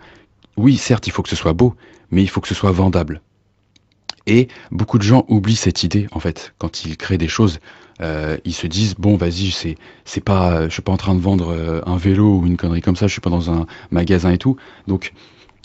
Oui, 0.57 0.75
certes, 0.75 1.07
il 1.07 1.11
faut 1.11 1.23
que 1.23 1.29
ce 1.29 1.37
soit 1.37 1.53
beau, 1.53 1.73
mais 2.11 2.21
il 2.21 2.29
faut 2.29 2.41
que 2.41 2.49
ce 2.49 2.55
soit 2.55 2.73
vendable. 2.73 3.21
Et 4.27 4.49
beaucoup 4.71 4.97
de 4.97 5.03
gens 5.03 5.23
oublient 5.29 5.55
cette 5.55 5.83
idée 5.83 6.07
en 6.11 6.19
fait 6.19 6.53
quand 6.57 6.83
ils 6.83 6.97
créent 6.97 7.17
des 7.17 7.29
choses. 7.29 7.59
Euh, 8.01 8.37
ils 8.45 8.53
se 8.53 8.67
disent 8.67 8.95
bon, 8.95 9.17
vas-y, 9.17 9.51
c'est 9.51 9.75
c'est 10.05 10.23
pas, 10.23 10.67
je 10.67 10.73
suis 10.73 10.81
pas 10.81 10.91
en 10.91 10.97
train 10.97 11.15
de 11.15 11.19
vendre 11.19 11.51
euh, 11.51 11.81
un 11.85 11.97
vélo 11.97 12.39
ou 12.39 12.45
une 12.47 12.57
connerie 12.57 12.81
comme 12.81 12.95
ça. 12.95 13.07
Je 13.07 13.11
suis 13.11 13.21
pas 13.21 13.29
dans 13.29 13.51
un 13.51 13.65
magasin 13.91 14.31
et 14.31 14.37
tout. 14.37 14.57
Donc, 14.87 15.13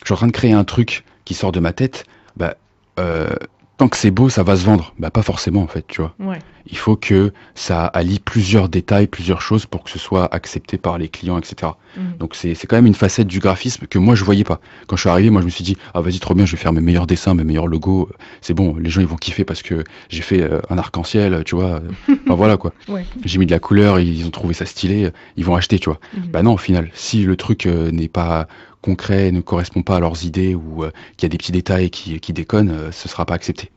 je 0.01 0.07
suis 0.07 0.15
en 0.15 0.17
train 0.17 0.27
de 0.27 0.33
créer 0.33 0.53
un 0.53 0.65
truc 0.65 1.05
qui 1.25 1.35
sort 1.35 1.53
de 1.53 1.61
ma 1.61 1.73
tête. 1.73 2.05
Bah, 2.37 2.57
euh, 2.99 3.29
tant 3.77 3.89
que 3.89 3.97
c'est 3.97 4.11
beau, 4.11 4.29
ça 4.29 4.43
va 4.43 4.57
se 4.57 4.65
vendre. 4.65 4.95
Bah, 4.99 5.11
pas 5.11 5.23
forcément 5.23 5.63
en 5.63 5.67
fait, 5.67 5.85
tu 5.89 6.01
vois 6.01 6.15
Ouais. 6.21 6.39
il 6.67 6.77
faut 6.77 6.97
que 6.97 7.33
ça 7.55 7.87
allie 7.87 8.21
plusieurs 8.21 8.69
détails, 8.69 9.07
plusieurs 9.07 9.41
choses 9.43 9.67
pour 9.67 9.83
que 9.85 9.91
ce 9.91 9.99
soit 9.99 10.33
accepté 10.35 10.79
par 10.79 10.97
les 10.99 11.09
clients, 11.09 11.39
etc. 11.39 11.73
Mhm. 11.97 12.17
Donc 12.19 12.35
c'est 12.35 12.55
quand 12.67 12.77
même 12.77 12.87
une 12.87 12.95
facette 12.95 13.27
du 13.27 13.39
graphisme 13.41 13.87
que 13.87 13.99
moi 13.99 14.15
je 14.15 14.25
voyais 14.25 14.45
pas. 14.45 14.61
Quand 14.87 14.97
je 14.97 15.01
suis 15.03 15.11
arrivé, 15.11 15.31
moi 15.31 15.41
je 15.41 15.47
me 15.47 15.51
suis 15.51 15.65
dit 15.65 15.77
ah 15.93 16.01
vas-y 16.01 16.21
trop 16.21 16.35
bien, 16.35 16.47
je 16.47 16.53
vais 16.53 16.63
faire 16.63 16.73
mes 16.73 16.81
meilleurs 16.81 17.07
dessins, 17.07 17.35
mes 17.35 17.45
meilleurs 17.45 17.67
logos. 17.67 18.09
C'est 18.41 18.55
bon, 18.55 18.77
les 18.77 18.91
gens 18.91 19.01
ils 19.01 19.07
vont 19.07 19.17
kiffer 19.17 19.45
parce 19.45 19.63
que 19.63 19.83
j'ai 20.09 20.23
fait 20.23 20.41
euh, 20.43 20.61
un 20.71 20.79
arc-en-ciel, 20.79 21.43
tu 21.45 21.55
vois. 21.57 21.81
Enfin 22.27 22.35
voilà 22.35 22.57
quoi. 22.57 22.73
Ouais. 22.89 23.05
J'ai 23.25 23.39
mis 23.39 23.47
de 23.47 23.51
la 23.51 23.59
couleur, 23.61 23.99
ils 24.01 24.25
ont 24.27 24.31
trouvé 24.31 24.55
ça 24.55 24.67
stylé, 24.67 25.11
ils 25.37 25.45
vont 25.45 25.57
acheter, 25.57 25.79
tu 25.79 25.91
vois. 25.91 25.99
Mhm. 26.17 26.31
Bah 26.31 26.43
non, 26.43 26.55
au 26.55 26.59
final, 26.59 26.91
si 26.95 27.25
le 27.25 27.37
truc 27.37 27.67
euh, 27.67 27.91
n'est 27.91 28.09
pas 28.09 28.47
concret, 28.85 29.33
ne 29.33 29.41
correspond 29.41 29.83
pas 29.83 29.97
à 29.97 30.01
leurs 30.01 30.25
idées 30.25 30.55
ou 30.55 30.85
euh, 30.85 30.91
qu'il 31.17 31.27
y 31.27 31.29
a 31.29 31.31
des 31.31 31.39
petits 31.39 31.53
détails 31.53 31.91
qui, 31.91 32.21
qui 32.21 32.33
déconnent, 32.33 32.71
euh, 32.71 32.93
ce 32.93 33.09
sera 33.09 33.27
pas 33.27 33.35
accepté. 33.35 33.71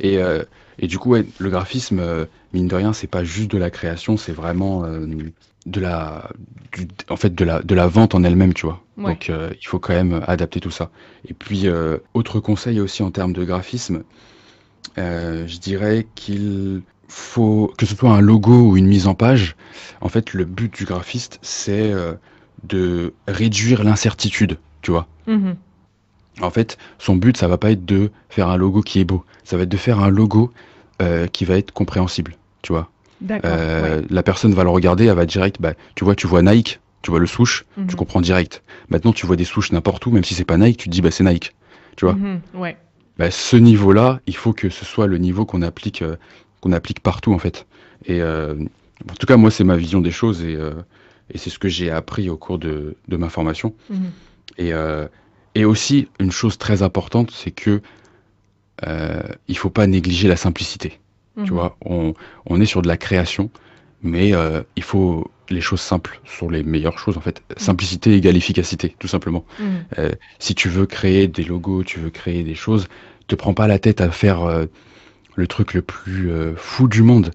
Et, 0.00 0.18
euh, 0.18 0.44
et 0.78 0.86
du 0.86 0.98
coup, 0.98 1.10
ouais, 1.10 1.24
le 1.38 1.50
graphisme, 1.50 2.02
mine 2.52 2.68
de 2.68 2.74
rien, 2.74 2.92
c'est 2.92 3.06
pas 3.06 3.24
juste 3.24 3.50
de 3.50 3.58
la 3.58 3.70
création, 3.70 4.16
c'est 4.16 4.32
vraiment 4.32 4.84
de 5.66 5.80
la, 5.80 6.30
du- 6.72 6.88
en 7.08 7.16
fait, 7.16 7.34
de 7.34 7.44
la, 7.44 7.62
de 7.62 7.74
la 7.74 7.86
vente 7.86 8.14
en 8.14 8.24
elle-même, 8.24 8.54
tu 8.54 8.66
vois. 8.66 8.80
Ouais. 8.96 9.12
Donc, 9.12 9.30
euh, 9.30 9.50
il 9.60 9.66
faut 9.66 9.78
quand 9.78 9.92
même 9.94 10.22
adapter 10.26 10.60
tout 10.60 10.70
ça. 10.70 10.90
Et 11.28 11.34
puis, 11.34 11.68
euh, 11.68 11.98
autre 12.14 12.40
conseil 12.40 12.80
aussi 12.80 13.02
en 13.02 13.10
termes 13.10 13.32
de 13.32 13.44
graphisme, 13.44 14.02
euh, 14.98 15.46
je 15.46 15.58
dirais 15.58 16.06
qu'il 16.14 16.82
faut 17.08 17.72
que 17.78 17.86
ce 17.86 17.94
soit 17.96 18.10
un 18.10 18.20
logo 18.20 18.70
ou 18.70 18.76
une 18.76 18.86
mise 18.86 19.06
en 19.06 19.14
page. 19.14 19.56
En 20.00 20.08
fait, 20.08 20.34
le 20.34 20.44
but 20.44 20.72
du 20.74 20.84
graphiste, 20.84 21.38
c'est 21.42 21.92
de 22.64 23.12
réduire 23.26 23.84
l'incertitude, 23.84 24.58
tu 24.82 24.90
vois. 24.90 25.06
Mhm. 25.26 25.56
En 26.40 26.50
fait, 26.50 26.78
son 26.98 27.16
but, 27.16 27.36
ça 27.36 27.46
va 27.48 27.58
pas 27.58 27.70
être 27.72 27.84
de 27.84 28.10
faire 28.30 28.48
un 28.48 28.56
logo 28.56 28.80
qui 28.80 29.00
est 29.00 29.04
beau. 29.04 29.24
Ça 29.44 29.56
va 29.56 29.64
être 29.64 29.68
de 29.68 29.76
faire 29.76 30.00
un 30.00 30.08
logo 30.08 30.52
euh, 31.02 31.26
qui 31.26 31.44
va 31.44 31.56
être 31.56 31.72
compréhensible, 31.72 32.36
tu 32.62 32.72
vois. 32.72 32.88
Euh, 33.44 34.00
ouais. 34.00 34.06
La 34.10 34.22
personne 34.22 34.52
va 34.54 34.64
le 34.64 34.70
regarder, 34.70 35.06
elle 35.06 35.16
va 35.16 35.26
direct, 35.26 35.56
bah, 35.60 35.74
tu 35.94 36.04
vois, 36.04 36.14
tu 36.14 36.26
vois 36.26 36.42
Nike, 36.42 36.80
tu 37.02 37.10
vois 37.10 37.20
le 37.20 37.26
tu 37.26 37.64
Mhm. 37.76 37.94
comprends 37.96 38.20
direct. 38.20 38.62
Maintenant, 38.88 39.12
tu 39.12 39.26
vois 39.26 39.36
des 39.36 39.44
swoosh 39.44 39.72
n'importe 39.72 40.06
où, 40.06 40.10
même 40.10 40.24
si 40.24 40.34
c'est 40.34 40.44
pas 40.44 40.56
Nike, 40.56 40.78
tu 40.78 40.88
te 40.88 40.92
dis, 40.92 41.02
bah, 41.02 41.10
c'est 41.10 41.24
Nike, 41.24 41.54
tu 41.96 42.04
vois. 42.04 42.14
Mhm. 42.14 42.40
Ouais. 42.54 42.76
Bah, 43.18 43.30
ce 43.30 43.56
niveau-là, 43.56 44.20
il 44.26 44.34
faut 44.36 44.52
que 44.52 44.70
ce 44.70 44.84
soit 44.84 45.06
le 45.06 45.18
niveau 45.18 45.44
qu'on 45.44 45.62
applique, 45.62 46.02
euh, 46.02 46.16
qu'on 46.60 46.72
applique 46.72 47.00
partout, 47.00 47.34
en 47.34 47.38
fait. 47.38 47.66
Et 48.06 48.22
euh, 48.22 48.54
en 49.10 49.14
tout 49.18 49.26
cas, 49.26 49.36
moi, 49.36 49.50
c'est 49.50 49.64
ma 49.64 49.76
vision 49.76 50.00
des 50.00 50.10
choses 50.10 50.42
et, 50.42 50.56
euh, 50.56 50.72
et 51.32 51.38
c'est 51.38 51.50
ce 51.50 51.58
que 51.58 51.68
j'ai 51.68 51.90
appris 51.90 52.28
au 52.30 52.36
cours 52.36 52.58
de, 52.58 52.96
de 53.08 53.16
ma 53.16 53.28
formation. 53.28 53.74
Mhm. 53.90 54.10
Et, 54.58 54.72
euh, 54.72 55.08
et 55.54 55.64
aussi, 55.64 56.08
une 56.20 56.30
chose 56.30 56.58
très 56.58 56.82
importante, 56.82 57.30
c'est 57.30 57.50
que 57.50 57.80
euh, 58.86 59.22
il 59.48 59.56
faut 59.56 59.70
pas 59.70 59.86
négliger 59.86 60.28
la 60.28 60.36
simplicité. 60.36 61.00
Mhm. 61.36 61.44
Tu 61.44 61.52
vois, 61.52 61.76
on, 61.84 62.14
on 62.46 62.60
est 62.60 62.66
sur 62.66 62.82
de 62.82 62.88
la 62.88 62.96
création, 62.96 63.50
mais 64.02 64.34
euh, 64.34 64.62
il 64.76 64.82
faut 64.82 65.30
les 65.52 65.60
choses 65.60 65.80
simples 65.80 66.20
sont 66.24 66.48
les 66.48 66.62
meilleures 66.62 66.98
choses 66.98 67.16
en 67.16 67.20
fait. 67.20 67.42
Simplicité 67.56 68.14
égale 68.14 68.36
efficacité, 68.36 68.94
tout 68.98 69.08
simplement. 69.08 69.44
Mhm. 69.60 69.84
Euh, 69.98 70.12
si 70.38 70.54
tu 70.54 70.68
veux 70.68 70.86
créer 70.86 71.28
des 71.28 71.44
logos, 71.44 71.84
tu 71.84 72.00
veux 72.00 72.10
créer 72.10 72.42
des 72.42 72.54
choses, 72.54 72.88
te 73.28 73.34
prends 73.34 73.54
pas 73.54 73.66
la 73.66 73.78
tête 73.78 74.00
à 74.00 74.10
faire 74.10 74.42
euh, 74.42 74.64
le 75.36 75.46
truc 75.46 75.74
le 75.74 75.82
plus 75.82 76.30
euh, 76.30 76.54
fou 76.56 76.88
du 76.88 77.02
monde. 77.02 77.30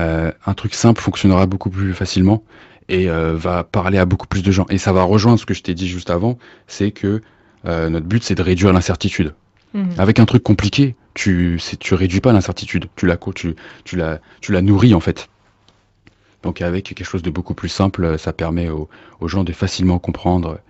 Un 0.00 0.54
truc 0.54 0.74
simple 0.74 1.00
fonctionnera 1.00 1.46
beaucoup 1.46 1.70
plus 1.70 1.92
facilement 1.92 2.44
et 2.88 3.08
euh, 3.10 3.34
va 3.36 3.64
parler 3.64 3.98
à 3.98 4.04
beaucoup 4.04 4.26
plus 4.26 4.42
de 4.42 4.50
gens. 4.50 4.66
Et 4.70 4.78
ça 4.78 4.92
va 4.92 5.02
rejoindre 5.02 5.38
ce 5.38 5.46
que 5.46 5.54
je 5.54 5.62
t'ai 5.62 5.74
dit 5.74 5.88
juste 5.88 6.10
avant, 6.10 6.38
c'est 6.66 6.90
que 6.90 7.20
euh, 7.66 7.88
notre 7.90 8.06
but 8.06 8.22
c'est 8.22 8.34
de 8.34 8.42
réduire 8.42 8.72
l'incertitude. 8.72 9.34
Mhm. 9.74 9.90
Avec 9.98 10.18
un 10.18 10.24
truc 10.24 10.42
compliqué, 10.42 10.94
tu 11.14 11.60
tu 11.80 11.94
réduis 11.94 12.20
pas 12.20 12.32
l'incertitude, 12.32 12.86
tu 12.96 13.06
la 13.06 13.16
tu 13.34 13.54
tu 13.84 13.96
la 13.96 14.20
tu 14.40 14.52
la 14.52 14.62
nourris 14.62 14.94
en 14.94 15.00
fait. 15.00 15.28
Donc 16.42 16.62
avec 16.62 16.84
quelque 16.84 17.04
chose 17.04 17.22
de 17.22 17.30
beaucoup 17.30 17.54
plus 17.54 17.68
simple, 17.68 18.16
ça 18.18 18.32
permet 18.32 18.68
aux, 18.70 18.88
aux 19.20 19.28
gens 19.28 19.44
de 19.44 19.52
facilement 19.52 19.98
comprendre 19.98 20.60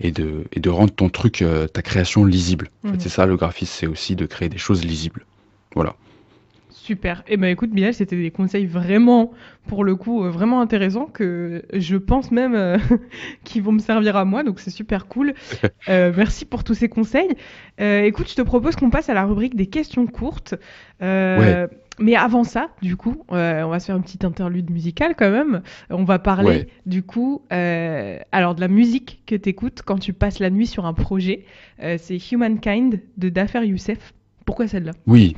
et 0.00 0.10
de 0.10 0.44
et 0.52 0.60
de 0.60 0.70
rendre 0.70 0.92
ton 0.92 1.10
truc 1.10 1.42
euh, 1.42 1.66
ta 1.68 1.82
création 1.82 2.24
lisible. 2.24 2.70
En 2.84 2.88
fait, 2.88 2.94
Mhm. 2.94 3.00
c'est 3.00 3.08
ça 3.10 3.26
le 3.26 3.36
graphisme, 3.36 3.72
c'est 3.78 3.86
aussi 3.86 4.16
de 4.16 4.26
créer 4.26 4.48
des 4.48 4.58
choses 4.58 4.84
lisibles. 4.84 5.24
Voilà. 5.74 5.94
Super. 6.88 7.22
Eh 7.28 7.36
ben 7.36 7.48
écoute 7.48 7.68
Bilal, 7.68 7.92
c'était 7.92 8.16
des 8.16 8.30
conseils 8.30 8.64
vraiment, 8.64 9.32
pour 9.66 9.84
le 9.84 9.94
coup, 9.94 10.24
euh, 10.24 10.30
vraiment 10.30 10.62
intéressants 10.62 11.04
que 11.04 11.62
je 11.74 11.98
pense 11.98 12.30
même 12.32 12.54
euh, 12.54 12.78
qu'ils 13.44 13.62
vont 13.62 13.72
me 13.72 13.78
servir 13.78 14.16
à 14.16 14.24
moi, 14.24 14.42
donc 14.42 14.58
c'est 14.58 14.70
super 14.70 15.06
cool. 15.06 15.34
Euh, 15.90 16.12
merci 16.16 16.44
pour 16.46 16.64
tous 16.64 16.74
ces 16.74 16.88
conseils. 16.88 17.28
Euh, 17.80 18.02
écoute, 18.02 18.28
je 18.30 18.34
te 18.34 18.42
propose 18.42 18.74
qu'on 18.76 18.88
passe 18.90 19.08
à 19.10 19.14
la 19.14 19.24
rubrique 19.24 19.54
des 19.54 19.66
questions 19.66 20.06
courtes. 20.06 20.54
Ouais. 21.00 21.66
Mais 22.00 22.14
avant 22.14 22.44
ça, 22.44 22.68
du 22.82 22.96
coup, 22.96 23.24
on 23.28 23.34
va 23.36 23.80
se 23.80 23.86
faire 23.86 23.96
une 23.96 24.02
petite 24.02 24.24
interlude 24.24 24.70
musicale 24.70 25.14
quand 25.16 25.30
même. 25.30 25.62
On 25.90 26.04
va 26.04 26.18
parler 26.18 26.48
Ouais. 26.48 26.68
du 26.86 27.02
coup, 27.02 27.42
alors 27.50 28.54
de 28.54 28.60
la 28.60 28.68
musique 28.68 29.22
que 29.26 29.34
tu 29.34 29.48
écoutes 29.50 29.82
quand 29.82 29.98
tu 29.98 30.12
passes 30.12 30.38
la 30.40 30.50
nuit 30.50 30.66
sur 30.66 30.86
un 30.86 30.94
projet. 30.94 31.44
C'est 31.80 32.18
Humankind 32.32 33.00
de 33.16 33.28
Dafer 33.28 33.64
Youssef. 33.66 34.12
Pourquoi 34.44 34.68
celle-là? 34.68 34.92
Oui. 35.06 35.36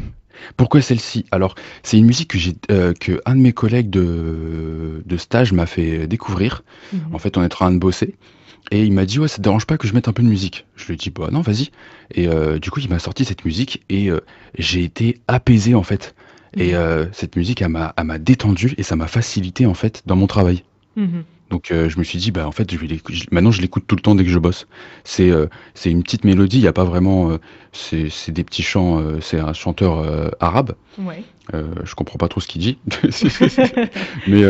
Pourquoi 0.57 0.81
celle-ci? 0.83 1.25
Alors, 1.31 1.55
c'est 1.83 1.99
une 1.99 2.07
musique 2.07 2.31
que 2.31 2.39
j'ai, 2.39 2.55
euh, 2.71 2.93
que 2.93 3.21
un 3.27 3.35
de 3.37 3.41
mes 3.41 3.53
collègues 3.53 3.91
de, 3.91 5.03
de 5.05 5.17
stage 5.17 5.53
m'a 5.53 5.67
fait 5.67 6.07
découvrir. 6.07 6.63
Mhm. 6.93 7.01
En 7.13 7.19
fait, 7.19 7.37
on 7.37 7.43
est 7.43 7.47
en 7.47 7.49
train 7.49 7.71
de 7.73 7.79
bosser. 7.79 8.15
Et 8.71 8.85
il 8.85 8.93
m'a 8.93 9.05
dit, 9.07 9.19
ouais, 9.19 9.29
ça 9.29 9.39
te 9.39 9.43
dérange 9.43 9.67
pas 9.67 9.79
que 9.79 9.89
je 9.89 9.95
mette 9.95 10.07
un 10.09 10.13
peu 10.13 10.23
de 10.23 10.29
musique? 10.29 10.67
Je 10.77 10.87
lui 10.87 10.95
ai 10.95 10.97
dit, 10.97 11.11
bah 11.11 11.29
non, 11.33 11.41
vas-y. 11.41 11.71
Et 12.15 12.29
euh, 12.29 12.59
du 12.59 12.71
coup, 12.71 12.81
il 12.81 12.89
m'a 12.89 12.99
sorti 12.99 13.25
cette 13.25 13.45
musique 13.45 13.83
et 13.89 14.11
euh, 14.11 14.21
j'ai 14.59 14.85
été 14.85 15.19
apaisé, 15.29 15.75
en 15.75 15.83
fait. 15.83 16.15
Et 16.57 16.73
Mhm. 16.73 16.75
euh, 16.75 17.07
cette 17.13 17.37
musique, 17.37 17.63
elle 17.63 17.69
m'a, 17.69 17.95
elle 17.97 18.05
m'a 18.05 18.19
détendu 18.19 18.75
et 18.77 18.83
ça 18.83 18.97
m'a 18.97 19.07
facilité, 19.07 19.67
en 19.67 19.75
fait, 19.75 20.03
dans 20.07 20.17
mon 20.17 20.27
travail. 20.27 20.63
Mhm. 20.97 21.25
Donc 21.51 21.71
euh, 21.73 21.89
je 21.89 21.99
me 21.99 22.05
suis 22.05 22.19
dit, 22.19 22.31
bah 22.31 22.47
en 22.47 22.53
fait, 22.53 22.71
je 22.71 22.77
vais 22.79 22.87
l'écou- 22.87 23.13
je- 23.13 23.25
maintenant 23.33 23.51
je 23.51 23.61
l'écoute 23.61 23.85
tout 23.87 23.97
le 23.97 24.01
temps 24.03 24.15
dès 24.15 24.25
que 24.25 24.31
je 24.31 24.39
bosse. 24.39 24.67
C'est 25.05 25.31
euh, 25.31 25.47
c'est 25.75 25.91
une 25.91 26.03
petite 26.03 26.25
mélodie, 26.25 26.59
il 26.59 26.63
n'y 26.63 26.69
a 26.69 26.73
pas 26.73 26.85
vraiment, 26.85 27.31
euh, 27.33 27.39
c'est 27.73 28.31
des 28.33 28.45
petits 28.45 28.63
chants, 28.63 29.03
c'est 29.21 29.39
un 29.41 29.53
chanteur 29.53 30.33
arabe. 30.41 30.75
Ouais. 30.99 31.23
Je 31.53 31.95
comprends 31.97 32.17
pas 32.19 32.29
trop 32.29 32.41
ce 32.41 32.47
qu'il 32.47 32.61
dit, 32.61 32.79
mais 34.29 34.43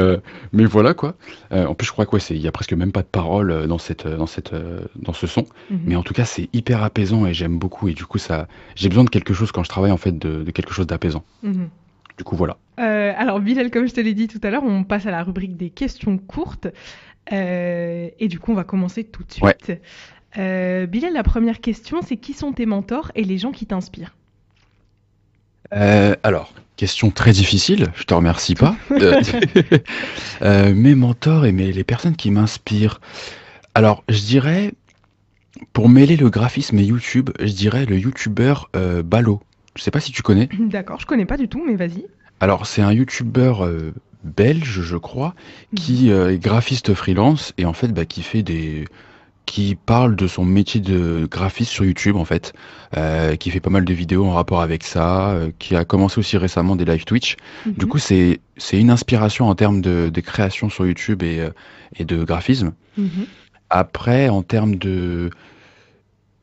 mais 0.52 0.64
voilà 0.64 0.94
quoi. 0.94 1.14
En 1.50 1.74
plus, 1.74 1.86
je 1.86 1.92
crois 1.92 2.06
ouais, 2.12 2.20
c'est 2.20 2.34
il 2.34 2.40
y 2.42 2.48
a 2.48 2.52
presque 2.52 2.72
même 2.72 2.92
pas 2.92 3.02
de 3.02 3.06
paroles 3.06 3.66
dans 3.66 3.78
cette 3.78 4.06
dans 4.06 4.26
cette 4.26 4.52
dans 4.96 5.12
ce 5.12 5.26
son. 5.26 5.46
Mhm. 5.70 5.80
Mais 5.86 5.96
en 5.96 6.02
tout 6.02 6.14
cas, 6.14 6.24
c'est 6.24 6.48
hyper 6.52 6.82
apaisant 6.82 7.26
et 7.26 7.34
j'aime 7.34 7.58
beaucoup. 7.58 7.88
Et 7.88 7.94
du 7.94 8.04
coup, 8.04 8.18
ça, 8.18 8.48
j'ai 8.74 8.88
besoin 8.88 9.04
de 9.04 9.10
quelque 9.10 9.32
chose 9.34 9.52
quand 9.52 9.62
je 9.62 9.68
travaille 9.68 9.92
en 9.92 9.96
fait 9.96 10.18
de, 10.18 10.42
de 10.42 10.50
quelque 10.50 10.72
chose 10.72 10.86
d'apaisant. 10.86 11.24
Mhm. 11.42 11.68
Du 12.20 12.24
coup, 12.24 12.36
voilà. 12.36 12.58
Euh, 12.78 13.14
alors, 13.16 13.40
Bilal, 13.40 13.70
comme 13.70 13.88
je 13.88 13.94
te 13.94 14.00
l'ai 14.02 14.12
dit 14.12 14.28
tout 14.28 14.40
à 14.42 14.50
l'heure, 14.50 14.62
on 14.62 14.84
passe 14.84 15.06
à 15.06 15.10
la 15.10 15.22
rubrique 15.22 15.56
des 15.56 15.70
questions 15.70 16.18
courtes. 16.18 16.66
Euh, 17.32 18.10
et 18.18 18.28
du 18.28 18.38
coup, 18.38 18.52
on 18.52 18.54
va 18.54 18.64
commencer 18.64 19.04
tout 19.04 19.24
de 19.24 19.32
suite. 19.32 19.42
Ouais. 19.42 19.80
Euh, 20.36 20.84
Bilal, 20.84 21.14
la 21.14 21.22
première 21.22 21.62
question, 21.62 22.02
c'est 22.02 22.18
qui 22.18 22.34
sont 22.34 22.52
tes 22.52 22.66
mentors 22.66 23.10
et 23.14 23.24
les 23.24 23.38
gens 23.38 23.52
qui 23.52 23.64
t'inspirent? 23.64 24.14
Alors, 25.70 26.52
question 26.76 27.10
très 27.10 27.32
difficile, 27.32 27.86
je 27.96 28.04
te 28.04 28.12
remercie 28.12 28.54
pas. 28.54 28.76
Mes 30.42 30.94
mentors 30.94 31.46
et 31.46 31.52
mes, 31.52 31.72
les 31.72 31.84
personnes 31.84 32.16
qui 32.16 32.30
m'inspirent. 32.30 33.00
Alors, 33.74 34.04
je 34.10 34.20
dirais, 34.20 34.74
pour 35.72 35.88
mêler 35.88 36.18
le 36.18 36.28
graphisme 36.28 36.78
et 36.80 36.84
YouTube, 36.84 37.30
je 37.40 37.52
dirais 37.54 37.86
le 37.86 37.98
YouTuber 37.98 38.52
Balo. 39.04 39.40
Je 39.76 39.82
sais 39.82 39.90
pas 39.90 40.00
si 40.00 40.12
tu 40.12 40.22
connais. 40.22 40.48
D'accord, 40.58 41.00
je 41.00 41.06
connais 41.06 41.26
pas 41.26 41.36
du 41.36 41.48
tout, 41.48 41.62
mais 41.66 41.76
vas-y. 41.76 42.06
Alors, 42.40 42.66
c'est 42.66 42.82
un 42.82 42.92
YouTuber 42.92 43.54
euh, 43.60 43.92
belge, 44.24 44.80
je 44.82 44.96
crois, 44.96 45.34
qui 45.76 46.10
euh, 46.10 46.32
est 46.32 46.38
graphiste 46.38 46.94
freelance 46.94 47.52
et 47.58 47.66
en 47.66 47.72
fait, 47.72 47.88
bah, 47.88 48.04
qui 48.04 48.22
fait 48.22 48.42
des 48.42 48.86
qui 49.50 49.74
parle 49.74 50.14
de 50.14 50.28
son 50.28 50.44
métier 50.44 50.80
de 50.80 51.26
graphiste 51.28 51.72
sur 51.72 51.84
YouTube 51.84 52.14
en 52.14 52.24
fait, 52.24 52.52
euh, 52.96 53.34
qui 53.34 53.50
fait 53.50 53.58
pas 53.58 53.70
mal 53.70 53.84
de 53.84 53.92
vidéos 53.92 54.24
en 54.24 54.32
rapport 54.32 54.60
avec 54.60 54.84
ça, 54.84 55.30
euh, 55.30 55.50
qui 55.58 55.74
a 55.74 55.84
commencé 55.84 56.20
aussi 56.20 56.36
récemment 56.36 56.76
des 56.76 56.84
live 56.84 57.04
Twitch. 57.04 57.36
Mhm. 57.66 57.72
Du 57.72 57.86
coup, 57.86 57.98
c'est 57.98 58.40
c'est 58.58 58.78
une 58.78 58.90
inspiration 58.90 59.48
en 59.48 59.56
termes 59.56 59.80
de, 59.80 60.08
de 60.08 60.20
création 60.20 60.70
sur 60.70 60.86
YouTube 60.86 61.24
et, 61.24 61.40
euh, 61.40 61.50
et 61.96 62.04
de 62.04 62.22
graphisme. 62.22 62.74
Mhm. 62.96 63.26
Après, 63.70 64.28
en 64.28 64.42
termes 64.42 64.76
de, 64.76 65.30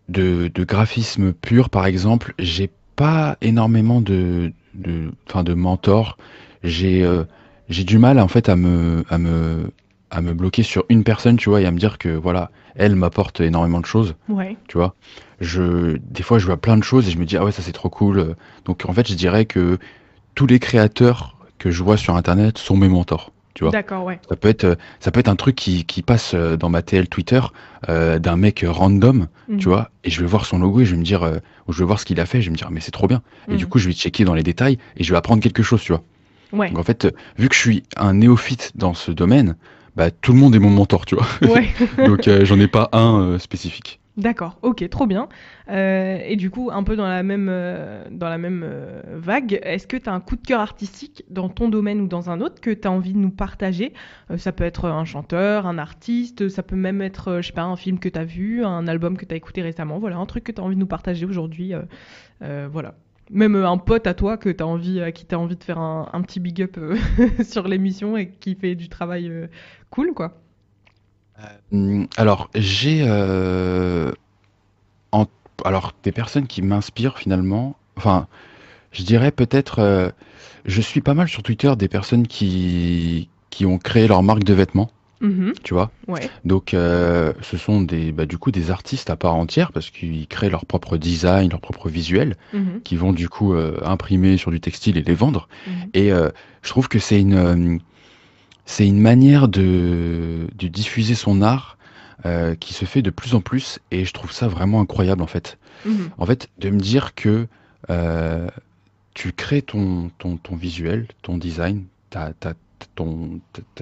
de, 0.09 0.49
de 0.53 0.63
graphisme 0.65 1.31
pur, 1.31 1.69
par 1.69 1.85
exemple, 1.85 2.33
j'ai 2.39 2.69
pas 2.97 3.37
énormément 3.41 4.01
de, 4.01 4.51
de, 4.73 5.53
mentors. 5.53 6.17
J'ai 6.63 7.03
euh, 7.03 7.23
j'ai 7.69 7.85
du 7.85 7.97
mal 7.99 8.19
en 8.19 8.27
fait 8.27 8.49
à 8.49 8.55
me, 8.57 9.05
à 9.09 9.17
me, 9.17 9.71
à 10.09 10.21
me 10.21 10.33
bloquer 10.33 10.63
sur 10.63 10.83
une 10.89 11.03
personne, 11.03 11.37
tu 11.37 11.49
vois, 11.49 11.61
et 11.61 11.65
à 11.65 11.71
me 11.71 11.77
dire 11.77 11.97
que 11.97 12.09
voilà, 12.09 12.49
elle 12.75 12.95
m'apporte 12.95 13.39
énormément 13.39 13.79
de 13.79 13.85
choses, 13.85 14.15
Ouais. 14.27 14.57
tu 14.67 14.77
vois. 14.77 14.95
Je, 15.39 15.97
des 15.97 16.23
fois, 16.23 16.39
je 16.39 16.45
vois 16.47 16.57
plein 16.57 16.77
de 16.77 16.83
choses 16.83 17.07
et 17.07 17.11
je 17.11 17.17
me 17.17 17.25
dis 17.25 17.37
ah 17.37 17.45
ouais, 17.45 17.51
ça 17.51 17.61
c'est 17.61 17.71
trop 17.71 17.89
cool. 17.89 18.35
Donc 18.65 18.83
en 18.87 18.93
fait, 18.93 19.07
je 19.07 19.13
dirais 19.15 19.45
que 19.45 19.77
tous 20.35 20.47
les 20.47 20.59
créateurs 20.59 21.37
que 21.59 21.71
je 21.71 21.83
vois 21.83 21.97
sur 21.97 22.15
Internet 22.15 22.57
sont 22.57 22.75
mes 22.77 22.89
mentors, 22.89 23.31
tu 23.57 23.63
vois. 23.63 23.71
D'accord, 23.71 24.05
ouais. 24.05 24.19
Ça 24.29 24.35
peut 24.35 24.49
être, 24.49 24.65
euh, 24.65 24.75
ça 24.99 25.09
peut 25.09 25.19
être 25.19 25.29
un 25.29 25.35
truc 25.35 25.55
qui, 25.55 25.83
qui 25.83 26.03
passe 26.03 26.33
euh, 26.35 26.57
dans 26.57 26.69
ma 26.69 26.83
TL 26.83 27.07
Twitter 27.09 27.41
euh, 27.89 28.19
d'un 28.19 28.37
mec 28.37 28.63
random, 28.67 29.27
Mhm. 29.47 29.57
tu 29.57 29.67
vois, 29.67 29.89
et 30.03 30.11
je 30.11 30.21
vais 30.21 30.27
voir 30.27 30.45
son 30.45 30.59
logo 30.59 30.81
et 30.81 30.85
je 30.85 30.91
vais 30.91 30.97
me 30.99 31.03
dire, 31.03 31.23
euh, 31.23 31.37
ou 31.67 31.73
je 31.73 31.79
vais 31.79 31.85
voir 31.85 31.99
ce 31.99 32.05
qu'il 32.05 32.19
a 32.19 32.27
fait, 32.27 32.39
je 32.39 32.45
vais 32.47 32.51
me 32.51 32.57
dire, 32.57 32.69
mais 32.69 32.81
c'est 32.81 32.91
trop 32.91 33.07
bien. 33.07 33.23
Et 33.47 33.53
Mhm. 33.53 33.57
du 33.57 33.65
coup, 33.65 33.79
je 33.79 33.87
vais 33.87 33.93
checker 33.95 34.25
dans 34.25 34.35
les 34.35 34.43
détails 34.43 34.77
et 34.95 35.03
je 35.03 35.11
vais 35.11 35.17
apprendre 35.17 35.41
quelque 35.41 35.63
chose, 35.63 35.81
tu 35.81 35.91
vois. 35.91 36.03
Ouais. 36.53 36.69
Donc 36.69 36.77
en 36.77 36.83
fait, 36.83 37.07
vu 37.39 37.49
que 37.49 37.55
je 37.55 37.59
suis 37.59 37.83
un 37.95 38.13
néophyte 38.13 38.73
dans 38.75 38.93
ce 38.93 39.11
domaine, 39.11 39.55
bah 39.95 40.11
tout 40.11 40.33
le 40.33 40.37
monde 40.37 40.53
est 40.55 40.59
mon 40.59 40.69
mentor, 40.69 41.07
tu 41.07 41.15
vois. 41.15 41.25
Ouais. 41.41 41.67
Donc 42.05 42.27
euh, 42.27 42.45
j'en 42.45 42.59
ai 42.59 42.67
pas 42.67 42.89
un 42.91 43.39
spécifique. 43.39 43.99
D'accord, 44.17 44.57
ok, 44.63 44.89
trop 44.89 45.05
bien. 45.05 45.29
Euh, 45.69 46.17
et 46.25 46.37
du 46.37 46.49
coup, 46.49 46.71
un 46.71 46.81
peu 46.81 46.95
dans 46.95 47.07
la 47.07 47.21
même, 47.21 47.49
euh, 47.49 48.03
euh, 48.09 49.03
vague, 49.11 49.59
est-ce 49.61 49.85
que 49.85 49.95
tu 49.95 50.09
as 50.09 50.13
un 50.13 50.19
coup 50.19 50.35
de 50.35 50.41
cœur 50.41 50.59
artistique 50.59 51.23
dans 51.29 51.49
ton 51.49 51.69
domaine 51.69 52.01
ou 52.01 52.07
dans 52.07 52.31
un 52.31 52.41
autre 52.41 52.59
que 52.59 52.71
tu 52.71 52.87
as 52.87 52.91
envie 52.91 53.13
de 53.13 53.19
nous 53.19 53.29
partager? 53.29 53.93
Ça 54.37 54.51
peut 54.51 54.63
être 54.63 54.85
un 54.85 55.05
chanteur, 55.05 55.67
un 55.67 55.77
artiste, 55.77 56.49
ça 56.49 56.63
peut 56.63 56.75
même 56.75 57.03
être, 57.03 57.41
je 57.41 57.47
sais 57.47 57.53
pas, 57.53 57.61
un 57.61 57.75
film 57.75 57.99
que 57.99 58.09
tu 58.09 58.17
as 58.17 58.23
vu, 58.23 58.65
un 58.65 58.87
album 58.87 59.17
que 59.17 59.25
tu 59.25 59.35
as 59.35 59.37
écouté 59.37 59.61
récemment, 59.61 59.99
voilà, 59.99 60.17
un 60.17 60.25
truc 60.25 60.45
que 60.45 60.51
tu 60.51 60.59
as 60.59 60.63
envie 60.63 60.75
de 60.75 60.79
nous 60.79 60.87
partager 60.87 61.25
aujourd'hui. 61.25 61.73
voilà. 62.41 62.95
Même 63.29 63.55
un 63.55 63.77
pote 63.77 64.07
à 64.07 64.13
toi 64.15 64.37
que 64.37 64.49
t'as 64.49 64.63
envie, 64.63 65.01
à 65.01 65.11
qui 65.11 65.25
tu 65.27 65.35
as 65.35 65.39
envie 65.39 65.57
de 65.57 65.63
faire 65.63 65.79
un, 65.79 66.21
petit 66.23 66.39
big 66.39 66.63
up 66.63 66.79
sur 67.43 67.67
l'émission 67.67 68.17
et 68.17 68.29
qui 68.29 68.55
fait 68.55 68.73
du 68.73 68.89
travail 68.89 69.31
cool, 69.91 70.13
quoi. 70.15 70.41
Hum, 71.71 72.07
Alors, 72.17 72.49
j'ai 72.55 73.03
euh, 73.07 74.11
en- 75.11 75.25
alors 75.65 75.93
des 76.03 76.11
personnes 76.11 76.47
qui 76.47 76.61
m'inspirent 76.61 77.17
finalement. 77.17 77.75
Enfin, 77.97 78.27
je 78.91 79.03
dirais 79.03 79.31
peut-être. 79.31 79.79
euh, 79.79 80.09
je 80.65 80.81
suis 80.81 81.01
pas 81.01 81.13
mal 81.13 81.27
sur 81.29 81.43
Twitter 81.43 81.73
des 81.77 81.87
personnes 81.87 82.27
qui 82.27 83.29
qui 83.49 83.65
ont 83.65 83.77
créé 83.79 84.07
leur 84.07 84.21
marque 84.23 84.43
de 84.43 84.53
vêtements, 84.53 84.91
Mhm, 85.21 85.53
tu 85.63 85.73
vois. 85.73 85.91
Ouais. 86.07 86.29
Donc, 86.45 86.73
euh, 86.73 87.33
ce 87.41 87.57
sont 87.57 87.81
des 87.81 88.11
bah, 88.11 88.25
du 88.25 88.37
coup 88.37 88.51
des 88.51 88.69
artistes 88.69 89.09
à 89.09 89.15
part 89.15 89.35
entière 89.35 89.71
parce 89.71 89.89
qu'ils 89.89 90.27
créent 90.27 90.49
leur 90.49 90.65
propre 90.65 90.97
design, 90.97 91.49
leur 91.49 91.61
propre 91.61 91.89
visuel, 91.89 92.35
Mhm, 92.53 92.81
qui 92.83 92.95
vont 92.97 93.13
du 93.13 93.29
coup 93.29 93.53
euh, 93.53 93.79
imprimer 93.83 94.37
sur 94.37 94.51
du 94.51 94.59
textile 94.59 94.97
et 94.97 95.01
les 95.03 95.15
vendre. 95.15 95.47
mhm. 95.67 95.73
Et 95.93 96.11
euh, 96.11 96.29
je 96.61 96.69
trouve 96.69 96.87
que 96.89 96.99
c'est 96.99 97.19
une, 97.19 97.33
euh, 97.35 97.77
c'est 98.69 98.85
une 98.85 98.99
manière 98.99 99.47
de, 99.47 100.47
de 100.55 100.67
diffuser 100.67 101.15
son 101.15 101.41
art 101.41 101.77
euh, 102.25 102.53
qui 102.55 102.73
se 102.73 102.85
fait 102.85 103.01
de 103.01 103.09
plus 103.09 103.33
en 103.33 103.41
plus 103.41 103.79
et 103.91 104.05
je 104.05 104.11
trouve 104.13 104.31
ça 104.31 104.47
vraiment 104.47 104.81
incroyable 104.81 105.21
en 105.23 105.27
fait. 105.27 105.57
Mhm. 105.85 106.09
En 106.17 106.25
fait, 106.25 106.49
de 106.59 106.69
me 106.69 106.79
dire 106.79 107.15
que 107.15 107.47
euh, 107.89 108.47
tu 109.13 109.31
crées 109.31 109.61
ton, 109.63 110.11
ton, 110.19 110.35
ton 110.37 110.55
visuel, 110.55 111.07
ton 111.21 111.37
design, 111.37 111.85
ta, 112.09 112.33
ta, 112.33 112.53
ton, 112.95 113.39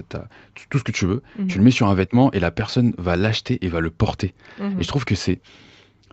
ta- 0.08 0.28
tout 0.70 0.78
ce 0.78 0.84
que 0.84 0.92
tu 0.92 1.06
veux, 1.08 1.22
Mhm. 1.40 1.48
tu 1.48 1.58
le 1.58 1.64
mets 1.64 1.72
sur 1.72 1.88
un 1.88 1.96
vêtement 1.96 2.32
et 2.32 2.40
la 2.40 2.52
personne 2.52 2.94
va 2.98 3.16
l'acheter 3.16 3.58
et 3.66 3.70
va 3.70 3.80
le 3.82 3.90
porter. 3.90 4.34
Mhm. 4.62 4.80
Et 4.80 4.84
je 4.84 4.88
trouve 4.88 5.04
que 5.06 5.16
c'est 5.16 5.40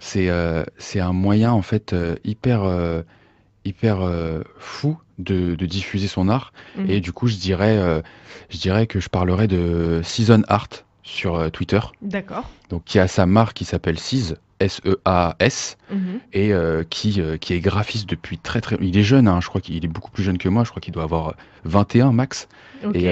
c'est 0.01 0.31
euh, 0.31 0.64
un 0.97 1.12
moyen 1.12 1.53
en 1.53 1.62
fait 1.62 1.95
hyper 2.25 2.62
hyper 3.64 3.99
fou 4.59 4.97
de, 5.23 5.55
de 5.55 5.66
diffuser 5.66 6.09
son 6.09 6.29
art. 6.29 6.53
Mhm. 6.77 6.91
Et 6.91 7.01
du 7.01 7.12
coup, 7.12 7.29
je 7.29 7.37
dirais 7.37 7.77
euh, 7.77 8.01
je 8.51 8.59
dirais 8.59 8.87
que 8.87 9.01
je 9.01 9.09
parlerai 9.09 9.47
de 9.49 10.01
Season 10.05 10.43
Art 10.49 10.68
sur 11.03 11.35
euh, 11.37 11.49
Twitter. 11.49 11.81
D'accord. 12.03 12.49
Donc 12.70 12.85
qui 12.85 12.99
a 12.99 13.09
sa 13.09 13.27
marque 13.27 13.57
qui 13.57 13.64
s'appelle 13.64 13.99
Seas 13.99 14.35
S 14.61 14.81
E 14.87 14.97
Mhm. 15.91 16.20
et 16.33 16.53
euh, 16.53 16.85
qui 16.89 17.20
qui 17.41 17.53
est 17.55 17.61
graphiste 17.61 18.09
depuis 18.09 18.39
très 18.39 18.61
très 18.61 18.77
il 18.81 18.97
est 18.97 19.03
jeune 19.03 19.27
hein, 19.27 19.41
je 19.41 19.49
crois 19.49 19.61
qu'il 19.61 19.85
est 19.85 19.89
beaucoup 19.89 20.11
plus 20.11 20.23
jeune 20.23 20.39
que 20.39 20.49
moi, 20.49 20.64
je 20.64 20.70
crois 20.70 20.81
qu'il 20.81 20.93
doit 20.95 21.03
avoir 21.03 21.35
21 21.64 22.12
max 22.12 22.49
et, 22.95 23.11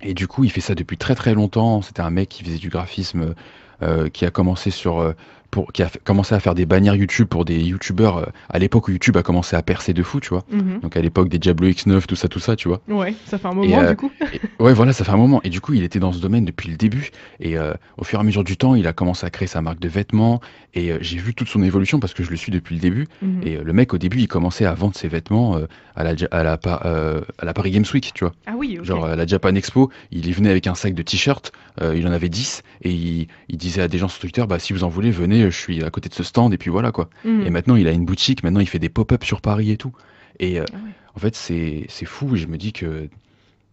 et 0.00 0.14
du 0.14 0.26
coup, 0.28 0.44
il 0.44 0.50
fait 0.50 0.60
ça 0.60 0.74
depuis 0.74 0.96
très 0.96 1.14
très 1.14 1.34
longtemps. 1.34 1.82
C'était 1.82 2.02
un 2.02 2.10
mec 2.10 2.28
qui 2.28 2.44
faisait 2.44 2.58
du 2.58 2.68
graphisme, 2.68 3.34
euh, 3.82 4.08
qui 4.08 4.24
a 4.24 4.30
commencé 4.30 4.70
sur 4.70 5.00
euh, 5.00 5.12
pour, 5.50 5.72
qui 5.72 5.82
a 5.82 5.88
fait- 5.88 6.02
commencé 6.04 6.34
à 6.34 6.40
faire 6.40 6.54
des 6.54 6.66
bannières 6.66 6.94
YouTube 6.94 7.26
pour 7.28 7.44
des 7.44 7.58
YouTubeurs 7.58 8.18
euh, 8.18 8.26
à 8.50 8.58
l'époque 8.58 8.88
où 8.88 8.90
YouTube 8.92 9.16
a 9.16 9.22
commencé 9.22 9.56
à 9.56 9.62
percer 9.62 9.92
de 9.94 10.02
fou, 10.02 10.20
tu 10.20 10.28
vois. 10.28 10.44
Mhm. 10.50 10.80
Donc 10.80 10.96
à 10.96 11.00
l'époque 11.00 11.28
des 11.28 11.38
Diablo 11.38 11.68
X9, 11.68 12.06
tout 12.06 12.16
ça, 12.16 12.28
tout 12.28 12.38
ça, 12.40 12.54
tu 12.56 12.68
vois. 12.68 12.80
Ouais, 12.88 13.14
ça 13.26 13.38
fait 13.38 13.48
un 13.48 13.54
moment 13.54 13.78
euh, 13.80 13.90
du 13.90 13.96
coup. 13.96 14.10
Et- 14.32 14.40
ouais, 14.62 14.72
voilà, 14.74 14.92
ça 14.92 15.04
fait 15.04 15.10
un 15.12 15.16
moment. 15.16 15.40
Et 15.44 15.50
du 15.50 15.60
coup, 15.60 15.72
il 15.74 15.82
était 15.82 15.98
dans 16.00 16.12
ce 16.12 16.18
domaine 16.20 16.44
depuis 16.44 16.70
le 16.70 16.76
début. 16.76 17.10
Et 17.40 17.56
euh, 17.56 17.72
au 17.96 18.04
fur 18.04 18.18
et 18.18 18.22
à 18.22 18.24
mesure 18.24 18.44
du 18.44 18.56
temps, 18.56 18.74
il 18.74 18.86
a 18.86 18.92
commencé 18.92 19.24
à 19.26 19.30
créer 19.30 19.48
sa 19.48 19.62
marque 19.62 19.78
de 19.80 19.88
vêtements. 19.88 20.40
Et 20.74 20.92
j'ai 21.00 21.16
vu 21.16 21.34
toute 21.34 21.48
son 21.48 21.62
évolution 21.62 21.98
parce 21.98 22.12
que 22.14 22.22
je 22.22 22.30
le 22.30 22.36
suis 22.36 22.52
depuis 22.52 22.74
le 22.74 22.80
début. 22.80 23.06
Mhm. 23.22 23.40
Et 23.44 23.56
le 23.56 23.72
mec, 23.72 23.94
au 23.94 23.98
début, 23.98 24.18
il 24.18 24.28
commençait 24.28 24.66
à 24.66 24.74
vendre 24.74 24.94
ses 24.96 25.08
vêtements 25.08 25.58
à, 25.96 26.04
la, 26.04 26.14
à, 26.30 26.42
la, 26.42 26.52
à 26.62 27.44
la 27.44 27.54
Paris 27.54 27.70
Games 27.70 27.84
Week, 27.92 28.12
tu 28.14 28.24
vois. 28.24 28.32
Ah 28.46 28.52
oui, 28.56 28.76
ok. 28.78 28.84
Genre 28.84 29.06
à 29.06 29.16
la 29.16 29.26
Japan 29.26 29.54
Expo, 29.54 29.90
il 30.12 30.26
y 30.26 30.32
venait 30.32 30.50
avec 30.50 30.66
un 30.66 30.74
sac 30.74 30.94
de 30.94 31.02
t-shirts, 31.02 31.52
il 31.80 32.06
en 32.06 32.12
avait 32.12 32.28
10, 32.28 32.62
et 32.82 32.90
il, 32.90 33.26
il 33.48 33.56
disait 33.56 33.82
à 33.82 33.88
des 33.88 33.98
gens 33.98 34.08
sur 34.08 34.20
Twitter, 34.20 34.44
bah 34.48 34.58
si 34.58 34.72
vous 34.72 34.84
en 34.84 34.88
voulez, 34.88 35.10
venez, 35.10 35.37
je 35.42 35.56
suis 35.56 35.82
à 35.84 35.90
côté 35.90 36.08
de 36.08 36.14
ce 36.14 36.22
stand, 36.22 36.52
et 36.54 36.58
puis 36.58 36.70
voilà 36.70 36.92
quoi. 36.92 37.08
Mhm. 37.24 37.42
Et 37.46 37.50
maintenant, 37.50 37.76
il 37.76 37.86
a 37.88 37.92
une 37.92 38.04
boutique, 38.04 38.42
maintenant 38.42 38.60
il 38.60 38.68
fait 38.68 38.78
des 38.78 38.88
pop-up 38.88 39.24
sur 39.24 39.40
Paris 39.40 39.70
et 39.70 39.76
tout. 39.76 39.92
Et 40.40 40.60
euh, 40.60 40.64
Ah 40.72 40.76
ouais. 40.76 40.90
en 41.16 41.18
fait, 41.20 41.34
c'est 41.34 41.86
c'est 41.88 42.06
fou, 42.06 42.34
et 42.34 42.38
je 42.38 42.46
me 42.46 42.56
dis 42.58 42.72
que, 42.72 43.08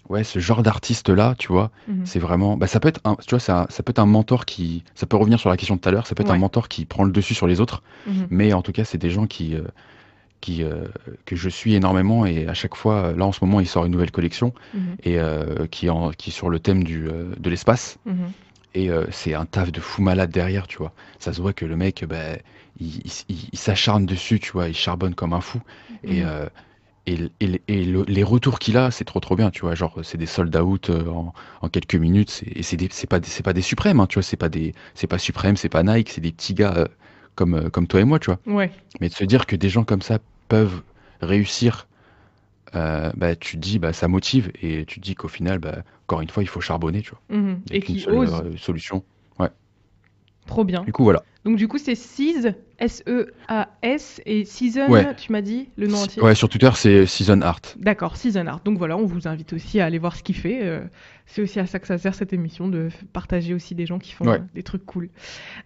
ouais, 0.09 0.24
ce 0.24 0.39
genre 0.39 0.61
d'artiste-là, 0.63 1.36
tu 1.38 1.47
vois, 1.51 1.72
Mhm. 1.88 2.05
c'est 2.05 2.20
vraiment, 2.20 2.57
bah 2.57 2.68
ça 2.68 2.80
peut 2.80 2.88
être 2.89 3.01
un, 3.03 3.16
tu 3.16 3.32
vois, 3.32 3.39
ça, 3.39 3.66
ça 3.70 3.84
peut 3.84 3.91
être 3.91 3.99
un 3.99 4.05
mentor 4.05 4.45
qui, 4.45 4.84
ça 4.95 5.05
peut 5.05 5.18
revenir 5.18 5.39
sur 5.39 5.49
la 5.49 5.57
question 5.57 5.76
de 5.76 5.82
tout 5.82 5.89
à 5.89 5.91
l'heure, 5.91 6.07
ça 6.07 6.16
peut 6.16 6.22
être 6.24 6.30
Ouais. 6.30 6.36
un 6.36 6.39
mentor 6.39 6.68
qui 6.68 6.86
prend 6.86 7.03
le 7.03 7.11
dessus 7.11 7.34
sur 7.34 7.47
les 7.47 7.59
autres, 7.61 7.82
Mhm. 8.07 8.28
mais 8.30 8.53
en 8.53 8.61
tout 8.61 8.72
cas, 8.72 8.84
c'est 8.84 8.97
des 8.97 9.09
gens 9.09 9.26
qui, 9.28 9.55
euh, 9.55 9.61
qui, 10.41 10.61
euh, 10.63 10.86
que 11.26 11.36
je 11.36 11.49
suis 11.49 11.74
énormément, 11.74 12.26
et 12.28 12.47
à 12.47 12.53
chaque 12.53 12.76
fois, 12.76 13.13
là 13.18 13.26
en 13.26 13.32
ce 13.32 13.43
moment, 13.43 13.59
il 13.61 13.68
sort 13.68 13.86
une 13.86 13.91
nouvelle 13.91 14.11
collection, 14.11 14.53
Mhm. 14.76 14.82
et 15.03 15.20
euh, 15.20 15.66
qui, 15.72 15.88
est 15.88 15.89
en- 15.89 16.11
qui 16.11 16.30
est 16.30 16.34
sur 16.34 16.49
le 16.49 16.59
thème 16.59 16.84
du, 16.84 17.07
euh, 17.07 17.34
de 17.39 17.49
l'espace. 17.49 17.97
Et 18.76 18.89
euh, 18.91 19.05
c'est 19.11 19.34
un 19.34 19.45
taf 19.45 19.71
de 19.71 19.80
fou 19.82 20.03
malade 20.03 20.32
derrière, 20.32 20.67
tu 20.67 20.78
vois. 20.78 20.93
Ça 21.19 21.34
se 21.34 21.41
voit 21.41 21.53
que 21.53 21.65
le 21.65 21.78
mec, 21.78 22.05
bah, 22.05 22.36
il, 22.80 22.97
il- 22.97 23.11
il- 23.30 23.49
il 23.53 23.59
s'acharne 23.59 24.05
dessus, 24.05 24.39
tu 24.39 24.51
vois, 24.51 24.67
il 24.69 24.76
charbonne 24.76 25.15
comme 25.15 25.34
un 25.34 25.41
fou. 25.41 25.61
Et, 26.03 26.21
Mhm. 26.21 26.28
euh, 26.28 26.49
et, 27.07 27.17
et 27.41 27.61
et 27.69 27.86
le- 27.86 28.05
les 28.07 28.23
retours 28.23 28.59
qu'il 28.59 28.78
a, 28.78 28.91
c'est 28.91 29.05
trop 29.05 29.19
trop 29.21 29.36
bien, 29.38 29.51
tu 29.51 29.61
vois. 29.61 29.76
Genre, 29.76 29.99
c'est 30.03 30.17
des 30.17 30.26
sold 30.28 30.55
out 30.57 30.89
euh, 30.91 31.07
en, 31.09 31.34
en 31.61 31.69
quelques 31.69 31.95
minutes. 31.95 32.43
Et 32.55 32.63
c'est 32.63 32.78
des- 32.78 32.89
c'est 32.91 33.07
pas, 33.09 33.19
des- 33.19 33.28
c'est 33.30 33.43
pas 33.43 33.53
des 33.53 33.61
suprêmes, 33.63 33.99
hein, 34.01 34.07
tu 34.07 34.15
vois. 34.15 34.23
C'est 34.23 34.38
pas 34.38 34.49
des, 34.49 34.73
c'est 34.95 35.07
pas 35.07 35.19
suprême, 35.19 35.57
c'est 35.57 35.69
pas 35.69 35.84
Nike, 35.84 36.09
c'est 36.11 36.21
des 36.21 36.32
petits 36.34 36.53
gars 36.55 36.76
euh, 36.78 36.88
comme, 37.36 37.69
comme 37.71 37.88
toi 37.88 38.01
et 38.01 38.05
moi, 38.05 38.19
tu 38.19 38.28
vois. 38.32 38.39
Ouais. 38.47 38.71
Mais 39.01 39.09
de 39.09 39.13
se 39.15 39.23
dire 39.26 39.45
que 39.47 39.55
des 39.57 39.69
gens 39.69 39.84
comme 39.86 40.01
ça 40.01 40.19
peuvent 40.49 40.82
réussir, 41.21 41.88
euh, 42.76 43.11
bah, 43.15 43.36
tu 43.36 43.57
te 43.57 43.61
dis, 43.61 43.80
bah, 43.80 43.93
ça 43.93 44.07
motive. 44.07 44.51
Et 44.61 44.86
tu 44.86 44.99
te 44.99 45.05
dis 45.05 45.15
qu'au 45.15 45.28
final, 45.28 45.59
bah, 45.59 45.84
encore 46.07 46.21
une 46.21 46.30
fois, 46.30 46.43
il 46.43 46.47
faut 46.47 46.61
charbonner, 46.61 47.01
tu 47.01 47.11
vois. 47.11 47.21
A 47.71 47.76
Et 47.76 47.97
seule, 47.97 48.15
ose. 48.15 48.34
euh, 48.45 48.57
solution. 48.57 49.03
Trop 50.47 50.63
bien. 50.63 50.84
Du 50.84 50.91
coup, 50.91 51.03
voilà. 51.03 51.23
Donc 51.45 51.57
du 51.57 51.67
coup, 51.67 51.77
c'est 51.77 51.95
Seas, 51.95 52.53
S-E-A-S, 52.79 54.21
et 54.25 54.45
Season, 54.45 54.89
Ouais. 54.89 55.15
tu 55.15 55.31
m'as 55.31 55.41
dit 55.41 55.69
le 55.77 55.87
nom 55.87 55.99
entier 55.99 56.21
Ouais, 56.21 56.35
sur 56.35 56.49
Twitter, 56.49 56.69
c'est 56.75 57.05
Season 57.05 57.41
Art. 57.41 57.61
D'accord, 57.77 58.17
Season 58.17 58.45
Art. 58.47 58.61
Donc 58.65 58.77
voilà, 58.77 58.97
on 58.97 59.05
vous 59.05 59.27
invite 59.27 59.53
aussi 59.53 59.79
à 59.79 59.85
aller 59.85 59.99
voir 59.99 60.15
ce 60.15 60.23
qu'il 60.23 60.35
fait. 60.35 60.59
euh, 60.63 60.81
c'est 61.27 61.41
aussi 61.41 61.59
à 61.59 61.65
ça 61.65 61.79
que 61.79 61.87
ça 61.87 61.97
sert 61.97 62.13
cette 62.13 62.33
émission, 62.33 62.67
de 62.67 62.89
partager 63.11 63.55
aussi 63.55 63.73
des 63.73 63.87
gens 63.87 63.97
qui 63.97 64.11
font 64.11 64.25
Ouais. 64.27 64.35
euh, 64.37 64.43
des 64.53 64.61
trucs 64.61 64.85
cool. 64.85 65.09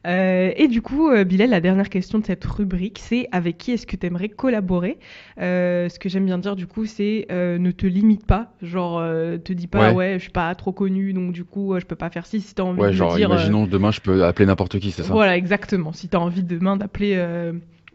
Euh, 0.07 0.51
et 0.55 0.69
du 0.69 0.81
coup, 0.81 1.09
euh, 1.09 1.25
Bilal, 1.25 1.49
la 1.49 1.59
dernière 1.59 1.89
question 1.89 2.19
de 2.19 2.25
cette 2.25 2.45
rubrique, 2.45 2.97
c'est 3.03 3.27
avec 3.33 3.57
qui 3.57 3.71
est-ce 3.73 3.85
que 3.85 3.97
tu 3.97 4.05
aimerais 4.07 4.29
collaborer 4.29 4.99
Ce 5.37 5.99
que 5.99 6.07
j'aime 6.07 6.25
bien 6.25 6.37
dire 6.37 6.55
du 6.55 6.65
coup, 6.67 6.85
c'est 6.85 7.25
ne 7.31 7.71
te 7.71 7.85
limite 7.87 8.25
pas. 8.25 8.53
Genre, 8.61 8.99
te 9.43 9.51
dis 9.53 9.67
pas, 9.67 9.89
ouais. 9.89 9.95
Ouais. 9.95 10.13
je 10.15 10.23
suis 10.23 10.31
pas 10.31 10.53
trop 10.55 10.71
connu, 10.71 11.11
donc 11.13 11.31
du 11.33 11.43
coup, 11.43 11.77
je 11.79 11.85
peux 11.85 11.95
pas 11.95 12.09
faire 12.09 12.25
ci. 12.25 12.39
Si 12.41 12.53
tu 12.55 12.61
as 12.61 12.65
envie 12.65 12.79
Ouais, 12.79 12.87
de 12.89 12.93
genre, 12.93 13.15
dire. 13.15 13.27
imaginons 13.29 13.65
demain, 13.65 13.91
je 13.91 13.99
peux 14.01 14.23
appeler 14.25 14.45
n'importe 14.45 14.79
qui, 14.79 14.91
c'est 14.91 15.03
ça? 15.03 15.11
Voilà, 15.13 15.35
exactement. 15.37 15.68
Si 15.93 16.09
tu 16.09 16.17
as 16.17 16.19
envie 16.19 16.43
demain 16.43 16.77
d'appeler 16.77 17.15
euh, 17.15 17.53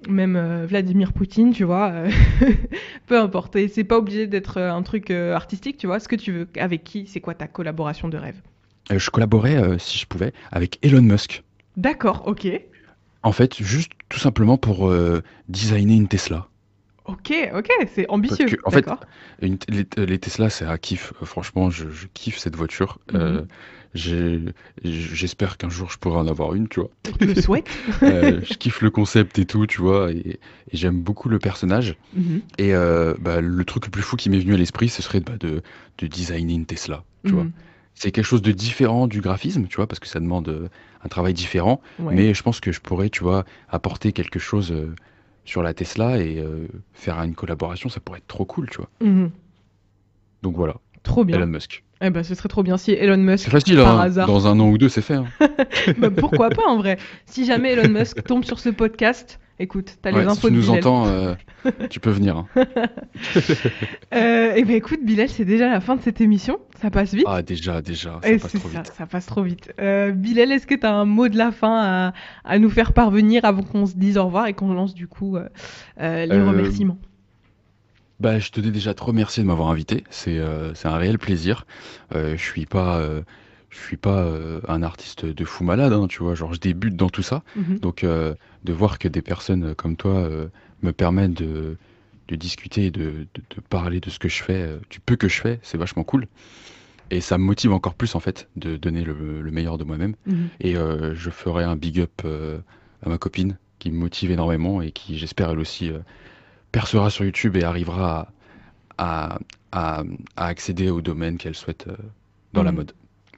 même 0.08 0.36
euh, 0.36 0.66
Vladimir 0.66 1.12
Poutine, 1.12 1.52
tu 1.52 1.64
vois, 1.64 1.90
euh, 1.90 2.10
peu 3.06 3.18
importe. 3.18 3.56
Et 3.56 3.68
c'est 3.68 3.84
pas 3.84 3.98
obligé 3.98 4.26
d'être 4.26 4.60
un 4.60 4.82
truc 4.82 5.10
artistique, 5.10 5.76
tu 5.76 5.86
vois, 5.86 6.00
ce 6.00 6.08
que 6.08 6.16
tu 6.16 6.32
veux. 6.32 6.48
Avec 6.58 6.84
qui, 6.84 7.06
c'est 7.06 7.20
quoi 7.20 7.34
ta 7.34 7.46
collaboration 7.46 8.08
de 8.08 8.16
rêve? 8.16 8.40
Je 8.94 9.10
collaborais, 9.10 9.78
si 9.78 9.98
je 9.98 10.06
pouvais, 10.06 10.32
avec 10.52 10.78
Elon 10.82 11.02
Musk. 11.02 11.42
D'accord, 11.76 12.24
ok. 12.26 12.46
En 13.22 13.32
fait, 13.32 13.62
juste 13.62 13.92
tout 14.10 14.18
simplement 14.18 14.58
pour 14.58 14.92
designer 15.48 15.96
une 15.96 16.08
Tesla. 16.08 16.48
Ok, 17.06 17.32
ok, 17.54 17.68
c'est 17.94 18.08
ambitieux. 18.08 18.46
que, 18.46 18.56
en 18.64 18.70
fait. 18.70 18.86
Une- 19.42 19.58
les, 19.68 19.86
les 20.06 20.18
Tesla, 20.18 20.48
c'est 20.48 20.64
un 20.64 20.78
kiff. 20.78 21.12
Euh, 21.20 21.26
Franchement, 21.26 21.70
je, 21.70 21.90
je 21.90 22.06
kiffe 22.14 22.38
cette 22.38 22.56
voiture. 22.56 22.98
Euh, 23.14 23.40
Mhm. 23.42 23.46
j'ai- 23.94 24.40
J'espère 24.82 25.56
qu'un 25.58 25.68
jour 25.68 25.90
je 25.90 25.98
pourrai 25.98 26.16
en 26.18 26.26
avoir 26.26 26.54
une, 26.54 26.66
tu 26.68 26.80
vois. 26.80 26.88
Je 27.20 27.26
le 27.26 27.34
souhaite. 27.34 27.66
Euh, 28.02 28.40
je 28.42 28.54
kiffe 28.54 28.80
le 28.80 28.90
concept 28.90 29.38
et 29.38 29.44
tout, 29.44 29.66
tu 29.66 29.80
vois, 29.82 30.12
et, 30.12 30.16
et 30.28 30.38
j'aime 30.72 31.00
beaucoup 31.02 31.28
le 31.28 31.38
personnage. 31.38 31.96
Mhm, 32.14 32.40
Et 32.58 32.74
euh, 32.74 33.14
bah, 33.20 33.40
le 33.42 33.64
truc 33.64 33.84
le 33.86 33.90
plus 33.90 34.02
fou 34.02 34.16
qui 34.16 34.30
m'est 34.30 34.38
venu 34.40 34.54
à 34.54 34.56
l'esprit, 34.56 34.88
ce 34.88 35.02
serait 35.02 35.20
bah, 35.20 35.36
de, 35.38 35.62
de 35.98 36.06
designer 36.06 36.54
une 36.54 36.66
Tesla, 36.66 37.04
tu 37.26 37.32
vois. 37.32 37.44
mhm. 37.44 37.52
C'est 37.96 38.10
quelque 38.10 38.24
chose 38.26 38.42
de 38.42 38.50
différent 38.50 39.06
du 39.06 39.20
graphisme, 39.20 39.66
tu 39.68 39.76
vois, 39.76 39.86
parce 39.86 40.00
que 40.00 40.08
ça 40.08 40.18
demande 40.20 40.48
euh, 40.48 40.68
un 41.04 41.08
travail 41.08 41.32
différent. 41.34 41.80
Ouais. 42.00 42.14
Mais 42.14 42.34
je 42.34 42.42
pense 42.42 42.58
que 42.60 42.72
je 42.72 42.80
pourrais, 42.80 43.08
tu 43.10 43.22
vois, 43.22 43.44
apporter 43.68 44.10
quelque 44.12 44.40
chose 44.40 44.72
euh, 44.72 44.94
sur 45.44 45.62
la 45.62 45.74
Tesla 45.74 46.18
et 46.18 46.38
euh, 46.38 46.66
faire 46.92 47.20
une 47.22 47.34
collaboration, 47.34 47.88
ça 47.88 48.00
pourrait 48.00 48.18
être 48.18 48.26
trop 48.26 48.44
cool, 48.44 48.68
tu 48.70 48.78
vois. 48.78 48.88
Mhm. 49.00 49.30
Donc 50.42 50.56
voilà, 50.56 50.74
Trop 51.02 51.24
bien. 51.24 51.36
Elon 51.36 51.46
Musk. 51.46 51.84
Eh 52.00 52.10
ben, 52.10 52.22
ce 52.22 52.34
serait 52.34 52.48
trop 52.48 52.62
bien 52.62 52.76
si 52.76 52.92
Elon 52.92 53.16
Musk, 53.18 53.44
C'est 53.44 53.50
facile, 53.50 53.76
par 53.76 53.98
hein, 53.98 54.02
hasard, 54.04 54.26
dans 54.26 54.46
un 54.46 54.58
an 54.60 54.68
ou 54.68 54.78
deux, 54.78 54.88
c'est 54.88 55.00
fait. 55.02 55.14
hein. 55.14 55.26
Bah, 55.98 56.10
pourquoi 56.10 56.50
pas 56.50 56.66
en 56.66 56.76
vrai 56.78 56.98
Si 57.26 57.44
jamais 57.46 57.72
Elon 57.72 57.88
Musk 57.88 58.22
tombe 58.24 58.44
sur 58.44 58.58
ce 58.58 58.68
podcast, 58.68 59.38
écoute, 59.58 59.96
t'as 60.02 60.12
Ouais, 60.12 60.18
les 60.24 60.24
si 60.24 60.32
infos 60.32 60.48
tu 60.48 60.54
de 60.54 60.58
nous 60.58 60.62
Bilal. 60.66 60.78
entends, 60.78 61.06
euh, 61.08 61.34
tu 61.90 62.00
peux 62.00 62.10
venir. 62.10 62.36
hein. 62.36 62.46
Euh, 64.14 64.52
eh 64.56 64.64
ben 64.64 64.76
écoute, 64.76 65.00
Bilal, 65.02 65.28
c'est 65.28 65.44
déjà 65.44 65.68
la 65.68 65.80
fin 65.80 65.96
de 65.96 66.00
cette 66.02 66.20
émission. 66.20 66.58
Ça 66.80 66.90
passe 66.90 67.14
vite. 67.14 67.24
Ah, 67.28 67.42
déjà, 67.42 67.82
déjà, 67.82 68.20
ça 68.22 68.28
Et 68.30 68.38
passe 68.38 68.52
trop 68.52 68.68
ça, 68.68 68.82
vite. 68.82 68.92
ça 68.96 69.06
passe 69.06 69.26
trop 69.26 69.42
vite. 69.42 69.72
Euh, 69.80 70.12
Bilal, 70.12 70.52
est-ce 70.52 70.66
que 70.66 70.74
tu 70.74 70.86
as 70.86 70.92
un 70.94 71.04
mot 71.04 71.28
de 71.28 71.36
la 71.36 71.50
fin 71.52 71.80
à, 71.82 72.12
à 72.44 72.58
nous 72.58 72.70
faire 72.70 72.92
parvenir 72.92 73.44
avant 73.44 73.62
qu'on 73.62 73.86
se 73.86 73.94
dise 73.96 74.18
au 74.18 74.26
revoir 74.26 74.46
et 74.46 74.52
qu'on 74.54 74.72
lance 74.72 74.94
du 74.94 75.08
coup 75.08 75.36
les 75.98 76.24
remerciements? 76.42 76.98
Bah, 78.20 78.38
je 78.38 78.50
tenais 78.50 78.70
déjà 78.70 78.90
à 78.90 78.94
te 78.94 79.02
remercier 79.02 79.42
de 79.42 79.48
m'avoir 79.48 79.68
invité. 79.70 80.04
C'est 80.10 80.38
un 80.40 80.96
réel 80.96 81.18
plaisir. 81.18 81.66
Je 82.14 82.36
suis 82.36 82.66
pas, 82.66 83.02
je 83.74 83.86
suis 83.86 83.96
pas 83.96 84.20
euh, 84.22 84.60
un 84.68 84.82
artiste 84.82 85.24
de 85.26 85.44
fou 85.44 85.64
malade, 85.64 85.92
hein, 85.92 86.06
tu 86.08 86.22
vois. 86.22 86.34
Genre, 86.34 86.54
je 86.54 86.60
débute 86.60 86.96
dans 86.96 87.10
tout 87.10 87.22
ça. 87.22 87.42
Mhm. 87.56 87.78
Donc, 87.80 88.04
euh, 88.04 88.34
de 88.64 88.72
voir 88.72 88.98
que 88.98 89.08
des 89.08 89.22
personnes 89.22 89.74
comme 89.74 89.96
toi 89.96 90.12
euh, 90.14 90.46
me 90.82 90.92
permettent 90.92 91.34
de, 91.34 91.76
de 92.28 92.36
discuter 92.36 92.90
de, 92.90 93.26
de, 93.34 93.42
de 93.56 93.60
parler 93.68 94.00
de 94.00 94.10
ce 94.10 94.18
que 94.18 94.28
je 94.28 94.42
fais, 94.42 94.78
du 94.90 95.00
peu 95.00 95.16
que 95.16 95.28
je 95.28 95.40
fais, 95.40 95.58
c'est 95.62 95.76
vachement 95.78 96.04
cool. 96.04 96.26
Et 97.10 97.20
ça 97.20 97.36
me 97.36 97.44
motive 97.44 97.72
encore 97.72 97.94
plus, 97.94 98.14
en 98.14 98.20
fait, 98.20 98.48
de 98.56 98.76
donner 98.76 99.02
le, 99.04 99.42
le 99.42 99.50
meilleur 99.50 99.76
de 99.76 99.84
moi-même. 99.84 100.14
Mhm. 100.26 100.48
Et 100.60 100.74
je 100.74 101.30
ferai 101.30 101.64
un 101.64 101.76
big 101.76 102.00
up 102.00 102.22
à 103.04 103.08
ma 103.08 103.18
copine 103.18 103.58
qui 103.78 103.90
me 103.90 103.98
motive 103.98 104.30
énormément 104.30 104.80
et 104.82 104.90
qui, 104.92 105.18
j'espère, 105.18 105.50
elle 105.50 105.58
aussi, 105.58 105.90
percera 106.72 107.10
sur 107.10 107.24
YouTube 107.24 107.56
et 107.56 107.62
arrivera 107.64 108.28
à, 108.98 109.36
à, 109.72 109.98
à- 109.98 110.04
à 110.36 110.46
accéder 110.46 110.88
au 110.90 111.00
domaine 111.00 111.36
qu'elle 111.38 111.54
souhaite 111.54 111.86
dans 112.52 112.62
la 112.62 112.70
Mhm. 112.70 112.76
mode. 112.78 112.92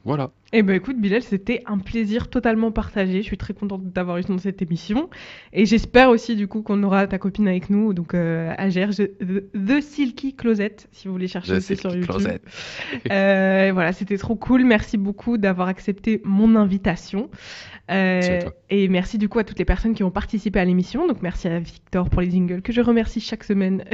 Voilà. 0.07 0.31
Eh 0.53 0.63
ben 0.63 0.75
écoute, 0.77 0.97
Bilal, 1.01 1.23
c'était 1.23 1.63
un 1.67 1.79
plaisir 1.79 2.31
totalement 2.31 2.71
partagé. 2.71 3.21
Je 3.21 3.27
suis 3.27 3.37
très 3.37 3.53
contente 3.53 3.93
d'avoir 3.93 4.19
eu 4.19 4.23
dans 4.23 4.39
cette 4.39 4.63
émission. 4.63 5.11
Et 5.53 5.67
j'espère 5.67 6.09
aussi 6.09 6.37
du 6.37 6.47
coup 6.47 6.63
qu'on 6.63 6.83
aura 6.85 7.09
ta 7.09 7.19
copine 7.19 7.49
avec 7.49 7.69
nous, 7.69 7.93
donc 7.93 8.15
euh, 8.15 8.55
à 8.57 8.69
GR, 8.69 8.93
je- 8.93 9.03
The, 9.05 9.45
The 9.53 9.81
Silky 9.83 10.35
Closet, 10.35 10.77
si 10.93 11.09
vous 11.09 11.13
voulez 11.15 11.27
chercher 11.27 11.55
aussi 11.55 11.77
sur 11.77 11.91
Silky 11.91 12.07
YouTube. 12.07 12.23
Closet. 12.23 12.41
Euh, 13.11 13.71
voilà, 13.73 13.93
c'était 13.93 14.19
trop 14.19 14.37
cool. 14.37 14.65
Merci 14.65 14.97
beaucoup 14.99 15.37
d'avoir 15.37 15.69
accepté 15.69 16.21
mon 16.25 16.55
invitation. 16.57 17.29
Euh, 17.91 18.41
et 18.69 18.89
merci 18.89 19.17
du 19.17 19.29
coup 19.29 19.39
à 19.39 19.45
toutes 19.45 19.59
les 19.61 19.65
personnes 19.65 19.95
qui 19.95 20.03
ont 20.03 20.11
participé 20.11 20.59
à 20.59 20.65
l'émission. 20.65 21.07
Donc 21.07 21.23
merci 21.23 21.47
à 21.49 21.59
Victor 21.59 22.09
pour 22.11 22.21
les 22.21 22.31
jingles 22.31 22.63
que 22.63 22.73
je 22.73 22.81
remercie 22.81 23.21
chaque 23.21 23.45
semaine. 23.45 23.85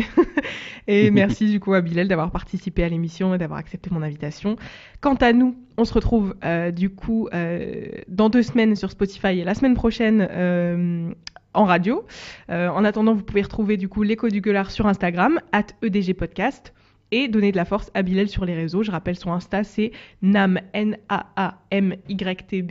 et 0.87 1.11
merci 1.11 1.51
du 1.51 1.61
coup 1.61 1.75
à 1.75 1.81
Bilal 1.81 2.09
d'avoir 2.09 2.31
participé 2.31 2.85
à 2.85 2.89
l'émission 2.89 3.35
et 3.35 3.39
d'avoir 3.39 3.59
accepté 3.59 3.91
mon 3.91 4.03
invitation. 4.03 4.57
Quant 5.01 5.15
à 5.17 5.33
nous, 5.33 5.57
on 5.77 5.85
se 5.85 5.93
retrouve 5.93 6.35
du 6.73 6.91
coup 6.91 7.29
euh, 7.35 7.87
dans 8.09 8.29
deux 8.29 8.43
semaines 8.43 8.75
sur 8.77 8.91
Spotify 8.91 9.39
et 9.41 9.45
la 9.45 9.55
semaine 9.55 9.75
prochaine 9.75 10.27
euh, 10.31 11.13
en 11.55 11.65
radio. 11.65 12.05
Euh, 12.51 12.69
en 12.69 12.85
attendant, 12.85 13.15
vous 13.15 13.23
pouvez 13.23 13.43
retrouver 13.43 13.77
du 13.77 13.89
coup 13.89 14.03
l'écho 14.03 14.29
du 14.29 14.41
gueulard 14.41 14.71
sur 14.71 14.87
Instagram, 14.87 15.41
at 15.53 15.67
EDG 15.83 16.15
Podcast, 16.15 16.73
et 17.11 17.29
donner 17.29 17.53
de 17.53 17.57
la 17.57 17.65
force 17.65 17.91
à 17.95 18.03
Bilal 18.03 18.29
sur 18.29 18.45
les 18.45 18.55
réseaux. 18.55 18.83
Je 18.83 18.91
rappelle 18.91 19.17
son 19.17 19.33
Insta, 19.33 19.65
c'est 19.65 19.93
Nam, 20.23 20.61
N-A-A-M-Y-T-B, 20.73 21.13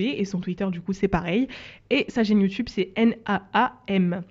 et 0.02 0.26
son 0.26 0.40
Twitter, 0.40 0.68
du 0.72 0.82
coup, 0.82 0.94
c'est 0.94 1.08
pareil. 1.08 1.48
Et 1.90 2.06
sa 2.08 2.24
chaîne 2.24 2.42
YouTube, 2.42 2.68
c'est 2.70 2.92
N-A-A-M. 2.96 4.24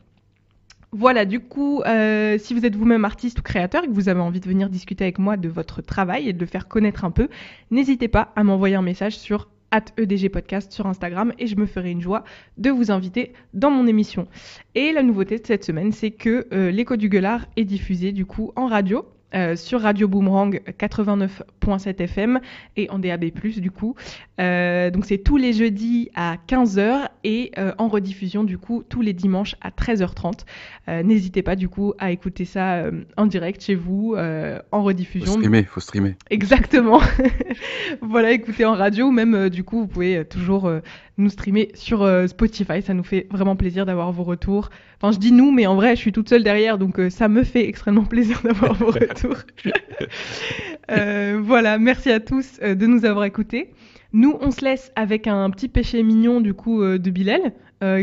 Voilà, 0.93 1.25
du 1.25 1.39
coup, 1.39 1.83
euh, 1.83 2.37
si 2.39 2.53
vous 2.53 2.67
êtes 2.67 2.75
vous-même 2.75 3.05
artiste 3.05 3.39
ou 3.39 3.43
créateur 3.43 3.85
et 3.85 3.87
que 3.87 3.93
vous 3.93 4.09
avez 4.09 4.21
envie 4.21 4.41
de 4.41 4.49
venir 4.49 4.69
discuter 4.69 5.05
avec 5.05 5.21
moi 5.21 5.37
de 5.37 5.49
votre 5.49 5.83
travail 5.83 6.29
et 6.29 6.33
de 6.33 6.41
le 6.41 6.47
faire 6.47 6.67
connaître 6.67 7.05
un 7.05 7.13
peu, 7.13 7.29
n'hésitez 7.71 8.09
pas 8.09 8.33
à 8.35 8.43
m'envoyer 8.43 8.75
un 8.75 8.83
message 8.83 9.17
sur 9.17 9.49
at 9.71 9.85
EDG 9.97 10.31
Podcast 10.31 10.73
sur 10.73 10.87
Instagram 10.87 11.33
et 11.39 11.47
je 11.47 11.55
me 11.55 11.67
ferai 11.67 11.93
une 11.93 12.01
joie 12.01 12.25
de 12.59 12.71
vous 12.71 12.91
inviter 12.91 13.35
dans 13.55 13.71
mon 13.71 13.87
émission. 13.87 14.27
Et 14.75 14.91
la 14.91 15.05
nouveauté 15.05 15.39
de 15.39 15.47
cette 15.47 15.65
semaine, 15.65 15.93
c'est 15.93 16.11
que 16.11 16.49
euh, 16.53 16.73
l'écho 16.73 16.97
du 16.97 17.09
gueulard 17.09 17.47
est 17.57 17.65
diffusé 17.65 18.11
du 18.11 18.27
coup 18.27 18.53
en 18.57 18.67
radio 18.67 19.05
euh, 19.35 19.55
sur 19.55 19.81
Radio 19.83 20.09
Boomerang 20.09 20.61
89.7 20.79 22.03
FM 22.03 22.41
et 22.77 22.91
en 22.91 22.99
DAB+, 22.99 23.27
du 23.59 23.71
coup. 23.71 23.95
Euh, 24.41 24.91
donc 24.91 25.05
c'est 25.05 25.19
tous 25.19 25.37
les 25.37 25.53
jeudis 25.53 26.11
à 26.15 26.37
15h 26.49 27.09
et 27.23 27.53
euh, 27.59 27.73
en 27.79 27.89
rediffusion, 27.89 28.43
du 28.43 28.59
coup, 28.59 28.83
tous 28.89 29.03
les 29.03 29.13
dimanches 29.13 29.55
à 29.61 29.71
13h30. 29.71 30.41
N'hésitez 31.05 31.43
pas, 31.43 31.55
du 31.55 31.69
coup, 31.69 31.95
à 32.01 32.11
écouter 32.11 32.45
ça 32.45 32.83
en 33.17 33.27
direct 33.27 33.63
chez 33.63 33.77
vous, 33.77 34.17
en 34.73 34.83
rediffusion. 34.83 35.35
Faut 35.35 35.39
streamer, 35.39 35.63
faut 35.63 35.81
streamer. 35.81 36.17
Exactement. 36.31 37.01
voilà, 38.01 38.33
écoutez 38.33 38.65
en 38.65 38.75
radio 38.75 39.07
ou 39.07 39.13
même, 39.13 39.49
du 39.51 39.63
coup, 39.63 39.83
vous 39.83 39.87
pouvez 39.87 40.25
toujours 40.25 40.69
nous 41.21 41.31
streamer 41.31 41.71
sur 41.75 42.09
Spotify. 42.29 42.83
Ça 42.83 42.95
nous 42.95 43.05
fait 43.05 43.27
vraiment 43.31 43.57
plaisir 43.57 43.87
d'avoir 43.87 44.13
vos 44.13 44.25
retours. 44.25 44.71
Enfin, 45.01 45.13
je 45.13 45.19
dis 45.19 45.33
nous, 45.33 45.51
mais 45.51 45.67
en 45.67 45.77
vrai, 45.77 45.97
je 45.97 46.01
suis 46.01 46.13
toute 46.13 46.29
seule 46.29 46.43
derrière, 46.43 46.79
donc 46.79 47.01
ça 47.11 47.29
me 47.29 47.43
fait 47.43 47.69
extrêmement 47.69 48.05
plaisir 48.07 48.41
d'avoir 48.43 48.75
vos 48.75 48.91
retours. 48.91 49.39
Euh, 50.91 51.41
voilà, 51.43 51.79
merci 51.79 52.11
à 52.11 52.21
tous 52.21 52.59
euh, 52.63 52.75
de 52.75 52.87
nous 52.87 53.05
avoir 53.05 53.25
écoutés. 53.25 53.71
Nous, 54.13 54.37
on 54.41 54.51
se 54.51 54.65
laisse 54.65 54.91
avec 54.97 55.27
un 55.27 55.49
petit 55.51 55.69
péché 55.69 56.03
mignon 56.03 56.41
du 56.41 56.53
coup 56.53 56.83
euh, 56.83 56.99
de 56.99 57.11
Bilal, 57.11 57.53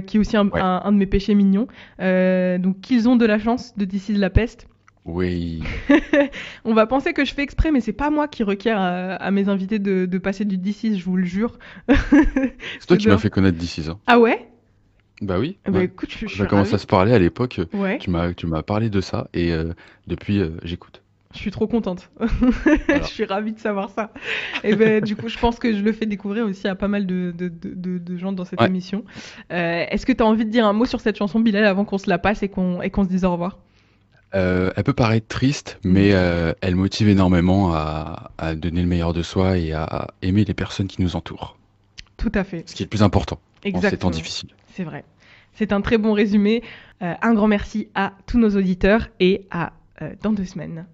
qui 0.05 0.17
est 0.17 0.19
aussi 0.19 0.35
un, 0.37 0.45
de 0.45 0.97
mes 0.97 1.05
péchés 1.05 1.35
mignons. 1.35 1.67
donc, 1.99 2.81
qu'ils 2.81 3.07
ont 3.07 3.15
de 3.15 3.25
la 3.25 3.37
chance 3.37 3.77
de 3.77 3.85
This 3.85 4.09
de 4.09 4.19
la 4.19 4.31
peste. 4.31 4.67
Oui. 5.07 5.63
on 6.65 6.73
va 6.73 6.85
penser 6.85 7.13
que 7.13 7.23
je 7.23 7.33
fais 7.33 7.41
exprès, 7.41 7.71
mais 7.71 7.79
c'est 7.79 7.93
pas 7.93 8.09
moi 8.09 8.27
qui 8.27 8.43
requiert 8.43 8.77
à, 8.79 9.31
mes 9.31 9.47
invités 9.47 9.79
de, 9.79 10.17
passer 10.17 10.45
du 10.45 10.57
D6, 10.57 10.97
je 10.97 11.05
vous 11.05 11.15
le 11.15 11.25
jure. 11.25 11.57
c'est 11.87 11.95
toi 12.87 12.97
qui 12.97 13.07
m'as 13.07 13.17
fait 13.17 13.29
connaître 13.29 13.57
D6. 13.57 13.89
Hein. 13.89 13.99
Ah 14.05 14.19
ouais? 14.19 14.49
Bah 15.21 15.39
oui. 15.39 15.57
Bah 15.65 15.83
écoute, 15.83 16.09
je, 16.11 16.41
on 16.41 16.43
a 16.43 16.47
commencé 16.47 16.75
à 16.75 16.77
se 16.77 16.85
parler 16.85 17.13
à 17.13 17.19
l'époque. 17.19 17.61
Tu 17.99 18.09
m'as 18.09 18.33
tu 18.33 18.45
m'as 18.45 18.61
parlé 18.61 18.89
de 18.89 19.01
ça 19.01 19.29
et 19.33 19.51
depuis 20.05 20.43
j'écoute. 20.61 21.01
Je 21.33 21.39
suis 21.39 21.51
trop 21.51 21.67
contente. 21.67 22.09
je 22.87 23.03
suis 23.03 23.25
ravie 23.25 23.53
de 23.53 23.59
savoir 23.59 23.89
ça. 23.89 24.11
Et 24.63 24.75
ben, 24.75 25.03
du 25.03 25.15
coup, 25.15 25.27
je 25.27 25.37
pense 25.37 25.59
que 25.59 25.73
je 25.73 25.83
le 25.83 25.91
fais 25.91 26.05
découvrir 26.05 26.45
aussi 26.45 26.67
à 26.67 26.75
pas 26.75 26.87
mal 26.87 27.05
de, 27.05 27.33
de, 27.35 27.47
de, 27.49 27.97
de 27.97 28.17
gens 28.17 28.31
dans 28.31 28.45
cette 28.45 28.61
émission. 28.61 29.03
Euh, 29.51 29.85
Est-ce 29.89 30.05
que 30.05 30.13
tu 30.13 30.23
as 30.23 30.25
envie 30.25 30.45
de 30.45 30.49
dire 30.49 30.65
un 30.65 30.73
mot 30.73 30.85
sur 30.85 31.01
cette 31.01 31.17
chanson, 31.17 31.39
Bilal, 31.39 31.65
avant 31.65 31.85
qu'on 31.85 31.97
se 31.97 32.09
la 32.09 32.17
passe 32.17 32.43
et 32.43 32.49
qu'on 32.49 32.79
qu'on 32.89 33.03
se 33.03 33.09
dise 33.09 33.25
au 33.25 33.31
revoir? 33.31 33.59
Euh, 34.35 34.71
Elle 34.75 34.83
peut 34.83 34.93
paraître 34.93 35.27
triste, 35.27 35.79
mais 35.83 36.11
euh, 36.13 36.53
elle 36.61 36.75
motive 36.75 37.09
énormément 37.09 37.73
à, 37.73 38.31
à, 38.37 38.55
donner 38.55 38.81
le 38.81 38.87
meilleur 38.87 39.13
de 39.13 39.21
soi 39.21 39.57
et 39.57 39.73
à 39.73 40.07
aimer 40.21 40.45
les 40.45 40.53
personnes 40.53 40.87
qui 40.87 41.01
nous 41.01 41.15
entourent. 41.15 41.57
Tout 42.17 42.31
à 42.33 42.43
fait. 42.43 42.67
Ce 42.67 42.75
qui 42.75 42.83
est 42.83 42.85
le 42.85 42.89
plus 42.89 43.03
important 43.03 43.39
Exactement. 43.63 43.87
en 43.87 43.91
ces 43.91 43.97
temps 43.97 44.09
difficiles. 44.09 44.49
C'est 44.73 44.83
vrai. 44.83 45.03
C'est 45.53 45.71
un 45.71 45.81
très 45.81 45.97
bon 45.97 46.13
résumé. 46.13 46.63
Euh, 47.01 47.13
un 47.21 47.33
grand 47.33 47.47
merci 47.47 47.89
à 47.95 48.13
tous 48.25 48.37
nos 48.37 48.55
auditeurs 48.55 49.09
et 49.19 49.45
à 49.51 49.73
dans 50.21 50.31
deux 50.31 50.45
semaines. 50.45 50.85